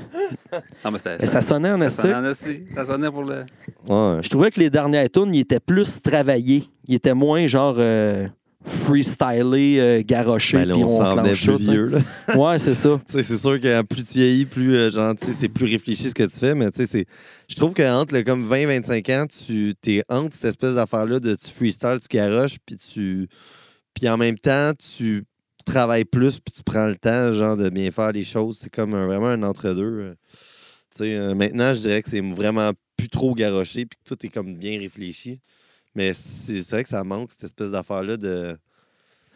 Non, 0.84 0.90
mais 0.92 0.98
ça, 0.98 1.18
ça 1.18 1.40
sonnait 1.42 1.72
en 1.72 1.78
ça 1.78 1.86
esti. 1.86 2.00
sonnait 2.02 2.14
en 2.14 2.24
esti. 2.26 2.62
Ça 2.76 2.84
sonnait 2.84 3.10
pour 3.10 3.24
le. 3.24 3.44
Ouais. 3.88 4.20
Je 4.22 4.28
trouvais 4.30 4.52
que 4.52 4.60
les 4.60 4.70
dernières 4.70 5.10
tunes, 5.10 5.34
ils 5.34 5.40
étaient 5.40 5.58
plus 5.58 6.00
travaillés. 6.00 6.62
Ils 6.86 6.94
étaient 6.94 7.12
moins 7.12 7.44
genre 7.48 7.74
euh, 7.78 8.28
freestylés, 8.64 9.76
euh, 9.80 10.02
garochés, 10.04 10.58
Ben 10.64 10.72
puis 10.72 10.84
on 10.84 10.88
on 11.00 11.12
clenche 11.14 11.44
ça. 11.44 11.52
plus 11.56 11.64
sais. 11.64 11.70
vieux, 11.72 11.86
là. 11.88 11.98
Ouais, 12.36 12.58
c'est 12.58 12.74
ça. 12.74 13.00
C'est 13.06 13.22
sûr 13.36 13.60
que 13.60 13.82
plus 13.82 14.04
tu 14.04 14.14
vieillis, 14.14 14.46
plus 14.46 14.74
euh, 14.74 14.90
genre, 14.90 15.14
c'est 15.18 15.48
plus 15.48 15.66
réfléchi 15.66 16.04
ce 16.10 16.14
que 16.14 16.22
tu 16.24 16.38
fais, 16.38 16.54
mais 16.54 16.70
tu 16.70 16.86
sais, 16.86 17.04
je 17.48 17.54
trouve 17.56 17.74
qu'entre 17.74 18.14
le 18.14 18.22
comme 18.22 18.48
20-25 18.48 19.22
ans, 19.22 19.26
tu 19.26 19.74
es 19.86 20.02
entre 20.08 20.34
cette 20.34 20.44
espèce 20.46 20.74
d'affaire-là 20.74 21.20
de 21.20 21.34
tu 21.34 21.48
freestyle, 21.50 21.98
tu 22.00 22.16
garoches, 22.16 22.56
puis 22.64 22.76
tu. 22.76 23.28
Puis 23.94 24.08
en 24.08 24.16
même 24.16 24.38
temps, 24.38 24.72
tu 24.96 25.24
travailles 25.66 26.04
plus, 26.04 26.40
puis 26.40 26.54
tu 26.56 26.62
prends 26.64 26.86
le 26.86 26.96
temps, 26.96 27.32
genre, 27.32 27.56
de 27.56 27.68
bien 27.68 27.90
faire 27.90 28.12
les 28.12 28.24
choses. 28.24 28.58
C'est 28.60 28.70
comme 28.70 28.94
un- 28.94 29.06
vraiment 29.06 29.28
un 29.28 29.42
entre-deux. 29.42 29.82
euh. 29.84 30.14
Euh, 31.00 31.34
maintenant, 31.34 31.72
je 31.72 31.80
dirais 31.80 32.02
que 32.02 32.10
c'est 32.10 32.20
vraiment 32.20 32.70
plus 32.96 33.08
trop 33.08 33.34
garoché, 33.34 33.86
puis 33.86 33.98
que 34.04 34.14
tout 34.14 34.26
est 34.26 34.28
comme 34.28 34.56
bien 34.56 34.78
réfléchi. 34.78 35.40
Mais 35.94 36.12
c'est 36.14 36.60
vrai 36.70 36.82
que 36.84 36.88
ça 36.88 37.04
manque, 37.04 37.32
cette 37.32 37.44
espèce 37.44 37.70
d'affaire-là 37.70 38.16
de. 38.16 38.56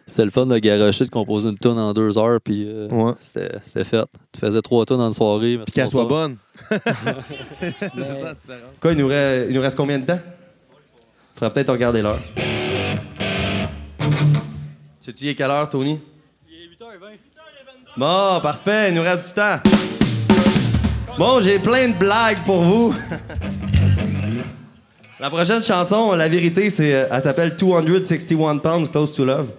C'était 0.08 0.24
le 0.24 0.30
fun 0.30 0.46
de 0.46 0.56
garocher, 0.58 1.04
de 1.04 1.10
composer 1.10 1.48
une 1.48 1.58
tune 1.58 1.72
en 1.78 1.92
deux 1.92 2.16
heures, 2.16 2.40
puis 2.40 2.64
euh, 2.66 2.88
Ouais. 2.88 3.12
c'était 3.20 3.82
fait. 3.84 4.04
Tu 4.32 4.40
faisais 4.40 4.62
trois 4.62 4.86
tunes 4.86 5.00
en 5.00 5.08
une 5.08 5.12
soirée. 5.12 5.58
Puis 5.64 5.72
qu'elle 5.72 5.88
soit 5.88 6.04
bonne. 6.04 6.36
c'est 6.70 6.78
ça, 6.80 8.34
différent. 8.40 8.70
Quoi, 8.80 8.92
il 8.92 8.98
nous, 8.98 9.08
reste, 9.08 9.46
il 9.50 9.54
nous 9.56 9.60
reste 9.60 9.76
combien 9.76 9.98
de 9.98 10.06
temps? 10.06 10.20
Faudrait 11.34 11.52
peut-être 11.54 11.72
regarder 11.72 12.02
l'heure. 12.02 12.20
Sais-tu, 15.00 15.24
il 15.24 15.28
est 15.30 15.34
quelle 15.34 15.50
heure, 15.50 15.68
Tony? 15.68 16.00
Il 16.48 16.54
est 16.54 16.76
8h20. 16.76 17.16
Bon, 17.98 18.40
parfait, 18.42 18.90
il 18.90 18.94
nous 18.94 19.02
reste 19.02 19.28
du 19.28 19.34
temps. 19.34 19.58
Bon, 21.18 21.40
j'ai 21.40 21.58
plein 21.58 21.88
de 21.88 21.94
blagues 21.98 22.44
pour 22.44 22.62
vous. 22.62 22.94
La 25.18 25.30
prochaine 25.30 25.64
chanson, 25.64 26.12
la 26.12 26.28
vérité, 26.28 26.68
c'est, 26.68 26.94
euh, 26.94 27.06
elle 27.10 27.22
s'appelle 27.22 27.56
261 27.56 28.58
Pounds 28.58 28.90
Close 28.90 29.14
to 29.14 29.24
Love. 29.24 29.50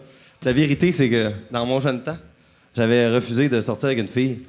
La 0.44 0.54
vérité, 0.54 0.92
c'est 0.92 1.10
que 1.10 1.32
dans 1.50 1.66
mon 1.66 1.80
jeune 1.80 2.04
temps, 2.04 2.18
j'avais 2.76 3.10
refusé 3.10 3.50
de 3.50 3.60
sortir 3.60 3.88
avec 3.88 3.98
une 3.98 4.08
fille. 4.08 4.40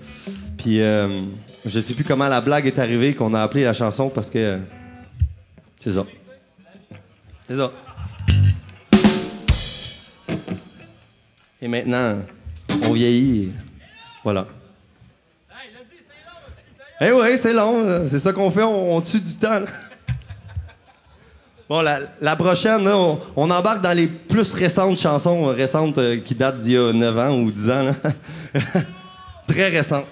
Puis 0.59 0.83
euh, 0.83 1.23
je 1.65 1.81
sais 1.81 1.95
plus 1.95 2.05
comment 2.05 2.29
la 2.29 2.43
blague 2.43 2.67
est 2.67 2.79
arrivée 2.79 3.15
qu'on 3.15 3.33
a 3.33 3.41
appelé 3.43 3.65
la 3.65 3.73
chanson 3.73 4.11
parce 4.11 4.29
que 4.29 4.59
c'est 5.81 5.93
ça. 5.93 6.05
C'est 7.49 7.57
ça. 7.57 7.73
Et 11.63 11.69
maintenant, 11.69 12.19
on 12.83 12.93
vieillit. 12.93 13.53
Voilà. 14.23 14.47
Eh 17.01 17.13
oui, 17.13 17.39
c'est 17.39 17.55
long. 17.55 17.83
euh, 17.85 18.07
C'est 18.11 18.19
ça 18.19 18.33
qu'on 18.33 18.51
fait, 18.51 18.63
on, 18.63 19.01
tue 19.01 19.21
du 19.21 19.37
temps. 19.37 19.63
Bon, 21.69 21.83
la, 21.83 22.35
prochaine, 22.37 22.83
là, 22.85 22.97
on, 23.37 23.51
embarque 23.51 23.83
dans 23.83 23.93
les 23.93 24.07
plus 24.07 24.53
récentes 24.53 24.99
chansons 24.99 25.51
euh, 25.51 25.53
récentes 25.53 25.99
euh, 25.99 26.17
qui 26.17 26.35
datent 26.35 26.57
d'il 26.57 26.73
y 26.73 26.77
a 26.79 26.95
9 26.95 27.19
ans 27.19 27.35
ou 27.35 27.51
10 27.51 27.71
ans. 27.71 27.95
Très 29.47 29.69
récentes. 29.69 30.07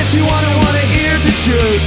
If 0.00 0.08
you 0.14 0.24
wanna 0.24 0.52
wanna 0.60 0.86
hear 0.96 1.14
the 1.18 1.34
truth, 1.44 1.82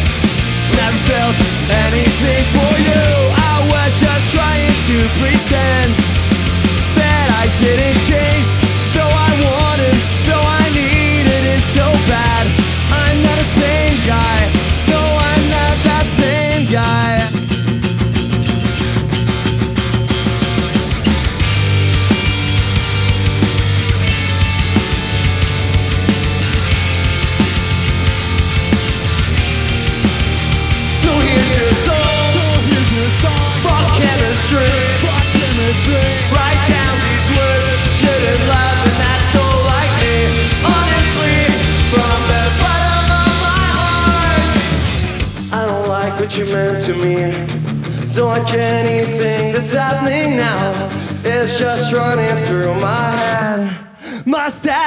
never 0.76 1.00
felt 1.10 1.38
anything 1.70 2.44
for 2.54 2.74
you. 2.88 3.06
I 3.34 3.56
was 3.72 3.92
just 4.00 4.26
trying 4.34 4.76
to 4.88 4.98
pretend 5.20 5.85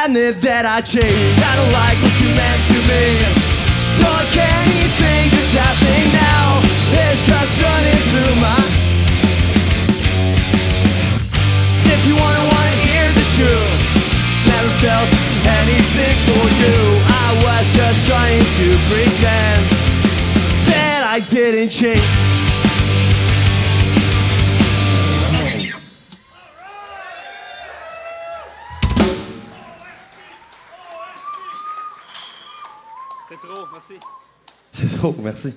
Admit 0.08 0.40
that 0.40 0.64
I 0.64 0.80
changed. 0.80 1.04
I 1.04 1.52
don't 1.52 1.68
like 1.68 2.00
what 2.00 2.16
you 2.16 2.32
meant 2.32 2.62
to 2.72 2.78
me. 2.88 3.20
Don't 4.00 4.08
like 4.08 4.40
anything 4.40 5.28
that's 5.28 5.52
happening 5.52 6.08
now. 6.16 6.64
It's 6.96 7.28
just 7.28 7.60
running 7.60 8.00
through 8.08 8.32
my. 8.40 8.56
If 11.92 12.00
you 12.08 12.16
wanna 12.16 12.40
wanna 12.40 12.76
hear 12.88 13.04
the 13.20 13.26
truth, 13.36 13.68
never 14.48 14.72
felt 14.80 15.12
anything 15.44 16.16
for 16.24 16.44
you. 16.56 16.76
I 17.12 17.28
was 17.44 17.68
just 17.76 18.08
trying 18.08 18.40
to 18.40 18.66
pretend 18.88 19.60
that 20.72 21.04
I 21.04 21.20
didn't 21.20 21.68
change. 21.68 22.47
C'est 34.72 34.96
trop, 34.96 35.14
merci. 35.18 35.54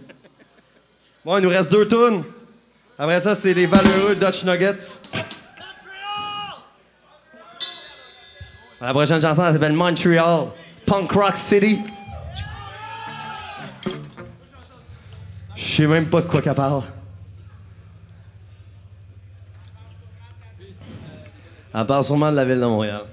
Bon, 1.24 1.38
il 1.38 1.44
nous 1.44 1.50
reste 1.50 1.72
deux 1.72 1.88
tunes. 1.88 2.24
Après 2.98 3.20
ça, 3.22 3.36
c'est 3.36 3.54
les 3.54 3.66
valeureux 3.66 4.16
Dutch 4.16 4.44
Nuggets. 4.44 4.88
La 8.80 8.94
prochaine 8.94 9.22
chanson, 9.22 9.44
elle 9.46 9.54
s'appelle 9.54 9.74
Montreal. 9.74 10.48
Punk 10.86 11.12
Rock 11.12 11.38
City. 11.38 11.80
Je 15.56 15.64
sais 15.64 15.88
même 15.88 16.10
pas 16.10 16.22
de 16.22 16.28
quoi 16.28 16.42
qu'elle 16.42 16.56
parle. 16.56 16.84
Elle 21.74 21.86
parle 21.86 22.04
sûrement 22.04 22.32
de 22.32 22.36
la 22.36 22.46
ville 22.46 22.60
de 22.60 22.66
Montréal. 22.66 23.04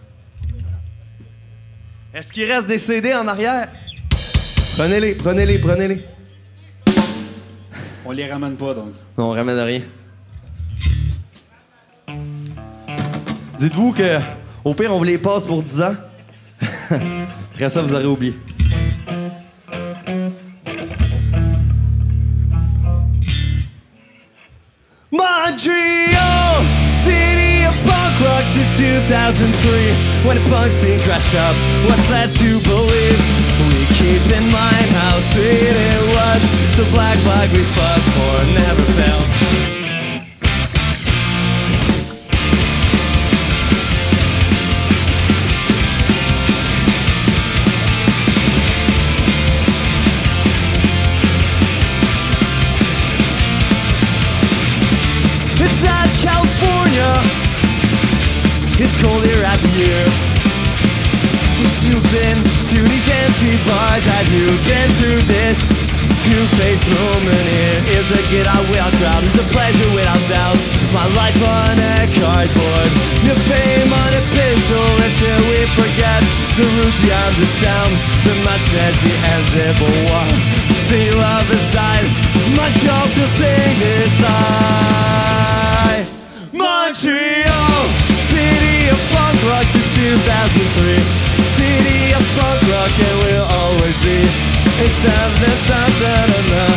Est-ce 2.12 2.33
qu'il 2.33 2.51
reste 2.51 2.66
des 2.66 2.79
CD 2.79 3.14
en 3.14 3.29
arrière? 3.29 3.69
Prenez-les, 4.79 5.16
prenez-les, 5.16 5.59
prenez-les. 5.59 6.05
On 8.07 8.12
les 8.12 8.31
ramène 8.31 8.55
pas, 8.55 8.74
donc. 8.74 8.93
Non, 9.18 9.24
on 9.24 9.31
ramène 9.31 9.59
rien. 9.59 9.81
Dites-vous 13.59 13.93
que, 13.93 14.18
au 14.64 14.74
pire, 14.74 14.95
on 14.95 14.99
vous 14.99 15.05
les 15.05 15.18
passe 15.18 15.49
pour 15.49 15.64
10 15.64 15.83
ans. 15.83 15.95
Après 17.53 17.68
ça, 17.68 17.83
vous 17.83 17.93
aurez 17.93 18.07
oublié. 18.07 18.35
Montreal, 25.11 26.62
city 27.03 27.66
of 27.66 27.74
punk 27.83 28.20
rock 28.20 28.45
since 28.55 28.79
2003. 28.79 29.72
When 30.24 30.37
the 30.41 30.49
punk 30.49 30.72
scene 30.72 31.01
crashed 31.01 31.35
up, 31.35 31.57
what's 31.89 32.09
left 32.11 32.39
to 32.39 32.61
believe? 32.61 33.48
Keep 33.99 34.31
in 34.31 34.45
mind 34.53 34.87
how 34.95 35.19
sweet 35.33 35.45
it 35.45 36.03
was. 36.15 36.41
So 36.77 36.85
black 36.95 37.19
flag 37.19 37.51
we 37.51 37.65
fought 37.75 38.01
for 38.15 38.47
never 38.55 38.85
fell. 38.95 39.25
It's 55.61 55.83
not 55.83 56.09
California. 56.23 57.13
It's 58.81 59.03
cold 59.03 59.27
here 59.27 59.43
at 59.43 59.59
the 59.59 60.38
bars. 63.67 64.05
Have 64.05 64.29
you 64.31 64.47
been 64.69 64.91
through 65.01 65.23
this 65.27 65.59
two-faced 66.25 66.89
moment? 66.91 67.45
Here 67.51 67.81
is 67.99 68.07
a 68.13 68.21
get 68.31 68.47
out 68.47 68.63
without 68.69 68.93
crowd. 69.01 69.25
It's 69.25 69.39
a 69.41 69.47
pleasure 69.51 69.91
without 69.95 70.21
doubt. 70.29 70.59
My 70.93 71.07
life 71.19 71.39
on 71.43 71.77
a 71.79 72.07
cardboard. 72.15 72.91
Your 73.27 73.39
fame 73.49 73.93
on 73.93 74.13
a 74.15 74.23
pistol 74.37 74.89
until 74.89 75.41
we 75.51 75.59
forget 75.75 76.21
the 76.57 76.67
roots 76.79 77.01
beyond 77.03 77.35
the 77.37 77.49
sound. 77.61 77.93
The 78.25 78.35
mustache, 78.45 78.99
the 79.03 79.15
invisible 79.35 79.97
war. 80.09 80.27
See 80.89 81.11
love 81.13 81.49
has 81.53 81.67
died. 81.73 82.09
Montreal 82.57 83.07
still 83.13 83.29
sing 83.37 83.75
this 83.79 84.17
high. 84.25 86.07
Montreal, 86.53 87.81
city 88.33 88.89
of 88.89 89.01
punk 89.13 89.37
rock 89.45 89.69
since 89.69 89.93
2003. 90.17 90.97
City 91.61 92.08
of 92.39 92.45
punk 92.45 92.62
rock 92.72 92.93
and 92.99 93.18
will 93.24 93.47
always 93.51 93.97
be. 94.03 94.18
It's 94.80 94.99
time 95.03 95.34
to 95.36 95.51
da 96.49 96.68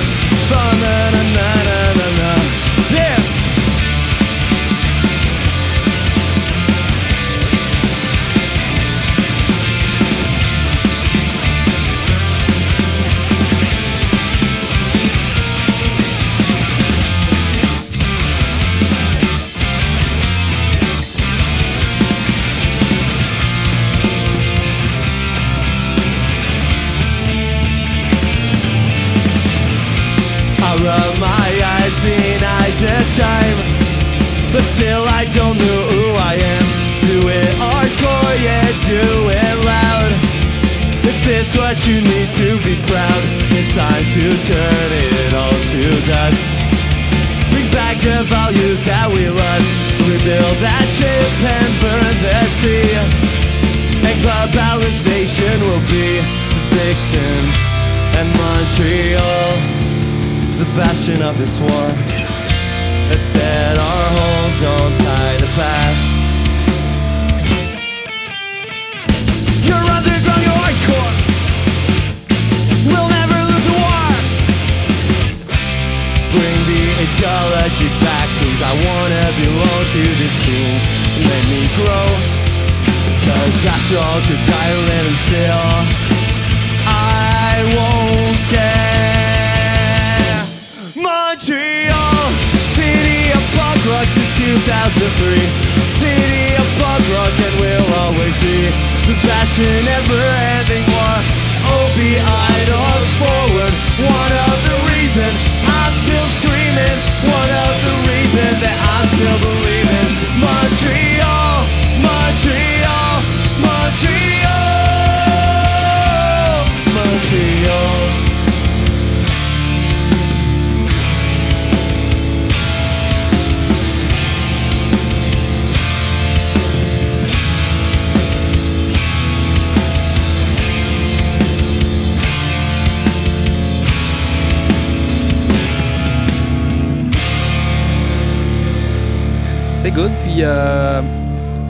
Puis 140.33 140.43
euh, 140.43 141.01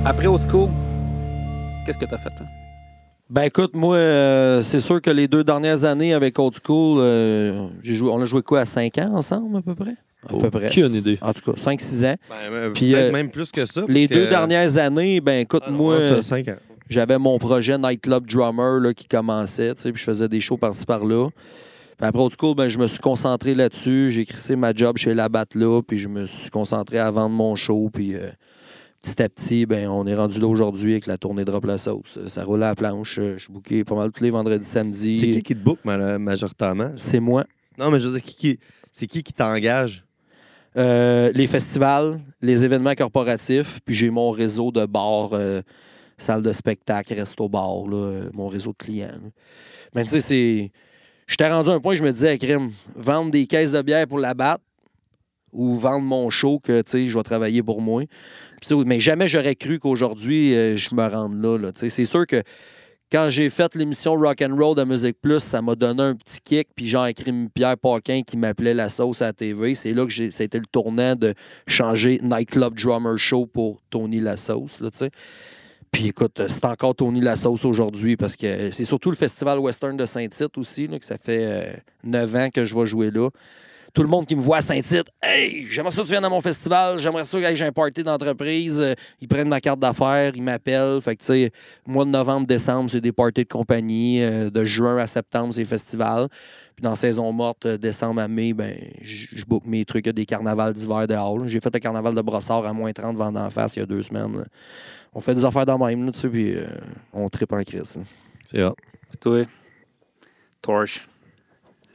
après 0.05 0.27
au 0.27 0.37
school, 0.37 0.69
qu'est-ce 1.83 1.97
que 1.97 2.05
t'as 2.05 2.17
fait? 2.19 2.29
toi? 2.29 2.45
Ben 3.27 3.43
écoute, 3.43 3.71
moi, 3.73 3.95
euh, 3.95 4.61
c'est 4.61 4.79
sûr 4.81 5.01
que 5.01 5.09
les 5.09 5.27
deux 5.27 5.43
dernières 5.43 5.83
années 5.83 6.13
avec 6.13 6.37
Old 6.37 6.53
School, 6.63 6.99
euh, 7.01 7.67
j'ai 7.81 7.95
joué, 7.95 8.11
on 8.11 8.21
a 8.21 8.25
joué 8.25 8.43
quoi 8.43 8.59
à 8.59 8.65
5 8.65 8.97
ans 8.99 9.13
ensemble 9.15 9.57
à 9.57 9.61
peu 9.63 9.73
près? 9.73 9.95
À 10.29 10.37
peu 10.37 10.51
près. 10.51 10.67
Aucune 10.67 10.93
idée. 10.93 11.17
En 11.23 11.33
tout 11.33 11.41
cas, 11.51 11.57
5-6 11.59 12.05
ans. 12.05 12.15
Ben, 12.29 12.71
Puis, 12.73 12.91
peut-être 12.91 13.09
euh, 13.09 13.11
même 13.11 13.31
plus 13.31 13.49
que 13.51 13.65
ça. 13.65 13.81
Les 13.87 14.05
deux 14.05 14.25
que- 14.25 14.29
dernières 14.29 14.77
années, 14.77 15.21
ben 15.21 15.39
écoute, 15.39 15.63
Ah 15.65 15.71
non, 15.71 15.77
moi, 15.77 15.99
ça, 15.99 16.21
cinq 16.21 16.47
ans. 16.49 16.55
j'avais 16.87 17.17
mon 17.17 17.39
projet 17.39 17.79
Nightclub 17.79 18.27
Drummer 18.27 18.79
là, 18.79 18.93
qui 18.93 19.07
commençait, 19.07 19.73
tu 19.73 19.81
sais, 19.81 19.91
puis 19.91 19.99
je 19.99 20.05
faisais 20.05 20.27
des 20.27 20.39
shows 20.41 20.57
par-ci 20.57 20.85
par-là. 20.85 21.29
Puis 21.97 22.07
après, 22.07 22.21
Old 22.21 22.33
School, 22.39 22.55
ben, 22.55 22.67
je 22.67 22.77
me 22.79 22.87
suis 22.87 22.99
concentré 22.99 23.53
là-dessus. 23.53 24.11
J'ai 24.11 24.25
crissé 24.25 24.55
ma 24.55 24.73
job 24.73 24.97
chez 24.97 25.13
la 25.13 25.29
là, 25.55 25.81
puis 25.81 25.97
je 25.99 26.07
me 26.07 26.25
suis 26.25 26.49
concentré 26.49 26.97
à 26.99 27.09
vendre 27.11 27.35
mon 27.35 27.55
show. 27.55 27.89
Puis 27.93 28.15
euh, 28.15 28.29
petit 29.03 29.21
à 29.21 29.29
petit, 29.29 29.65
ben, 29.65 29.87
on 29.87 30.05
est 30.07 30.15
rendu 30.15 30.39
là 30.39 30.47
aujourd'hui 30.47 30.93
avec 30.93 31.05
la 31.05 31.17
tournée 31.17 31.45
Drop 31.45 31.65
la 31.65 31.77
sauce. 31.77 32.17
Ça 32.27 32.43
roule 32.43 32.63
à 32.63 32.69
la 32.69 32.75
planche. 32.75 33.17
Euh, 33.19 33.35
Je 33.37 33.43
suis 33.43 33.53
booké 33.53 33.83
pas 33.83 33.95
mal 33.95 34.11
tous 34.11 34.23
les 34.23 34.31
vendredis, 34.31 34.65
samedis. 34.65 35.19
C'est 35.19 35.29
qui 35.29 35.43
qui 35.43 35.53
te 35.55 35.59
book 35.59 35.79
ma- 35.83 36.17
majoritairement? 36.17 36.91
C'est 36.97 37.19
moi. 37.19 37.45
Non, 37.77 37.91
mais 37.91 37.99
je 37.99 38.07
veux 38.07 38.13
dire, 38.19 38.23
qui, 38.23 38.35
qui- 38.35 38.59
c'est 38.91 39.07
qui 39.07 39.21
qui 39.23 39.33
t'engage? 39.33 40.03
Euh, 40.77 41.31
les 41.35 41.47
festivals, 41.47 42.21
les 42.41 42.63
événements 42.63 42.95
corporatifs, 42.95 43.79
puis 43.85 43.93
j'ai 43.93 44.09
mon 44.09 44.29
réseau 44.31 44.71
de 44.71 44.85
bars, 44.85 45.31
euh, 45.33 45.61
salles 46.17 46.41
de 46.41 46.53
spectacle, 46.53 47.13
resto-bar, 47.13 47.85
mon 48.33 48.47
réseau 48.47 48.71
de 48.71 48.77
clients. 48.77 49.07
là. 49.07 49.29
Mais 49.93 50.03
tu 50.03 50.09
sais, 50.11 50.21
c'est. 50.21 50.71
J'étais 51.31 51.49
rendu 51.49 51.69
à 51.69 51.73
un 51.73 51.79
point 51.79 51.95
je 51.95 52.03
me 52.03 52.11
disais, 52.11 52.37
crime, 52.37 52.73
vendre 52.93 53.31
des 53.31 53.47
caisses 53.47 53.71
de 53.71 53.81
bière 53.81 54.05
pour 54.05 54.19
la 54.19 54.33
battre 54.33 54.65
ou 55.53 55.77
vendre 55.77 56.03
mon 56.03 56.29
show 56.29 56.59
que 56.59 56.81
tu 56.81 57.09
je 57.09 57.17
vais 57.17 57.23
travailler 57.23 57.63
pour 57.63 57.81
moi. 57.81 58.03
Mais 58.85 58.99
jamais 58.99 59.29
j'aurais 59.29 59.55
cru 59.55 59.79
qu'aujourd'hui, 59.79 60.53
euh, 60.53 60.75
je 60.75 60.93
me 60.93 61.07
rende 61.07 61.41
là. 61.41 61.71
c'est 61.73 62.05
sûr 62.05 62.27
que 62.27 62.43
quand 63.09 63.29
j'ai 63.29 63.49
fait 63.49 63.73
l'émission 63.75 64.13
Rock 64.13 64.41
and 64.41 64.57
Roll 64.57 64.75
de 64.75 64.83
Musique 64.83 65.21
Plus, 65.21 65.39
ça 65.39 65.61
m'a 65.61 65.75
donné 65.75 66.03
un 66.03 66.15
petit 66.15 66.41
kick. 66.41 66.67
Puis 66.75 66.89
genre 66.89 67.07
écrit 67.07 67.31
Pierre 67.53 67.77
Paquin 67.77 68.23
qui 68.27 68.35
m'appelait 68.35 68.73
la 68.73 68.89
sauce 68.89 69.21
à 69.21 69.27
la 69.27 69.33
TV. 69.33 69.73
C'est 69.73 69.93
là 69.93 70.03
que 70.03 70.11
j'ai, 70.11 70.31
c'était 70.31 70.59
le 70.59 70.65
tournant 70.65 71.15
de 71.15 71.33
changer 71.65 72.19
Nightclub 72.21 72.77
Drummer 72.77 73.17
Show 73.17 73.45
pour 73.45 73.81
Tony 73.89 74.19
la 74.19 74.35
sauce. 74.35 74.79
Puis 75.91 76.07
écoute, 76.07 76.39
euh, 76.39 76.47
c'est 76.47 76.65
encore 76.65 76.95
Tony 76.95 77.19
la 77.19 77.35
sauce 77.35 77.65
aujourd'hui 77.65 78.15
parce 78.15 78.35
que 78.35 78.71
c'est 78.71 78.85
surtout 78.85 79.09
le 79.09 79.17
Festival 79.17 79.59
Western 79.59 79.97
de 79.97 80.05
Saint-Tite 80.05 80.57
aussi, 80.57 80.87
là, 80.87 80.97
que 80.97 81.05
ça 81.05 81.17
fait 81.17 81.43
euh, 81.43 81.73
neuf 82.03 82.33
ans 82.35 82.49
que 82.49 82.63
je 82.63 82.73
vais 82.73 82.85
jouer 82.85 83.11
là. 83.11 83.29
Tout 83.93 84.03
le 84.03 84.07
monde 84.07 84.25
qui 84.25 84.35
me 84.37 84.41
voit 84.41 84.57
à 84.57 84.61
Saint-Tite, 84.61 85.07
hey, 85.21 85.65
j'aimerais 85.69 85.91
ça 85.91 85.97
que 86.01 86.05
tu 86.07 86.11
viennes 86.11 86.23
à 86.23 86.29
mon 86.29 86.39
festival, 86.39 86.97
j'aimerais 86.97 87.25
ça 87.25 87.41
que 87.41 87.55
j'ai 87.55 87.65
un 87.65 87.71
party 87.73 88.03
d'entreprise. 88.03 88.79
Euh, 88.79 88.93
Ils 89.19 89.27
prennent 89.27 89.49
ma 89.49 89.59
carte 89.59 89.79
d'affaires, 89.79 90.31
ils 90.33 90.41
m'appellent. 90.41 91.01
Fait 91.01 91.15
que, 91.15 91.21
tu 91.21 91.27
sais, 91.27 91.51
mois 91.85 92.05
de 92.05 92.09
novembre, 92.09 92.47
décembre, 92.47 92.89
c'est 92.89 93.01
des 93.01 93.11
parties 93.11 93.43
de 93.43 93.49
compagnie. 93.49 94.21
Euh, 94.23 94.49
de 94.49 94.63
juin 94.63 94.97
à 94.97 95.07
septembre, 95.07 95.53
c'est 95.53 95.65
festival. 95.65 96.27
Puis 96.75 96.83
dans 96.83 96.95
saison 96.95 97.31
morte, 97.33 97.65
euh, 97.65 97.77
décembre 97.77 98.21
à 98.21 98.27
mai, 98.29 98.53
ben, 98.53 98.75
je 99.01 99.43
book 99.45 99.63
mes 99.65 99.83
trucs. 99.83 100.05
Il 100.05 100.09
y 100.09 100.11
a 100.11 100.13
des 100.13 100.25
carnavals 100.25 100.73
d'hiver 100.73 101.05
dehors. 101.07 101.45
J'ai 101.47 101.59
fait 101.59 101.73
le 101.73 101.79
carnaval 101.79 102.15
de 102.15 102.21
Brossard 102.21 102.65
à 102.65 102.71
moins 102.71 102.93
30 102.93 103.17
vent 103.17 103.31
d'en 103.31 103.49
face 103.49 103.75
il 103.75 103.79
y 103.79 103.81
a 103.81 103.85
deux 103.85 104.03
semaines. 104.03 104.37
là. 104.37 104.45
On 105.13 105.19
fait 105.19 105.35
des 105.35 105.43
affaires 105.43 105.65
dans 105.65 105.77
le 105.77 105.85
même, 105.85 106.05
là, 106.05 106.11
tu 106.13 106.19
sais, 106.21 106.29
puis 106.29 106.55
euh, 106.55 106.65
on 107.11 107.27
tripe 107.27 107.51
un 107.51 107.63
Christ. 107.65 107.97
là. 107.97 108.03
C'est 108.49 108.63
hot. 108.63 108.75
Toi, 109.19 109.45
Torch? 110.61 111.07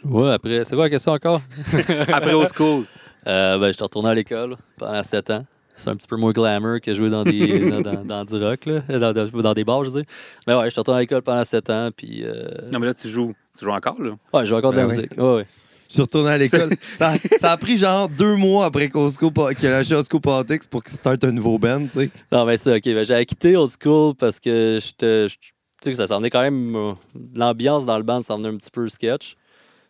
Ouais, 0.09 0.33
après, 0.33 0.65
c'est 0.65 0.75
quoi 0.75 0.85
la 0.85 0.91
question 0.91 1.13
encore? 1.13 1.41
Après 2.13 2.33
au 2.35 2.45
school. 2.47 2.85
Euh, 3.29 3.59
ben, 3.59 3.73
j'étais 3.73 3.83
retourné 3.83 4.11
à 4.11 4.15
l'école 4.15 4.57
pendant 4.79 5.03
7 5.03 5.31
ans. 5.31 5.45
C'est 5.75 5.91
un 5.91 5.97
petit 5.97 6.07
peu 6.07 6.15
moins 6.15 6.31
glamour 6.31 6.81
que 6.81 6.95
jouer 6.95 7.11
dans 7.11 7.25
des 7.25 7.71
dans, 7.71 7.81
dans- 7.81 8.05
dans 8.05 8.25
du 8.25 8.37
rock, 8.37 8.67
là. 8.67 8.83
Dans, 8.89 9.13
dans- 9.13 9.43
dans 9.43 9.53
des 9.53 9.65
bars, 9.65 9.83
je 9.83 9.91
veux 9.91 9.97
dire. 10.03 10.11
Mais 10.47 10.55
ouais, 10.55 10.67
j'étais 10.71 10.79
retourné 10.79 10.99
à 10.99 11.01
l'école 11.01 11.23
pendant 11.23 11.43
7 11.43 11.71
ans, 11.71 11.89
puis... 11.97 12.23
euh, 12.23 12.47
Non, 12.73 12.79
mais 12.79 12.87
là, 12.87 12.95
tu 12.95 13.09
joues. 13.09 13.35
Tu 13.59 13.65
joues 13.65 13.73
encore, 13.73 14.01
là? 14.01 14.11
Ouais, 14.33 14.43
je 14.43 14.51
joue 14.51 14.55
encore 14.55 14.71
de 14.71 14.77
la 14.77 14.85
Ben 14.87 14.91
oui. 14.93 14.97
musique. 14.97 15.21
Ouais, 15.21 15.35
ouais. 15.39 15.47
Je 15.89 15.95
suis 15.95 16.03
retourné 16.03 16.31
à 16.31 16.39
l'école. 16.39 16.71
ça, 16.97 17.15
ça 17.41 17.51
a 17.51 17.57
pris 17.57 17.77
genre 17.77 18.09
deux 18.09 18.37
mois 18.37 18.67
après 18.67 18.89
Pa- 18.89 19.55
qu'il 19.55 19.67
a 19.67 19.71
lâché 19.71 19.97
Osco 19.97 20.21
Politics 20.21 20.69
pour 20.71 20.85
qu'il 20.85 20.95
starte 20.95 21.25
un 21.25 21.33
nouveau 21.33 21.59
band, 21.59 21.81
tu 21.93 21.99
sais. 22.03 22.11
Non, 22.31 22.45
mais 22.45 22.57
ça, 22.57 22.77
OK. 22.77 22.85
Ben, 22.85 23.05
j'avais 23.05 23.27
quitté 23.27 23.57
Old 23.57 23.73
School 23.83 24.15
parce 24.15 24.39
que 24.39 24.79
j'étais... 24.81 25.29
je- 25.29 25.35
Tu 25.35 25.51
sais, 25.83 25.91
que 25.91 25.97
ça 25.97 26.07
s'en 26.07 26.19
venait 26.19 26.31
quand 26.31 26.43
même... 26.43 26.77
euh, 26.77 26.93
L'ambiance 27.35 27.85
dans 27.87 27.97
le 27.97 28.05
band 28.05 28.23
s'en 28.23 28.37
venait 28.37 28.51
un 28.51 28.57
petit 28.57 28.71
peu 28.71 28.89
sketch. 28.89 29.35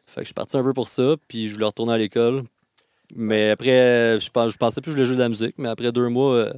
Fait 0.07 0.21
que 0.21 0.23
je 0.23 0.27
suis 0.27 0.35
parti 0.35 0.57
un 0.57 0.63
peu 0.63 0.73
pour 0.73 0.89
ça, 0.89 1.17
puis 1.29 1.49
je 1.49 1.55
voulais 1.55 1.67
retourner 1.67 1.93
à 1.93 1.99
l'école. 1.99 2.45
Mais 3.15 3.51
après, 3.51 4.19
je, 4.21 4.31
pense, 4.31 4.53
je 4.53 4.57
pensais 4.57 4.81
plus 4.81 4.93
que 4.93 4.99
je 4.99 5.03
voulais 5.03 5.07
jouer 5.07 5.17
de 5.17 5.21
la 5.21 5.29
musique, 5.29 5.55
mais 5.59 5.69
après 5.69 5.93
deux 5.93 6.09
mois, 6.09 6.35
euh, 6.35 6.53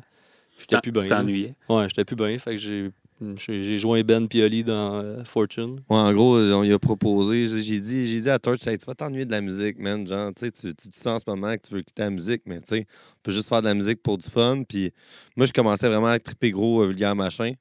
j'étais 0.59 0.81
plus 0.81 0.93
bien. 0.93 1.03
Tu 1.03 1.09
t'ennuyais? 1.09 1.55
Ouais, 1.69 1.89
j'étais 1.89 2.05
plus 2.05 2.17
bien. 2.17 2.37
Fait 2.39 2.53
que 2.53 2.57
j'ai... 2.59 2.91
J'ai 3.37 3.79
joint 3.79 4.01
Ben 4.03 4.29
Pioli 4.29 4.63
dans 4.63 4.95
euh, 4.95 5.25
Fortune. 5.25 5.81
Ouais, 5.91 5.97
en 5.97 6.13
gros, 6.13 6.39
on 6.39 6.63
lui 6.63 6.73
a 6.73 6.79
proposé. 6.79 7.49
J'ai 7.49 7.81
dit, 7.81 8.07
j'ai 8.07 8.21
dit 8.21 8.31
à 8.31 8.39
Torch, 8.39 8.65
Hey, 8.65 8.79
tu 8.79 8.87
vas 8.87 8.95
t'ennuyer 8.95 9.25
de 9.25 9.33
la 9.33 9.41
musique, 9.41 9.79
man. 9.81 10.07
Genre, 10.07 10.31
tu 10.33 10.47
sais, 10.47 10.53
tu 10.53 10.73
tu 10.73 10.89
dis 10.89 10.99
ça 10.99 11.15
en 11.15 11.19
ce 11.19 11.25
moment 11.27 11.53
que 11.57 11.67
tu 11.67 11.75
veux 11.75 11.83
quitter 11.83 12.03
la 12.03 12.11
musique, 12.11 12.43
mais 12.47 12.61
tu 12.61 12.67
sais, 12.67 12.87
on 12.89 13.21
peut 13.25 13.33
juste 13.33 13.49
faire 13.49 13.61
de 13.61 13.67
la 13.67 13.75
musique 13.75 14.03
pour 14.05 14.19
du 14.19 14.29
fun. 14.29 14.63
Puis 14.63 14.93
moi, 15.37 15.47
je 15.47 15.53
commençais 15.53 15.89
vraiment 15.89 16.07
à 16.07 16.19
triper 16.21 16.53
gros, 16.53 16.83
euh, 16.83 16.87
vulgaire 16.87 17.17
machin. 17.17 17.55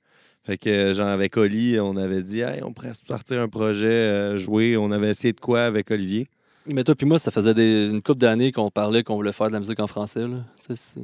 Fait 0.47 0.57
que, 0.57 0.69
euh, 0.69 0.93
genre, 0.93 1.09
avec 1.09 1.35
Oli, 1.37 1.77
on 1.79 1.95
avait 1.97 2.23
dit, 2.23 2.39
hey, 2.39 2.63
on 2.63 2.71
pourrait 2.71 2.93
se 2.93 3.03
partir 3.03 3.41
un 3.41 3.49
projet, 3.49 3.85
euh, 3.87 4.37
jouer. 4.37 4.77
On 4.77 4.91
avait 4.91 5.09
essayé 5.09 5.33
de 5.33 5.39
quoi 5.41 5.63
avec 5.63 5.91
Olivier? 5.91 6.27
Mais 6.65 6.83
toi 6.83 6.95
puis 6.95 7.05
moi, 7.05 7.19
ça 7.19 7.31
faisait 7.31 7.53
des- 7.53 7.89
une 7.89 8.01
couple 8.01 8.19
d'années 8.19 8.51
qu'on 8.53 8.69
parlait 8.71 9.03
qu'on 9.03 9.15
voulait 9.15 9.31
faire 9.33 9.47
de 9.47 9.53
la 9.53 9.59
musique 9.59 9.79
en 9.79 9.87
français. 9.87 10.21
Là. 10.21 10.37
C'est- 10.69 10.99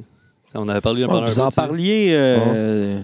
on 0.54 0.68
avait 0.68 0.80
parlé 0.80 1.02
Ouais, 1.02 1.08
pendant 1.08 1.22
un 1.22 1.30
vous 1.30 1.34
bout, 1.34 1.40
en 1.42 1.48
tu 1.48 1.54
sais. 1.54 1.60
parliez, 1.60 2.08
euh, 2.12 3.00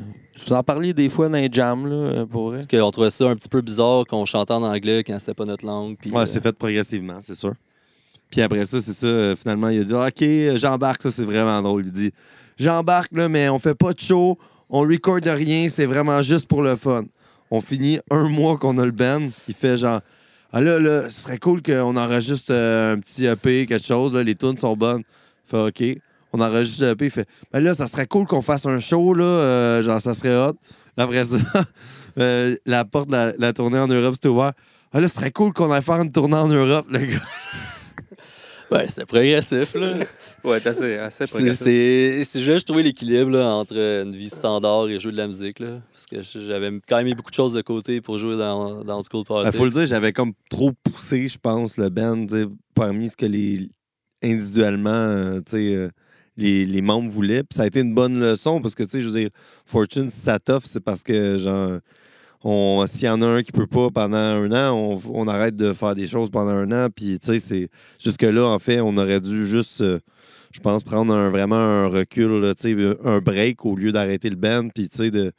vous 0.46 0.52
en 0.52 0.62
parliez 0.62 0.94
des 0.94 1.08
fois 1.08 1.28
dans 1.28 1.36
les 1.38 1.48
jams, 1.52 1.86
là, 1.88 1.94
euh, 1.96 2.26
pour 2.26 2.50
vrai. 2.50 2.62
Parce 2.68 2.82
qu'on 2.82 2.90
trouvait 2.90 3.10
ça 3.10 3.28
un 3.28 3.34
petit 3.34 3.48
peu 3.48 3.60
bizarre 3.60 4.06
qu'on 4.06 4.24
chantait 4.24 4.52
en 4.54 4.62
anglais 4.62 5.02
quand 5.04 5.18
c'était 5.18 5.34
pas 5.34 5.44
notre 5.46 5.66
langue. 5.66 5.96
Puis, 6.00 6.10
Ouais, 6.10 6.20
euh, 6.22 6.26
c'est 6.26 6.42
fait 6.42 6.52
progressivement, 6.56 7.18
c'est 7.22 7.34
sûr. 7.34 7.54
Puis 8.30 8.40
après 8.42 8.64
ça, 8.64 8.80
c'est 8.80 8.92
ça. 8.92 9.06
euh, 9.06 9.36
finalement, 9.36 9.68
il 9.68 9.80
a 9.80 9.84
dit 9.84 9.92
OK, 9.94 10.56
j'embarque, 10.56 11.02
ça, 11.02 11.10
c'est 11.10 11.24
vraiment 11.24 11.60
drôle. 11.60 11.84
Il 11.86 11.92
dit 11.92 12.12
J'embarque, 12.56 13.12
là, 13.12 13.28
mais 13.28 13.48
on 13.48 13.58
fait 13.58 13.74
pas 13.74 13.92
de 13.94 13.98
show, 14.00 14.38
on 14.70 14.80
recorde 14.80 15.26
rien, 15.26 15.68
c'est 15.68 15.86
vraiment 15.86 16.22
juste 16.22 16.46
pour 16.46 16.62
le 16.62 16.76
fun. 16.76 17.04
On 17.50 17.60
finit 17.60 17.98
un 18.10 18.28
mois 18.28 18.56
qu'on 18.56 18.78
a 18.78 18.84
le 18.84 18.92
band. 18.92 19.28
Il 19.48 19.54
fait 19.54 19.76
genre 19.76 20.00
Ah 20.52 20.60
là, 20.60 20.78
là, 20.78 21.10
ce 21.10 21.22
serait 21.22 21.38
cool 21.38 21.62
qu'on 21.62 21.96
enregistre 21.96 22.52
euh, 22.52 22.94
un 22.94 22.98
petit 23.00 23.26
EP, 23.26 23.66
quelque 23.66 23.84
chose, 23.86 24.16
les 24.16 24.34
tunes 24.34 24.56
sont 24.56 24.76
bonnes. 24.76 25.02
Fait 25.44 25.58
OK. 25.58 25.82
On 26.32 26.40
enregistre 26.40 26.84
le 26.84 26.90
EP. 26.90 27.06
Il 27.06 27.10
fait 27.10 27.28
Ben 27.52 27.60
là, 27.60 27.74
ça 27.74 27.88
serait 27.88 28.06
cool 28.06 28.26
qu'on 28.26 28.42
fasse 28.42 28.66
un 28.66 28.78
show, 28.78 29.12
là, 29.14 29.24
euh, 29.24 29.82
genre, 29.82 30.00
ça 30.00 30.14
serait 30.14 30.36
hot. 30.36 30.54
Après 30.96 31.24
ça, 31.24 31.36
euh, 32.18 32.54
la 32.66 32.84
porte 32.84 33.08
de 33.10 33.34
la, 33.36 33.52
tournée 33.52 33.78
en 33.78 33.88
Europe, 33.88 34.14
c'était 34.14 34.28
ouvert. 34.28 34.52
Ah 34.92 35.00
là, 35.00 35.08
ce 35.08 35.14
serait 35.14 35.32
cool 35.32 35.52
qu'on 35.52 35.70
aille 35.72 35.82
faire 35.82 36.00
une 36.00 36.12
tournée 36.12 36.36
en 36.36 36.48
Europe, 36.48 36.86
le 36.90 37.00
gars. 37.00 37.22
Ouais, 38.70 38.88
c'était 38.88 39.06
progressif. 39.06 39.74
Là. 39.74 39.94
Ouais, 40.42 40.58
c'est 40.58 40.70
assez, 40.70 40.94
assez 40.96 41.26
c'est, 41.26 41.32
progressif. 41.32 41.60
c'est, 41.62 42.24
c'est 42.24 42.40
juste 42.40 42.66
trouver 42.66 42.82
l'équilibre 42.82 43.38
entre 43.38 43.76
une 43.76 44.16
vie 44.16 44.30
standard 44.30 44.88
et 44.88 44.98
jouer 44.98 45.12
de 45.12 45.18
la 45.18 45.26
musique. 45.26 45.58
Là, 45.58 45.82
parce 45.92 46.06
que 46.06 46.40
j'avais 46.40 46.70
quand 46.88 46.96
même 46.96 47.04
mis 47.04 47.14
beaucoup 47.14 47.30
de 47.30 47.34
choses 47.34 47.52
de 47.52 47.60
côté 47.60 48.00
pour 48.00 48.16
jouer 48.16 48.38
dans, 48.38 48.82
dans 48.82 48.96
Old 48.96 49.06
School 49.12 49.24
Il. 49.28 49.42
Ben, 49.44 49.52
faut 49.52 49.66
le 49.66 49.70
dire, 49.70 49.84
j'avais 49.84 50.14
comme 50.14 50.32
trop 50.48 50.72
poussé, 50.72 51.28
je 51.28 51.36
pense, 51.36 51.76
le 51.76 51.90
band, 51.90 52.24
parmi 52.74 53.10
ce 53.10 53.16
que 53.16 53.26
les 53.26 53.68
individuellement, 54.22 54.90
euh, 54.90 55.40
tu 55.40 55.52
sais, 55.52 55.74
euh, 55.74 55.90
les, 56.36 56.64
les 56.64 56.82
membres 56.82 57.10
voulaient. 57.10 57.42
Puis 57.42 57.56
ça 57.56 57.64
a 57.64 57.66
été 57.66 57.80
une 57.80 57.94
bonne 57.94 58.18
leçon 58.18 58.60
parce 58.60 58.74
que, 58.74 58.82
tu 58.82 58.90
sais, 58.90 59.00
je 59.00 59.08
veux 59.08 59.20
dire, 59.20 59.30
Fortune, 59.64 60.10
si 60.10 60.20
ça 60.20 60.38
t'offre, 60.38 60.66
c'est 60.70 60.80
parce 60.80 61.02
que, 61.02 61.36
genre, 61.36 61.80
s'il 62.42 63.04
y 63.04 63.08
en 63.08 63.20
a 63.22 63.26
un 63.26 63.42
qui 63.42 63.52
peut 63.52 63.66
pas 63.66 63.90
pendant 63.90 64.16
un 64.16 64.50
an, 64.52 64.74
on, 64.74 65.00
on 65.12 65.28
arrête 65.28 65.56
de 65.56 65.72
faire 65.72 65.94
des 65.94 66.06
choses 66.08 66.30
pendant 66.30 66.52
un 66.52 66.70
an. 66.72 66.88
Puis, 66.94 67.18
tu 67.18 67.26
sais, 67.26 67.38
c'est 67.38 67.68
jusque-là, 68.02 68.46
en 68.46 68.58
fait, 68.58 68.80
on 68.80 68.96
aurait 68.96 69.20
dû 69.20 69.46
juste, 69.46 69.82
euh, 69.82 69.98
je 70.52 70.60
pense, 70.60 70.82
prendre 70.82 71.12
un, 71.14 71.28
vraiment 71.28 71.56
un 71.56 71.86
recul, 71.88 72.40
là, 72.40 72.54
tu 72.54 72.74
sais, 72.74 72.96
un 73.04 73.18
break 73.20 73.64
au 73.66 73.76
lieu 73.76 73.92
d'arrêter 73.92 74.30
le 74.30 74.36
band. 74.36 74.68
Puis, 74.74 74.88
tu 74.88 74.96
sais, 74.96 75.10
de. 75.10 75.32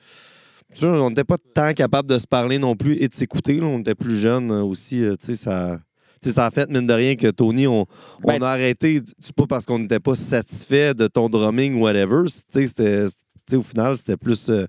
on 0.83 1.09
n'était 1.09 1.23
pas 1.23 1.37
tant 1.53 1.73
capable 1.73 2.07
de 2.09 2.19
se 2.19 2.27
parler 2.27 2.59
non 2.59 2.75
plus 2.75 2.95
et 3.01 3.07
de 3.07 3.15
s'écouter. 3.15 3.59
On 3.61 3.79
était 3.79 3.95
plus 3.95 4.17
jeunes 4.17 4.51
euh, 4.51 4.61
aussi. 4.63 5.03
euh, 5.03 5.15
tu 5.19 5.27
sais, 5.27 5.43
ça. 5.43 5.79
tu 6.21 6.29
sais, 6.29 6.35
ça 6.35 6.45
a 6.45 6.51
fait, 6.51 6.69
mine 6.69 6.85
de 6.85 6.93
rien, 6.93 7.15
que 7.15 7.31
Tony, 7.31 7.65
on, 7.67 7.81
on 8.23 8.27
Ben, 8.27 8.43
a 8.43 8.49
arrêté. 8.51 9.01
C'est 9.19 9.35
pas 9.35 9.47
parce 9.47 9.65
qu'on 9.65 9.79
n'était 9.79 9.99
pas 9.99 10.15
satisfait 10.15 10.93
de 10.93 11.07
ton 11.07 11.29
drumming 11.29 11.75
ou 11.79 11.81
whatever. 11.85 12.25
Tu 12.27 12.33
sais, 12.61 12.67
c'était- 12.67 13.05
tu 13.07 13.11
sais, 13.49 13.55
au 13.55 13.63
final, 13.63 13.97
c'était 13.97 14.17
plus 14.17 14.49
euh, 14.49 14.65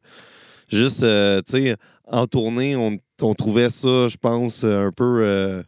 juste, 0.68 1.02
euh, 1.02 1.42
tu 1.46 1.52
sais, 1.52 1.76
en 2.12 2.26
tournée, 2.26 2.76
on, 2.76 2.96
on 3.22 3.34
trouvait 3.34 3.70
ça, 3.70 4.08
je 4.08 4.16
pense, 4.16 4.62
un 4.64 4.90
peu. 4.94 5.20
euh, 5.22 5.62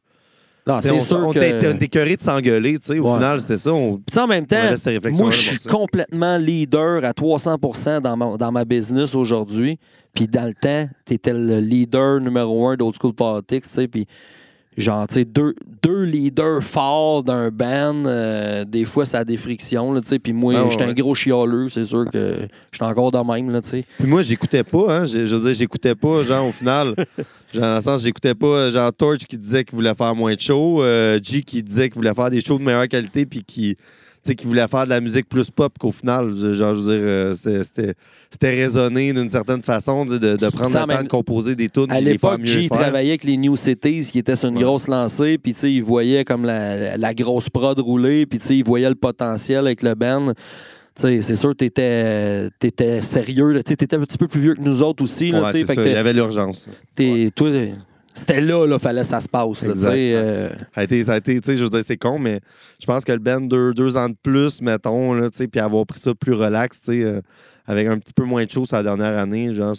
Non, 0.66 0.78
c'est 0.80 0.90
on, 0.92 1.00
sûr 1.00 1.18
on 1.26 1.32
que... 1.32 1.38
était 1.38 1.84
écœurés 1.84 2.16
de 2.16 2.22
s'engueuler, 2.22 2.78
tu 2.78 2.92
sais. 2.92 2.98
Au 2.98 3.08
Ouais. 3.08 3.14
final, 3.14 3.40
c'était 3.40 3.58
ça. 3.58 3.72
On, 3.72 3.98
Puis 3.98 4.18
en 4.20 4.26
même 4.26 4.46
temps, 4.46 4.56
moi, 5.12 5.30
je 5.30 5.36
suis 5.40 5.58
complètement 5.60 6.36
leader 6.36 7.04
à 7.04 7.12
300 7.12 7.56
dans 8.02 8.16
ma, 8.16 8.36
dans 8.36 8.52
ma 8.52 8.64
business 8.64 9.14
aujourd'hui. 9.14 9.78
Puis 10.14 10.28
dans 10.28 10.46
le 10.46 10.54
temps, 10.54 10.88
tu 11.06 11.14
étais 11.14 11.32
le 11.32 11.58
leader 11.60 12.20
numéro 12.20 12.68
un 12.68 12.76
d'Old 12.76 12.94
School 13.00 13.14
Politics, 13.14 13.64
tu 13.64 13.70
sais. 13.74 13.88
Puis 13.88 14.06
genre, 14.76 15.06
tu 15.06 15.14
sais, 15.14 15.24
deux, 15.24 15.54
deux 15.82 16.02
leaders 16.04 16.62
forts 16.62 17.22
d'un 17.22 17.50
band, 17.50 18.04
euh, 18.06 18.64
des 18.64 18.84
fois, 18.84 19.06
ça 19.06 19.18
a 19.20 19.24
des 19.24 19.36
frictions, 19.36 19.92
là, 19.92 20.00
tu 20.00 20.08
sais. 20.08 20.18
Puis 20.18 20.32
moi, 20.32 20.54
Ah 20.56 20.64
ouais, 20.64 20.70
j'étais 20.70 20.84
un 20.84 20.88
ouais. 20.88 20.94
gros 20.94 21.14
chialeux, 21.14 21.68
c'est 21.68 21.84
sûr 21.84 22.04
que 22.10 22.48
j'étais 22.72 22.84
encore 22.84 23.12
de 23.12 23.18
même, 23.18 23.50
là, 23.50 23.60
tu 23.60 23.70
sais. 23.70 23.84
Puis 23.98 24.08
moi, 24.08 24.22
j'écoutais 24.22 24.64
pas, 24.64 24.86
hein. 25.00 25.06
Je, 25.06 25.26
je 25.26 25.36
veux 25.36 25.46
dire, 25.46 25.54
j'écoutais 25.54 25.94
pas, 25.94 26.22
genre, 26.22 26.48
au 26.48 26.52
final. 26.52 26.94
genre, 27.54 27.62
dans 27.62 27.74
le 27.76 27.80
sens, 27.80 28.02
j'écoutais 28.02 28.34
pas, 28.34 28.70
genre, 28.70 28.92
Torch 28.92 29.18
qui 29.26 29.38
disait 29.38 29.64
qu'il 29.64 29.74
voulait 29.74 29.94
faire 29.94 30.14
moins 30.14 30.34
de 30.34 30.40
shows, 30.40 30.82
euh, 30.82 31.18
G 31.22 31.42
qui 31.42 31.62
disait 31.62 31.88
qu'il 31.88 31.96
voulait 31.96 32.14
faire 32.14 32.30
des 32.30 32.40
shows 32.40 32.58
de 32.58 32.64
meilleure 32.64 32.88
qualité, 32.88 33.26
puis 33.26 33.42
qui. 33.44 33.76
Tu 34.24 34.30
sais, 34.30 34.34
qui 34.36 34.46
voulait 34.46 34.66
faire 34.68 34.84
de 34.86 34.88
la 34.90 35.02
musique 35.02 35.28
plus 35.28 35.50
pop 35.50 35.76
qu'au 35.78 35.92
final, 35.92 36.34
genre, 36.54 36.74
je 36.74 36.80
veux 36.80 36.96
dire, 36.96 37.06
euh, 37.06 37.34
c'était 37.62 37.92
c'était 38.30 38.50
raisonné 38.62 39.12
d'une 39.12 39.28
certaine 39.28 39.60
façon, 39.62 40.06
de, 40.06 40.16
de 40.16 40.48
prendre 40.48 40.70
Ça, 40.70 40.86
le 40.88 40.94
temps 40.94 41.02
de 41.02 41.08
composer 41.08 41.54
des 41.54 41.68
tunes 41.68 41.90
À 41.90 42.00
l'époque, 42.00 42.42
G 42.44 42.68
travaillait 42.70 43.10
avec 43.10 43.24
les 43.24 43.36
New 43.36 43.54
Cities, 43.54 44.08
qui 44.10 44.18
étaient 44.18 44.34
sur 44.34 44.48
une 44.48 44.56
Ouais. 44.56 44.62
grosse 44.62 44.88
lancée, 44.88 45.36
puis 45.36 45.52
tu 45.52 45.60
sais, 45.60 45.72
il 45.72 45.82
voyait 45.82 46.24
comme 46.24 46.46
la, 46.46 46.96
la 46.96 47.12
grosse 47.14 47.50
prod 47.50 47.78
rouler, 47.78 48.24
puis 48.24 48.38
tu 48.38 48.46
sais, 48.46 48.56
il 48.56 48.64
voyait 48.64 48.88
le 48.88 48.94
potentiel 48.94 49.58
avec 49.66 49.82
le 49.82 49.94
band. 49.94 50.32
Tu 50.96 51.02
sais, 51.02 51.20
c'est 51.22 51.36
sûr 51.36 51.50
que 51.50 51.56
t'étais 51.56 52.48
étais 52.62 53.02
sérieux. 53.02 53.60
Tu 53.62 53.72
un 53.74 54.00
petit 54.00 54.16
peu 54.16 54.26
plus 54.28 54.40
vieux 54.40 54.54
que 54.54 54.62
nous 54.62 54.82
autres 54.82 55.04
aussi, 55.04 55.32
là, 55.32 55.42
Ouais, 55.42 55.52
tu 55.52 55.66
fait 55.66 55.76
que 55.76 55.80
il 55.82 55.92
y 55.92 55.96
avait 55.96 56.14
l'urgence. 56.14 56.66
t'es- 56.94 57.30
toi, 57.36 57.50
c'était 58.14 58.40
là, 58.40 58.64
là, 58.66 58.78
fallait 58.78 59.00
que 59.00 59.06
ça 59.06 59.20
se 59.20 59.28
passe, 59.28 59.62
là, 59.62 59.74
euh, 59.74 60.48
Ça 60.74 60.80
a 60.80 60.84
été, 60.84 61.04
ça 61.04 61.14
a 61.14 61.16
été, 61.16 61.40
tu 61.40 61.50
sais, 61.50 61.56
je 61.56 61.64
veux 61.64 61.70
dire, 61.70 61.82
c'est 61.84 61.96
con, 61.96 62.18
mais 62.18 62.40
je 62.80 62.86
pense 62.86 63.04
que 63.04 63.12
le 63.12 63.18
band 63.18 63.40
deux, 63.40 63.74
deux 63.74 63.96
ans 63.96 64.08
de 64.08 64.16
plus, 64.22 64.62
mettons, 64.62 65.12
là, 65.14 65.28
tu 65.30 65.38
sais, 65.38 65.48
puis 65.48 65.60
avoir 65.60 65.84
pris 65.84 65.98
ça 65.98 66.14
plus 66.14 66.32
relax, 66.32 66.80
tu 66.80 66.92
sais, 66.92 67.04
euh, 67.04 67.20
avec 67.66 67.88
un 67.88 67.98
petit 67.98 68.12
peu 68.12 68.24
moins 68.24 68.44
de 68.44 68.50
choses 68.50 68.70
la 68.70 68.82
dernière 68.84 69.18
année, 69.18 69.52
genre, 69.52 69.74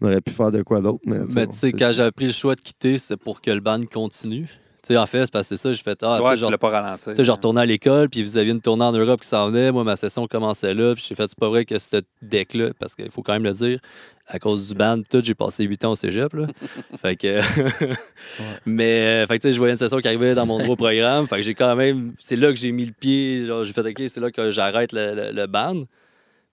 on 0.00 0.06
aurait 0.06 0.20
pu 0.20 0.32
faire 0.32 0.50
de 0.50 0.62
quoi 0.62 0.80
d'autre, 0.80 1.02
mais. 1.06 1.18
Mais 1.34 1.46
bon, 1.46 1.52
tu 1.52 1.58
sais, 1.58 1.72
quand 1.72 1.90
j'ai 1.92 2.10
pris 2.12 2.26
le 2.26 2.32
choix 2.32 2.54
de 2.54 2.60
quitter, 2.60 2.98
c'est 2.98 3.16
pour 3.16 3.40
que 3.40 3.50
le 3.50 3.60
band 3.60 3.82
continue. 3.92 4.46
Tu 4.82 4.94
sais, 4.94 4.98
en 4.98 5.06
fait, 5.06 5.24
c'est 5.24 5.32
parce 5.32 5.48
que 5.48 5.56
c'est 5.56 5.62
ça, 5.62 5.72
j'ai 5.72 5.82
fait, 5.82 5.98
ah, 6.02 6.16
tu 6.18 6.22
ouais, 6.22 6.28
sais, 6.28 6.34
tu 6.34 6.40
genre, 6.40 6.48
voulais 6.48 6.58
pas 6.58 6.96
sais, 6.98 7.24
je 7.24 7.30
retournais 7.30 7.62
à 7.62 7.66
l'école, 7.66 8.08
puis 8.08 8.22
vous 8.22 8.36
aviez 8.36 8.52
une 8.52 8.60
tournée 8.60 8.84
en 8.84 8.92
Europe 8.92 9.20
qui 9.20 9.28
s'en 9.28 9.48
venait. 9.48 9.72
Moi, 9.72 9.82
ma 9.84 9.96
session 9.96 10.26
commençait 10.28 10.74
là, 10.74 10.94
puis 10.94 11.04
j'ai 11.08 11.14
fait, 11.14 11.26
c'est 11.26 11.38
pas 11.38 11.48
vrai 11.48 11.64
que 11.64 11.78
ce 11.78 12.02
deck-là, 12.22 12.70
parce 12.78 12.94
qu'il 12.94 13.10
faut 13.10 13.22
quand 13.22 13.32
même 13.32 13.42
le 13.42 13.52
dire, 13.52 13.80
à 14.28 14.38
cause 14.38 14.68
du 14.68 14.74
band, 14.74 15.00
tout, 15.08 15.20
j'ai 15.22 15.34
passé 15.34 15.64
8 15.64 15.84
ans 15.84 15.92
au 15.92 15.94
cégep, 15.94 16.32
là. 16.34 16.46
fait 17.00 17.16
que. 17.16 17.40
Mais, 18.66 19.22
euh, 19.22 19.26
fait 19.26 19.36
que, 19.38 19.42
tu 19.42 19.48
sais, 19.48 19.52
je 19.52 19.58
voyais 19.58 19.72
une 19.74 19.78
session 19.78 19.98
qui 20.00 20.08
arrivait 20.08 20.34
dans 20.34 20.46
mon 20.46 20.58
nouveau 20.58 20.76
programme. 20.76 21.26
Fait 21.26 21.36
que 21.36 21.42
j'ai 21.42 21.54
quand 21.54 21.76
même. 21.76 22.14
C'est 22.22 22.36
là 22.36 22.50
que 22.52 22.58
j'ai 22.58 22.72
mis 22.72 22.86
le 22.86 22.92
pied. 22.92 23.46
Genre, 23.46 23.64
j'ai 23.64 23.72
fait, 23.72 23.80
OK, 23.86 24.02
c'est 24.08 24.20
là 24.20 24.30
que 24.30 24.50
j'arrête 24.50 24.92
le, 24.92 25.14
le, 25.14 25.32
le 25.32 25.46
band. 25.46 25.82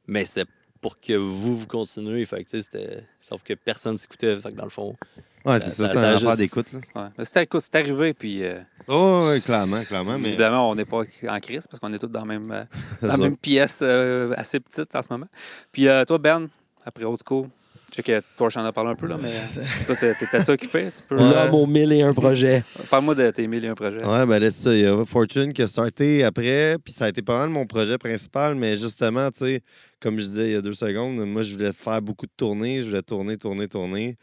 Mais 0.08 0.26
c'est 0.26 0.46
pour 0.82 1.00
que 1.00 1.14
vous, 1.14 1.58
vous 1.58 1.66
continuez. 1.68 2.24
Fait 2.26 2.44
que, 2.44 2.50
tu 2.50 2.62
sais, 2.62 2.64
c'était. 2.72 3.04
Sauf 3.20 3.42
que 3.44 3.54
personne 3.54 3.98
s'écoutait. 3.98 4.36
Fait 4.36 4.52
que, 4.52 4.58
dans 4.58 4.66
le 4.66 4.70
fond. 4.70 4.96
Ouais, 5.46 5.60
c'est 5.60 5.72
ça- 5.72 5.90
ça, 5.94 6.20
c'est 6.20 6.26
un 6.26 6.36
d'écoute, 6.38 6.68
là. 6.72 6.80
Ouais. 6.96 7.26
C'était, 7.26 7.44
écoute, 7.44 7.64
c'est 7.64 7.76
arrivé, 7.76 8.14
puis 8.14 8.44
euh, 8.46 8.62
Oh, 8.88 9.26
ouais, 9.28 9.42
clairement, 9.42 9.82
clairement, 9.84 10.18
mais. 10.18 10.24
visiblement, 10.26 10.70
on 10.70 10.76
n'est 10.76 10.86
pas 10.86 11.00
en 11.28 11.40
crise 11.42 11.68
parce 11.68 11.80
qu'on 11.82 11.92
est 11.92 12.00
tous 12.00 12.08
dans 12.08 12.22
la 12.22 12.26
même, 12.26 12.50
euh, 12.50 12.64
dans 13.02 13.08
la 13.10 13.18
même 13.18 13.36
pièce 13.36 13.80
euh, 13.82 14.32
assez 14.38 14.62
petite 14.62 14.96
en 14.96 15.02
ce 15.02 15.08
moment. 15.10 15.28
Puis 15.74 15.90
euh, 15.90 16.06
toi, 16.06 16.18
Ben, 16.18 16.48
après 16.86 17.04
Old 17.04 17.20
School, 17.28 17.48
je 17.94 17.98
sais 17.98 18.04
que 18.04 18.22
Torch 18.36 18.58
en 18.58 18.66
a 18.66 18.74
parlé 18.74 18.90
un 18.92 18.96
peu, 18.96 19.06
là, 19.06 19.18
mais 19.22 19.30
euh, 19.30 19.64
toi, 19.86 19.96
t'es- 19.96 20.36
assez 20.36 20.52
occupé. 20.52 20.88
Tu 20.96 21.04
peux. 21.08 21.16
L'homme 21.16 21.54
aux 21.54 21.68
mille 21.68 21.92
et 21.92 22.02
un 22.02 22.14
projets. 22.14 22.64
Parle-moi 22.90 23.14
de 23.14 23.30
tes 23.30 23.48
mille 23.48 23.64
et 23.66 23.68
un 23.68 23.76
projets. 23.76 24.04
Ouais, 24.04 24.26
ben 24.26 24.40
là, 24.40 24.50
c'est 24.50 24.64
ça. 24.64 24.74
Il 24.76 24.82
y 24.82 24.86
a 24.86 25.06
Fortune 25.06 25.54
qui 25.54 25.62
a 25.62 25.68
starté 25.68 26.24
après, 26.24 26.78
puis 26.84 26.92
ça 26.94 27.06
a 27.06 27.10
été 27.10 27.22
pas 27.22 27.38
mal 27.38 27.50
mon 27.50 27.68
projet 27.68 27.98
principal, 28.00 28.56
mais 28.56 28.78
justement, 28.78 29.30
tu 29.30 29.40
sais, 29.46 29.62
comme 30.00 30.18
je 30.18 30.26
disais 30.26 30.46
il 30.48 30.54
y 30.54 30.56
a 30.56 30.62
deux 30.62 30.74
secondes, 30.74 31.18
moi, 31.26 31.44
je 31.44 31.56
voulais 31.56 31.72
faire 31.74 32.02
beaucoup 32.02 32.26
de 32.26 32.32
tournées, 32.36 32.82
je 32.82 32.88
voulais 32.88 33.04
tourner, 33.04 33.38
tourner, 33.38 33.68
tourner. 33.68 34.16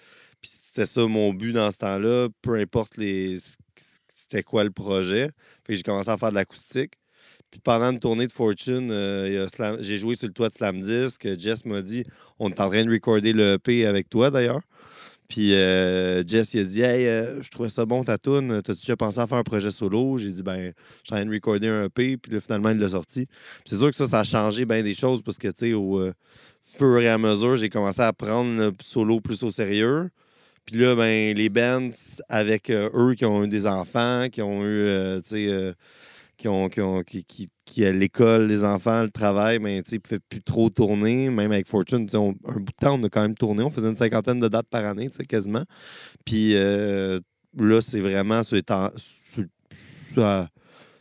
Puis 0.42 0.50
c'était 0.62 0.86
ça 0.86 1.06
mon 1.06 1.32
but 1.32 1.52
dans 1.52 1.70
ce 1.70 1.78
temps-là, 1.78 2.28
peu 2.42 2.56
importe 2.56 2.96
les 2.96 3.38
c'était 4.08 4.42
quoi 4.42 4.62
le 4.64 4.70
projet. 4.70 5.28
Fait 5.66 5.72
que 5.72 5.74
j'ai 5.74 5.82
commencé 5.82 6.08
à 6.08 6.16
faire 6.16 6.30
de 6.30 6.34
l'acoustique. 6.36 6.92
Puis 7.50 7.60
pendant 7.60 7.90
une 7.90 7.98
tournée 7.98 8.28
de 8.28 8.32
Fortune, 8.32 8.90
euh, 8.92 9.46
j'ai 9.80 9.98
joué 9.98 10.14
sur 10.14 10.28
le 10.28 10.32
toit 10.32 10.48
de 10.48 10.54
Slam 10.54 10.80
Disc. 10.80 11.26
Jess 11.36 11.64
m'a 11.64 11.82
dit 11.82 12.04
on 12.38 12.48
est 12.48 12.60
en 12.60 12.68
train 12.68 12.84
de 12.84 12.90
recorder 12.90 13.32
le 13.32 13.54
EP 13.54 13.86
avec 13.86 14.08
toi 14.08 14.30
d'ailleurs. 14.30 14.60
Puis 15.28 15.54
euh, 15.54 16.24
Jess, 16.26 16.54
il 16.54 16.60
a 16.60 16.64
dit 16.64 16.82
Hey, 16.82 17.06
euh, 17.06 17.42
je 17.42 17.50
trouvais 17.50 17.68
ça 17.68 17.84
bon 17.86 18.04
ta 18.04 18.18
tune. 18.18 18.62
T'as-tu 18.62 18.80
déjà 18.82 18.96
pensé 18.96 19.18
à 19.18 19.26
faire 19.26 19.38
un 19.38 19.42
projet 19.42 19.70
solo? 19.70 20.16
J'ai 20.16 20.30
dit 20.30 20.42
Ben, 20.42 20.72
je 21.02 21.06
suis 21.06 21.12
en 21.12 21.16
train 21.16 21.24
de 21.24 21.32
recorder 21.32 21.68
un 21.68 21.84
EP. 21.86 22.16
Puis 22.16 22.32
là, 22.32 22.40
finalement, 22.40 22.70
il 22.70 22.78
l'a 22.78 22.88
sorti. 22.90 23.26
C'est 23.64 23.76
sûr 23.76 23.90
que 23.90 23.96
ça, 23.96 24.06
ça 24.06 24.20
a 24.20 24.24
changé 24.24 24.64
bien 24.64 24.82
des 24.82 24.94
choses 24.94 25.22
parce 25.22 25.38
que, 25.38 25.48
tu 25.48 25.54
sais, 25.70 25.72
au 25.72 26.12
fur 26.62 26.98
et 27.00 27.08
à 27.08 27.18
mesure, 27.18 27.56
j'ai 27.56 27.68
commencé 27.68 28.00
à 28.00 28.12
prendre 28.12 28.56
le 28.58 28.72
solo 28.80 29.20
plus 29.20 29.42
au 29.42 29.50
sérieux. 29.50 30.10
Puis 30.66 30.76
là, 30.76 30.94
ben, 30.94 31.36
les 31.36 31.48
bands 31.48 31.90
avec 32.28 32.70
eux 32.70 33.14
qui 33.16 33.24
ont 33.24 33.42
eu 33.44 33.48
des 33.48 33.66
enfants, 33.66 34.28
qui 34.30 34.42
ont 34.42 34.64
eu, 34.64 35.20
tu 35.22 35.30
sais, 35.30 35.74
qui 36.40 36.48
ont, 36.48 36.68
qui 36.68 36.80
ont, 36.80 37.02
qui, 37.02 37.22
qui, 37.24 37.48
qui 37.66 37.84
à 37.84 37.92
l'école, 37.92 38.46
les 38.46 38.64
enfants, 38.64 39.02
le 39.02 39.10
travail, 39.10 39.58
ben, 39.58 39.82
tu 39.82 39.90
sais, 39.90 39.96
ils 39.96 40.00
pouvaient 40.00 40.20
plus 40.28 40.42
trop 40.42 40.70
tourner. 40.70 41.28
Même 41.28 41.52
avec 41.52 41.68
Fortune, 41.68 42.06
on- 42.14 42.34
un 42.48 42.54
bout 42.54 42.72
de 42.72 42.76
temps, 42.80 42.98
on 42.98 43.04
a 43.04 43.08
quand 43.10 43.22
même 43.22 43.34
tourné. 43.34 43.62
On 43.62 43.68
faisait 43.70 43.88
une 43.88 43.96
cinquantaine 43.96 44.40
de 44.40 44.48
dates 44.48 44.68
par 44.70 44.84
année, 44.86 45.10
quasiment. 45.28 45.64
Puis 46.24 46.52
euh, 46.56 47.20
là, 47.58 47.80
c'est 47.82 48.00
vraiment 48.00 48.42
euh, 50.16 50.40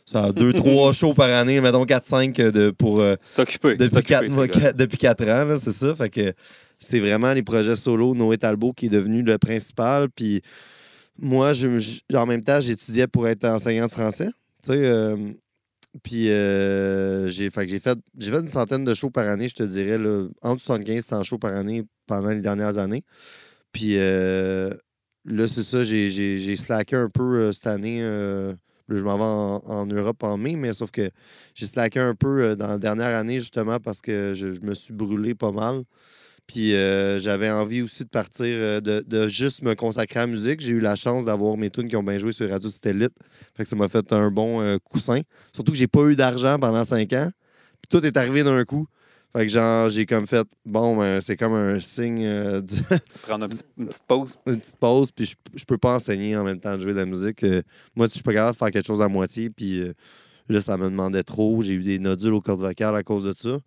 sur 0.04 0.32
deux, 0.34 0.52
trois 0.52 0.92
shows 0.92 1.14
par 1.14 1.30
année, 1.30 1.60
mettons 1.60 1.84
4-5 1.84 2.50
de, 2.50 2.70
pour, 2.70 3.00
euh, 3.00 3.16
C'est 3.20 3.42
occupé. 3.42 3.76
c'est 3.78 3.84
depuis 3.84 3.96
occupé, 3.98 4.08
quatre, 4.14 4.30
ce 4.30 4.34
mois- 4.36 4.46
gars. 4.46 4.60
quatre- 4.60 4.76
depuis 4.76 4.98
quatre 4.98 5.28
ans, 5.28 5.56
c'est 5.56 5.72
ça. 5.72 5.94
Fait 5.94 6.10
que 6.10 6.32
c'était 6.78 7.00
vraiment 7.00 7.32
les 7.32 7.42
projets 7.42 7.76
solo, 7.76 8.14
Noé 8.14 8.36
Talbot 8.38 8.72
qui 8.72 8.86
est 8.86 8.90
devenu 8.90 9.22
le 9.22 9.38
principal. 9.38 10.08
Puis 10.10 10.42
moi, 11.18 11.52
je, 11.52 11.78
je- 11.78 12.16
en 12.16 12.26
même 12.26 12.42
temps, 12.42 12.60
j'étudiais 12.60 13.06
pour 13.06 13.26
être 13.28 13.44
enseignant 13.44 13.86
de 13.86 13.90
français. 13.92 14.28
Tu 14.62 14.72
sais, 14.72 14.84
euh, 14.84 15.16
puis 16.02 16.30
euh, 16.30 17.28
j'ai 17.28 17.50
fait, 17.50 17.66
fait, 17.80 17.98
une 18.18 18.48
centaine 18.48 18.84
de 18.84 18.94
shows 18.94 19.10
par 19.10 19.26
année, 19.26 19.48
je 19.48 19.54
te 19.54 19.62
dirais, 19.62 19.98
là, 19.98 20.26
entre 20.42 20.62
75 20.62 20.96
et 20.96 21.02
100 21.02 21.22
shows 21.22 21.38
par 21.38 21.54
année 21.54 21.84
pendant 22.06 22.30
les 22.30 22.40
dernières 22.40 22.78
années. 22.78 23.04
Puis 23.72 23.96
euh, 23.96 24.70
là, 25.24 25.48
c'est 25.48 25.62
ça, 25.62 25.84
j'ai, 25.84 26.56
slacké 26.56 26.96
un 26.96 27.08
peu 27.08 27.52
cette 27.52 27.66
année. 27.66 28.00
je 28.00 29.02
m'en 29.02 29.16
vais 29.16 29.24
en, 29.24 29.62
en 29.66 29.86
Europe 29.86 30.22
en 30.22 30.36
mai, 30.36 30.56
mais 30.56 30.72
sauf 30.72 30.90
que 30.90 31.10
j'ai 31.54 31.66
slacké 31.66 32.00
un 32.00 32.14
peu 32.14 32.56
dans 32.56 32.68
la 32.68 32.78
dernière 32.78 33.16
année, 33.18 33.38
justement, 33.38 33.78
parce 33.80 34.00
que 34.00 34.34
je 34.34 34.48
me 34.64 34.74
suis 34.74 34.94
brûlé 34.94 35.34
pas 35.34 35.52
mal. 35.52 35.84
Puis 36.52 36.74
euh, 36.74 37.20
j'avais 37.20 37.48
envie 37.48 37.80
aussi 37.80 38.02
de 38.02 38.08
partir, 38.08 38.44
euh, 38.46 38.80
de, 38.80 39.04
de 39.06 39.28
juste 39.28 39.62
me 39.62 39.74
consacrer 39.74 40.18
à 40.18 40.26
la 40.26 40.32
musique. 40.32 40.60
J'ai 40.60 40.72
eu 40.72 40.80
la 40.80 40.96
chance 40.96 41.24
d'avoir 41.24 41.56
mes 41.56 41.70
tunes 41.70 41.86
qui 41.86 41.94
ont 41.94 42.02
bien 42.02 42.18
joué 42.18 42.32
sur 42.32 42.50
Radio 42.50 42.68
Satellite. 42.68 43.12
Fait 43.56 43.62
que 43.62 43.68
ça 43.70 43.76
m'a 43.76 43.88
fait 43.88 44.12
un 44.12 44.32
bon 44.32 44.60
euh, 44.60 44.78
coussin. 44.82 45.20
Surtout 45.52 45.70
que 45.70 45.78
j'ai 45.78 45.86
pas 45.86 46.02
eu 46.06 46.16
d'argent 46.16 46.58
pendant 46.58 46.84
cinq 46.84 47.12
ans. 47.12 47.30
Puis 47.80 47.88
tout 47.88 48.04
est 48.04 48.16
arrivé 48.16 48.42
d'un 48.42 48.64
coup. 48.64 48.86
Fait 49.32 49.46
que 49.46 49.52
genre, 49.52 49.88
j'ai 49.90 50.06
comme 50.06 50.26
fait, 50.26 50.44
bon, 50.66 50.96
ben, 50.96 51.20
c'est 51.20 51.36
comme 51.36 51.54
un 51.54 51.78
signe 51.78 52.24
euh, 52.26 52.60
du- 52.62 52.82
Prendre 53.22 53.44
un 53.44 53.48
petit- 53.48 53.62
une 53.78 53.86
petite 53.86 54.02
pause. 54.08 54.36
une 54.48 54.56
petite 54.58 54.76
pause, 54.80 55.12
puis 55.12 55.26
je, 55.26 55.36
je 55.54 55.64
peux 55.64 55.78
pas 55.78 55.94
enseigner 55.94 56.36
en 56.36 56.42
même 56.42 56.58
temps 56.58 56.74
de 56.76 56.82
jouer 56.82 56.94
de 56.94 56.98
la 56.98 57.06
musique. 57.06 57.44
Euh, 57.44 57.62
moi, 57.94 58.08
si 58.08 58.14
je 58.14 58.16
suis 58.16 58.22
pas 58.24 58.32
capable 58.32 58.54
de 58.54 58.58
faire 58.58 58.70
quelque 58.72 58.86
chose 58.88 59.02
à 59.02 59.06
moitié, 59.08 59.48
puis 59.50 59.78
euh, 59.82 59.92
là, 60.48 60.60
ça 60.60 60.76
me 60.76 60.86
demandait 60.90 61.22
trop. 61.22 61.62
J'ai 61.62 61.74
eu 61.74 61.82
des 61.84 62.00
nodules 62.00 62.32
aux 62.34 62.40
cordes 62.40 62.58
vocales 62.60 62.96
à 62.96 63.04
cause 63.04 63.22
de 63.22 63.34
ça. 63.40 63.58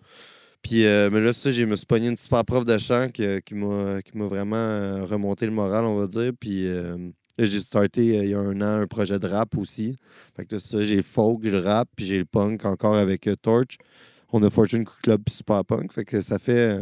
Puis, 0.64 0.86
euh, 0.86 1.10
mais 1.12 1.20
là, 1.20 1.34
ça, 1.34 1.52
je 1.52 1.64
me 1.66 1.76
suis 1.76 1.86
pogné 1.86 2.08
une 2.08 2.18
super 2.18 2.44
prof 2.46 2.64
de 2.66 2.78
chant 2.78 3.10
qui, 3.14 3.24
qui 3.44 3.54
m'a 3.54 4.00
vraiment 4.26 4.56
euh, 4.56 5.04
remonté 5.06 5.46
le 5.46 5.52
moral, 5.52 5.86
on 5.86 5.96
va 5.96 6.08
dire. 6.08 6.32
Puis, 6.40 6.66
euh, 6.68 6.98
j'ai 7.38 7.60
starté 7.60 8.06
il 8.06 8.30
y 8.30 8.34
a 8.34 8.40
un 8.40 8.60
an 8.62 8.82
un 8.82 8.88
projet 8.88 9.20
de 9.20 9.28
rap 9.28 9.58
aussi. 9.58 9.98
Fait 10.36 10.46
que 10.46 10.56
là, 10.56 10.62
ça, 10.62 10.82
j'ai 10.84 10.96
le 10.96 11.02
folk, 11.02 11.42
j'ai 11.44 11.52
le 11.52 11.60
rap, 11.60 11.90
puis 11.96 12.06
j'ai 12.06 12.18
le 12.20 12.26
punk 12.26 12.64
encore 12.66 12.96
avec 12.96 13.30
Torch. 13.42 13.78
on 14.32 14.42
a 14.42 14.50
Fortune 14.50 14.86
Club 15.04 15.22
Super 15.30 15.64
Punk. 15.66 15.92
Fait 15.94 16.06
que 16.06 16.22
ça 16.22 16.40
fait. 16.40 16.80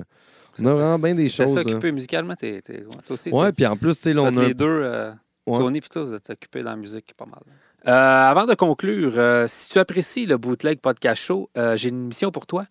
On 0.60 0.66
a 0.68 0.74
vraiment 0.74 1.00
bien 1.00 1.16
des 1.16 1.24
T'es 1.24 1.30
choses. 1.30 1.58
hein. 1.58 1.62
occupé 1.62 1.92
musicalement, 1.92 2.36
t'es, 2.36 2.62
t'es- 2.62 2.84
toi 2.84 2.96
aussi. 3.10 3.30
Ouais, 3.30 3.48
t'es- 3.48 3.52
puis 3.54 3.66
en 3.66 3.76
plus, 3.78 3.96
tu 3.96 4.02
sais, 4.14 4.18
on 4.18 4.26
a. 4.38 4.48
les 4.48 4.54
deux, 4.54 4.66
euh, 4.68 5.12
Ouais. 5.48 5.58
Tony 5.58 5.80
toi, 5.82 6.04
vous 6.04 6.14
êtes 6.14 6.30
occupés 6.30 6.62
dans 6.62 6.70
la 6.70 6.76
musique 6.76 7.14
pas 7.18 7.26
mal. 7.26 7.42
Euh, 7.88 7.92
avant 7.92 8.46
de 8.46 8.54
conclure, 8.54 9.14
euh, 9.18 9.46
si 9.48 9.70
tu 9.70 9.80
apprécies 9.80 10.28
le 10.28 10.38
Bootleg 10.38 10.80
Podcast 10.80 11.22
Show, 11.22 11.50
euh, 11.58 11.76
j'ai 11.76 11.90
une 11.90 12.06
mission 12.08 12.32
pour 12.32 12.46
toi. 12.46 12.66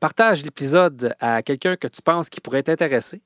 Partage 0.00 0.44
l'épisode 0.44 1.14
à 1.18 1.42
quelqu'un 1.42 1.74
que 1.74 1.88
tu 1.88 2.00
penses 2.00 2.28
qui 2.28 2.40
pourrait 2.40 2.62
t'intéresser. 2.62 3.22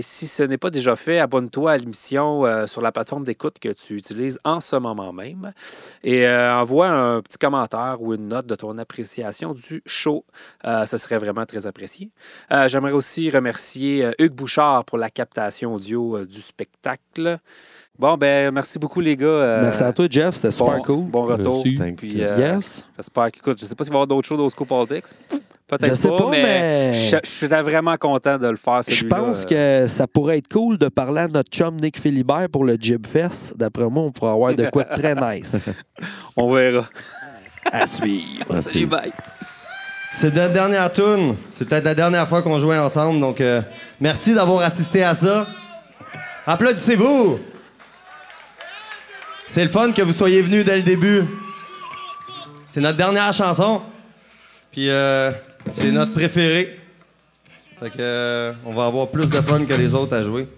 Si 0.00 0.26
ce 0.26 0.42
n'est 0.42 0.58
pas 0.58 0.70
déjà 0.70 0.96
fait, 0.96 1.20
abonne-toi 1.20 1.70
à 1.70 1.76
l'émission 1.76 2.66
sur 2.66 2.82
la 2.82 2.90
plateforme 2.90 3.22
d'écoute 3.22 3.60
que 3.60 3.68
tu 3.68 3.94
utilises 3.94 4.40
en 4.42 4.60
ce 4.60 4.74
moment 4.74 5.12
même 5.12 5.52
et 6.02 6.28
envoie 6.28 6.88
un 6.88 7.22
petit 7.22 7.38
commentaire 7.38 7.98
ou 8.00 8.12
une 8.12 8.26
note 8.26 8.46
de 8.46 8.56
ton 8.56 8.76
appréciation 8.76 9.54
du 9.54 9.84
show. 9.86 10.24
Ça 10.64 10.98
serait 10.98 11.18
vraiment 11.18 11.46
très 11.46 11.64
apprécié. 11.66 12.10
J'aimerais 12.66 12.90
aussi 12.90 13.30
remercier 13.30 14.10
Hugues 14.18 14.34
Bouchard 14.34 14.84
pour 14.84 14.98
la 14.98 15.10
captation 15.10 15.74
audio 15.74 16.24
du 16.24 16.40
spectacle. 16.40 17.38
Bon, 17.98 18.16
ben 18.16 18.52
merci 18.52 18.78
beaucoup 18.78 19.00
les 19.00 19.16
gars. 19.16 19.26
Euh, 19.26 19.62
Merci 19.64 19.82
à 19.82 19.92
toi, 19.92 20.06
Jeff. 20.10 20.34
C'était 20.36 20.50
super 20.50 20.76
bon, 20.78 20.82
cool. 20.82 21.04
Bon 21.04 21.22
retour. 21.22 21.62
Merci. 21.64 21.92
Puis, 21.96 22.22
euh, 22.22 22.36
Yes. 22.56 22.84
J'espère 22.96 23.30
qu'écoute, 23.30 23.58
je 23.60 23.66
sais 23.66 23.74
pas 23.74 23.84
s'il 23.84 23.92
va 23.92 23.96
y 23.96 23.98
avoir 23.98 24.06
d'autres 24.06 24.26
shows 24.26 24.36
d'Osco 24.36 24.64
Politics. 24.64 25.14
Peut-être 25.68 25.88
Je 25.90 25.94
sais 25.94 26.08
pas, 26.08 26.28
mais, 26.30 26.42
mais- 26.42 26.92
je, 26.94 27.16
je 27.22 27.30
suis 27.30 27.46
vraiment 27.46 27.96
content 27.96 28.36
de 28.38 28.46
le 28.48 28.56
faire. 28.56 28.80
Je 28.86 29.04
pense 29.06 29.44
que 29.46 29.86
ça 29.88 30.06
pourrait 30.06 30.38
être 30.38 30.48
cool 30.48 30.76
de 30.78 30.88
parler 30.88 31.22
à 31.22 31.28
notre 31.28 31.50
chum 31.50 31.76
Nick 31.76 31.98
Philibert 31.98 32.48
pour 32.50 32.64
le 32.64 32.76
Jib 32.78 33.06
Fest. 33.06 33.54
D'après 33.56 33.88
moi, 33.88 34.04
on 34.04 34.10
pourrait 34.10 34.32
avoir 34.32 34.54
de 34.54 34.68
quoi 34.70 34.84
de 34.84 34.94
très 35.00 35.14
nice. 35.14 35.64
On 36.36 36.52
verra. 36.52 36.84
à 37.70 37.86
suivre. 37.86 38.58
Salut, 38.60 38.86
bye. 38.86 39.12
C'est 40.10 40.34
notre 40.34 40.52
dernière 40.52 40.92
tune. 40.92 41.36
C'est 41.50 41.66
peut-être 41.66 41.84
la 41.84 41.94
dernière 41.94 42.28
fois 42.28 42.42
qu'on 42.42 42.58
jouait 42.58 42.76
ensemble, 42.78 43.20
donc 43.20 43.40
euh, 43.40 43.62
merci 44.00 44.34
d'avoir 44.34 44.60
assisté 44.62 45.02
à 45.02 45.14
ça. 45.14 45.46
Applaudissez-vous! 46.46 47.38
C'est 49.52 49.64
le 49.64 49.68
fun 49.68 49.92
que 49.92 50.00
vous 50.00 50.14
soyez 50.14 50.40
venus 50.40 50.64
dès 50.64 50.78
le 50.78 50.82
début. 50.82 51.24
C'est 52.68 52.80
notre 52.80 52.96
dernière 52.96 53.34
chanson. 53.34 53.82
Puis 54.70 54.88
euh, 54.88 55.30
c'est 55.70 55.92
notre 55.92 56.14
préférée. 56.14 56.80
Fait 57.78 57.90
que 57.90 57.96
euh, 57.98 58.52
on 58.64 58.72
va 58.72 58.86
avoir 58.86 59.08
plus 59.08 59.28
de 59.28 59.38
fun 59.42 59.62
que 59.66 59.74
les 59.74 59.92
autres 59.92 60.16
à 60.16 60.22
jouer. 60.22 60.48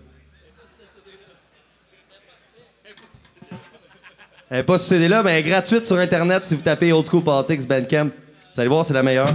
Elle 4.48 4.58
n'est 4.58 4.62
pas 4.62 4.78
sur 4.78 4.86
CD-là, 4.86 5.24
mais 5.24 5.32
elle 5.32 5.44
est 5.44 5.48
gratuite 5.50 5.86
sur 5.86 5.98
Internet 5.98 6.46
si 6.46 6.54
vous 6.54 6.62
tapez 6.62 6.92
Old 6.92 7.04
School 7.04 7.24
Politics 7.24 7.66
Bandcamp. 7.66 8.10
Vous 8.54 8.60
allez 8.60 8.68
voir, 8.68 8.84
c'est 8.84 8.94
la 8.94 9.02
meilleure. 9.02 9.34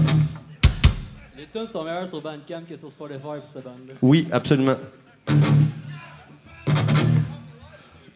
Les 1.38 1.48
tunes 1.48 1.68
sont 1.68 1.84
meilleures 1.84 2.08
sur 2.08 2.22
Bandcamp 2.22 2.62
que 2.66 2.78
sur 2.78 2.90
Spotify 2.90 3.20
pour 3.20 3.48
cette 3.48 3.66
bande-là. 3.66 3.96
Oui, 4.02 4.26
absolument. 4.32 4.78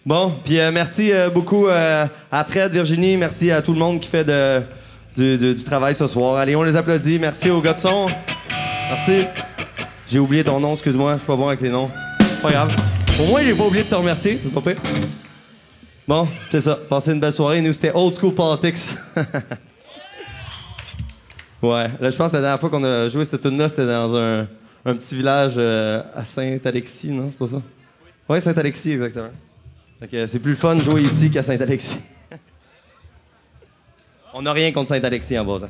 Bon, 0.05 0.33
puis 0.43 0.59
euh, 0.59 0.69
merci 0.69 1.13
euh, 1.13 1.29
beaucoup 1.29 1.67
euh, 1.67 2.05
à 2.29 2.43
Fred, 2.43 2.73
Virginie, 2.73 3.15
merci 3.15 3.49
à 3.51 3.61
tout 3.61 3.71
le 3.71 3.79
monde 3.79 4.01
qui 4.01 4.09
fait 4.09 4.29
du, 5.15 5.55
travail 5.63 5.95
ce 5.95 6.07
soir. 6.07 6.35
Allez, 6.35 6.57
on 6.57 6.63
les 6.63 6.75
applaudit. 6.75 7.19
Merci 7.19 7.49
au 7.49 7.61
gars 7.61 7.71
de 7.71 7.79
son. 7.79 8.07
Merci. 8.89 9.23
J'ai 10.05 10.19
oublié 10.19 10.43
ton 10.43 10.59
nom, 10.59 10.73
excuse-moi, 10.73 11.13
je 11.13 11.19
suis 11.19 11.25
pas 11.25 11.37
bon 11.37 11.47
avec 11.47 11.61
les 11.61 11.69
noms. 11.69 11.89
Pas 12.41 12.51
grave. 12.51 12.75
Au 13.17 13.27
moins, 13.27 13.43
j'ai 13.43 13.53
pas 13.53 13.63
oublié 13.63 13.85
de 13.85 13.89
te 13.89 13.95
remercier, 13.95 14.41
c'est 14.43 14.51
pas 14.51 14.59
pire. 14.59 14.75
Bon, 16.05 16.27
c'est 16.51 16.59
ça. 16.59 16.77
Passez 16.89 17.13
une 17.13 17.21
belle 17.21 17.31
soirée. 17.31 17.61
Nous, 17.61 17.71
c'était 17.71 17.93
Old 17.95 18.13
School 18.13 18.33
Politics. 18.33 18.89
ouais, 21.61 21.87
là, 22.01 22.09
je 22.09 22.17
pense 22.17 22.31
que 22.31 22.35
la 22.35 22.41
dernière 22.41 22.59
fois 22.59 22.69
qu'on 22.69 22.83
a 22.83 23.07
joué 23.07 23.23
cette 23.23 23.39
tune 23.39 23.57
là 23.57 23.69
c'était 23.69 23.87
dans 23.87 24.13
un, 24.17 24.47
un 24.85 24.95
petit 24.95 25.15
village 25.15 25.57
à 25.57 26.25
Saint-Alexis, 26.25 27.11
non? 27.11 27.29
C'est 27.31 27.39
pas 27.39 27.47
ça? 27.47 27.61
Ouais, 28.27 28.41
Saint-Alexis, 28.41 28.91
exactement. 28.91 29.29
C'est 30.11 30.39
plus 30.39 30.55
fun 30.55 30.75
de 30.75 30.81
jouer 30.81 31.03
ici 31.03 31.29
qu'à 31.31 31.41
Saint-Alexis. 31.41 31.99
On 34.33 34.41
n'a 34.41 34.51
rien 34.51 34.71
contre 34.71 34.89
Saint-Alexis 34.89 35.37
en 35.37 35.45
bas. 35.45 35.69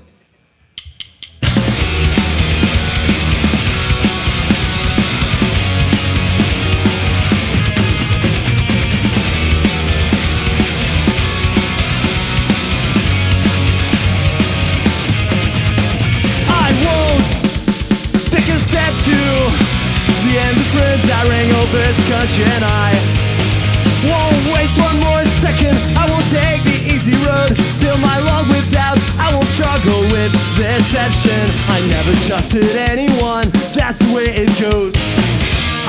I 31.73 31.81
never 31.89 32.13
trusted 32.29 32.69
anyone. 32.85 33.49
That's 33.73 33.97
the 33.97 34.13
way 34.13 34.29
it 34.29 34.53
goes. 34.61 34.93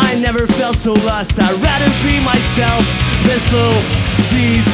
I 0.01 0.17
never 0.17 0.47
felt 0.57 0.77
so 0.77 0.95
lost. 1.05 1.37
I'd 1.37 1.61
rather 1.61 1.93
be 2.01 2.17
myself 2.25 2.81
than 3.29 3.39
slow 3.53 3.69
these 4.33 4.65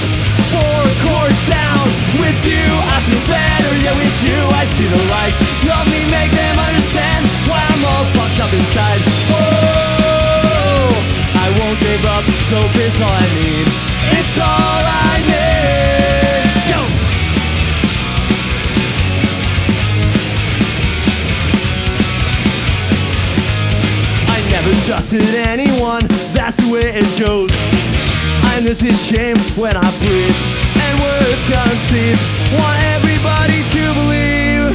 four 0.55 0.81
chords 1.03 1.43
down. 1.51 1.83
With 2.15 2.39
you, 2.47 2.63
I 2.95 3.03
feel 3.11 3.23
better. 3.27 3.73
Yeah, 3.83 3.99
with 3.99 4.19
you, 4.23 4.39
I 4.55 4.63
see 4.79 4.87
the 4.87 5.03
light. 5.11 5.35
Love 5.67 5.91
me, 5.91 5.99
make 6.15 6.31
them 6.31 6.57
understand 6.63 7.27
why 7.51 7.59
I'm 7.59 7.83
all 7.91 8.07
fucked 8.15 8.39
up 8.47 8.53
inside. 8.55 9.03
Oh, 9.35 10.95
I 11.35 11.47
won't 11.59 11.79
give 11.83 12.07
up. 12.07 12.23
Hope 12.55 12.77
is 12.79 12.95
all 13.03 13.11
I 13.11 13.27
need. 13.43 13.67
It's 14.15 14.39
all 14.39 14.60
trusted 25.11 25.35
anyone, 25.49 26.07
that's 26.33 26.57
the 26.59 26.73
way 26.73 26.95
it 26.95 27.07
goes. 27.19 27.51
And 28.55 28.67
this 28.67 28.83
is 28.83 28.95
shame 29.07 29.37
when 29.59 29.77
I 29.77 29.89
breathe, 29.99 30.39
and 30.79 31.01
words 31.03 31.43
can't 31.51 31.69
conceive. 31.69 32.19
Want 32.55 32.79
everybody 32.95 33.63
to 33.75 33.83
believe. 33.95 34.71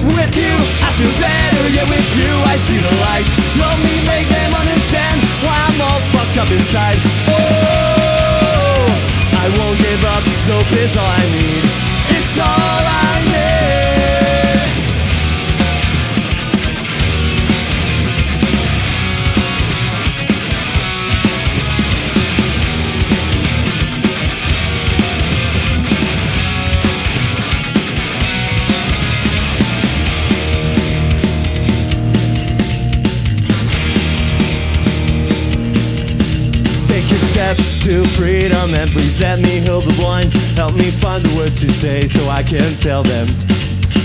With 0.00 0.36
you, 0.36 0.54
I 0.84 0.90
feel 0.96 1.12
better, 1.20 1.64
yeah, 1.72 1.88
with 1.88 2.10
you, 2.16 2.32
I 2.44 2.56
see 2.66 2.78
the 2.78 2.92
light. 3.04 3.26
Love 3.56 3.78
me, 3.80 4.04
make 4.04 4.28
them 4.28 4.52
understand 4.54 5.20
why 5.44 5.56
I'm 5.56 5.80
all 5.80 6.00
fucked 6.12 6.36
up 6.36 6.50
inside. 6.50 6.98
Oh, 7.28 8.84
I 9.32 9.46
won't 9.56 9.78
give 9.78 10.04
up, 10.04 10.24
hope 10.48 10.72
is 10.72 10.96
all 10.96 11.06
I 11.06 11.24
need. 11.36 11.64
It's 12.16 12.38
all 12.38 12.79
and 38.74 38.90
please 38.90 39.20
let 39.20 39.38
me 39.38 39.60
heal 39.60 39.80
the 39.80 39.92
blind. 39.94 40.32
Help 40.56 40.74
me 40.74 40.90
find 40.90 41.24
the 41.24 41.32
words 41.36 41.60
to 41.60 41.68
say 41.68 42.06
so 42.06 42.28
I 42.28 42.42
can 42.42 42.66
tell 42.80 43.02
them. 43.02 43.26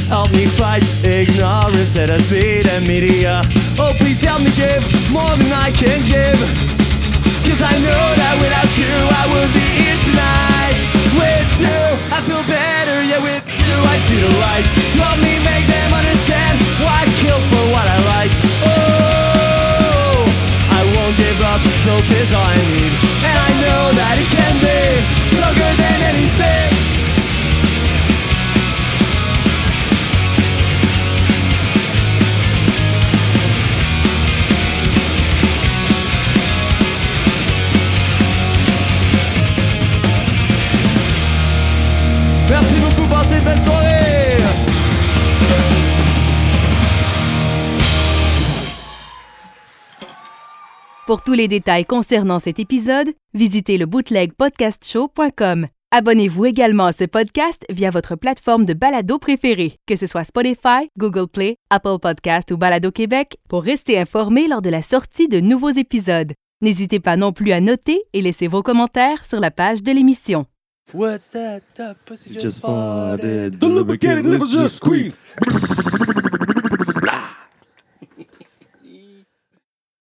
Help 0.08 0.32
me 0.32 0.46
fight 0.46 0.84
ignorance 1.04 1.94
that 1.94 2.10
has 2.10 2.30
feed 2.30 2.68
and 2.68 2.88
media. 2.88 3.42
Oh, 3.78 3.94
please 4.00 4.22
help 4.22 4.42
me 4.42 4.52
give 4.56 4.86
more 5.12 5.30
than 5.38 5.52
I 5.52 5.72
can 5.72 5.98
give. 6.06 6.40
Cause 7.46 7.62
I 7.62 7.74
know 7.84 8.04
that 8.18 8.36
without 8.42 8.72
you 8.78 8.90
I 8.90 9.24
would 9.34 9.52
be 9.54 9.66
here 9.82 10.00
tonight. 10.08 10.76
With 11.18 11.50
you, 11.62 11.82
I 12.12 12.20
feel 12.26 12.44
better. 12.50 13.02
Yeah, 13.06 13.22
with 13.22 13.46
you, 13.46 13.76
I 13.86 13.98
see 14.10 14.20
the 14.20 14.34
light. 14.42 14.66
Love 14.98 15.20
me, 15.22 15.42
make 15.46 15.66
them 15.70 15.90
understand 15.94 16.60
why 16.82 17.04
I 17.04 17.08
kill 17.22 17.40
for 17.54 17.64
what 17.74 17.86
I 17.86 17.98
like. 18.18 18.34
Oh, 18.66 20.26
I 20.70 20.82
won't 20.96 21.16
give 21.18 21.40
up. 21.46 21.62
Hope 21.86 22.10
is 22.14 22.34
all 22.34 22.46
I 22.46 22.58
need. 22.78 23.15
Know 23.86 23.92
that 23.92 24.18
it 24.18 24.28
can 24.34 24.56
be 24.66 24.78
anything. 26.10 26.72
Merci 42.50 42.80
beaucoup, 42.80 43.08
belle 43.44 43.62
soirée 43.62 43.95
Pour 51.06 51.22
tous 51.22 51.34
les 51.34 51.48
détails 51.48 51.86
concernant 51.86 52.40
cet 52.40 52.60
épisode, 52.60 53.12
visitez 53.36 53.78
le 53.78 53.86
bootlegpodcastshow.com. 53.86 55.68
Abonnez-vous 55.92 56.46
également 56.46 56.86
à 56.86 56.94
ce 56.94 57.04
podcast 57.04 57.64
via 57.70 57.92
votre 57.92 58.16
plateforme 58.16 58.66
de 58.66 58.74
balado 58.74 59.20
préférée, 59.20 59.76
que 59.86 59.96
ce 59.96 60.08
soit 60.08 60.24
Spotify, 60.24 60.90
Google 60.98 61.28
Play, 61.28 61.58
Apple 61.70 62.00
Podcast 62.02 62.50
ou 62.50 62.58
Balado 62.58 62.90
Québec, 62.92 63.38
pour 63.48 63.62
rester 63.62 64.00
informé 64.00 64.48
lors 64.48 64.64
de 64.64 64.72
la 64.72 64.82
sortie 64.82 65.28
de 65.28 65.40
nouveaux 65.40 65.70
épisodes. 65.70 66.34
N'hésitez 66.64 67.00
pas 67.00 67.18
non 67.18 67.34
plus 67.34 67.52
à 67.52 67.62
noter 67.62 68.02
et 68.14 68.24
laisser 68.24 68.48
vos 68.48 68.64
commentaires 68.64 69.26
sur 69.26 69.40
la 69.40 69.52
page 69.52 69.84
de 69.84 69.92
l'émission. 69.92 70.48
What's 70.92 71.30
that? 71.30 71.62
That 71.76 71.98
pussy 72.06 72.34
Just 72.34 72.62
farted. 72.62 73.60
The 73.60 73.66
lubricated 73.66 74.26
liver 74.26 74.48
just 74.48 74.78
squeaked. 74.78 75.16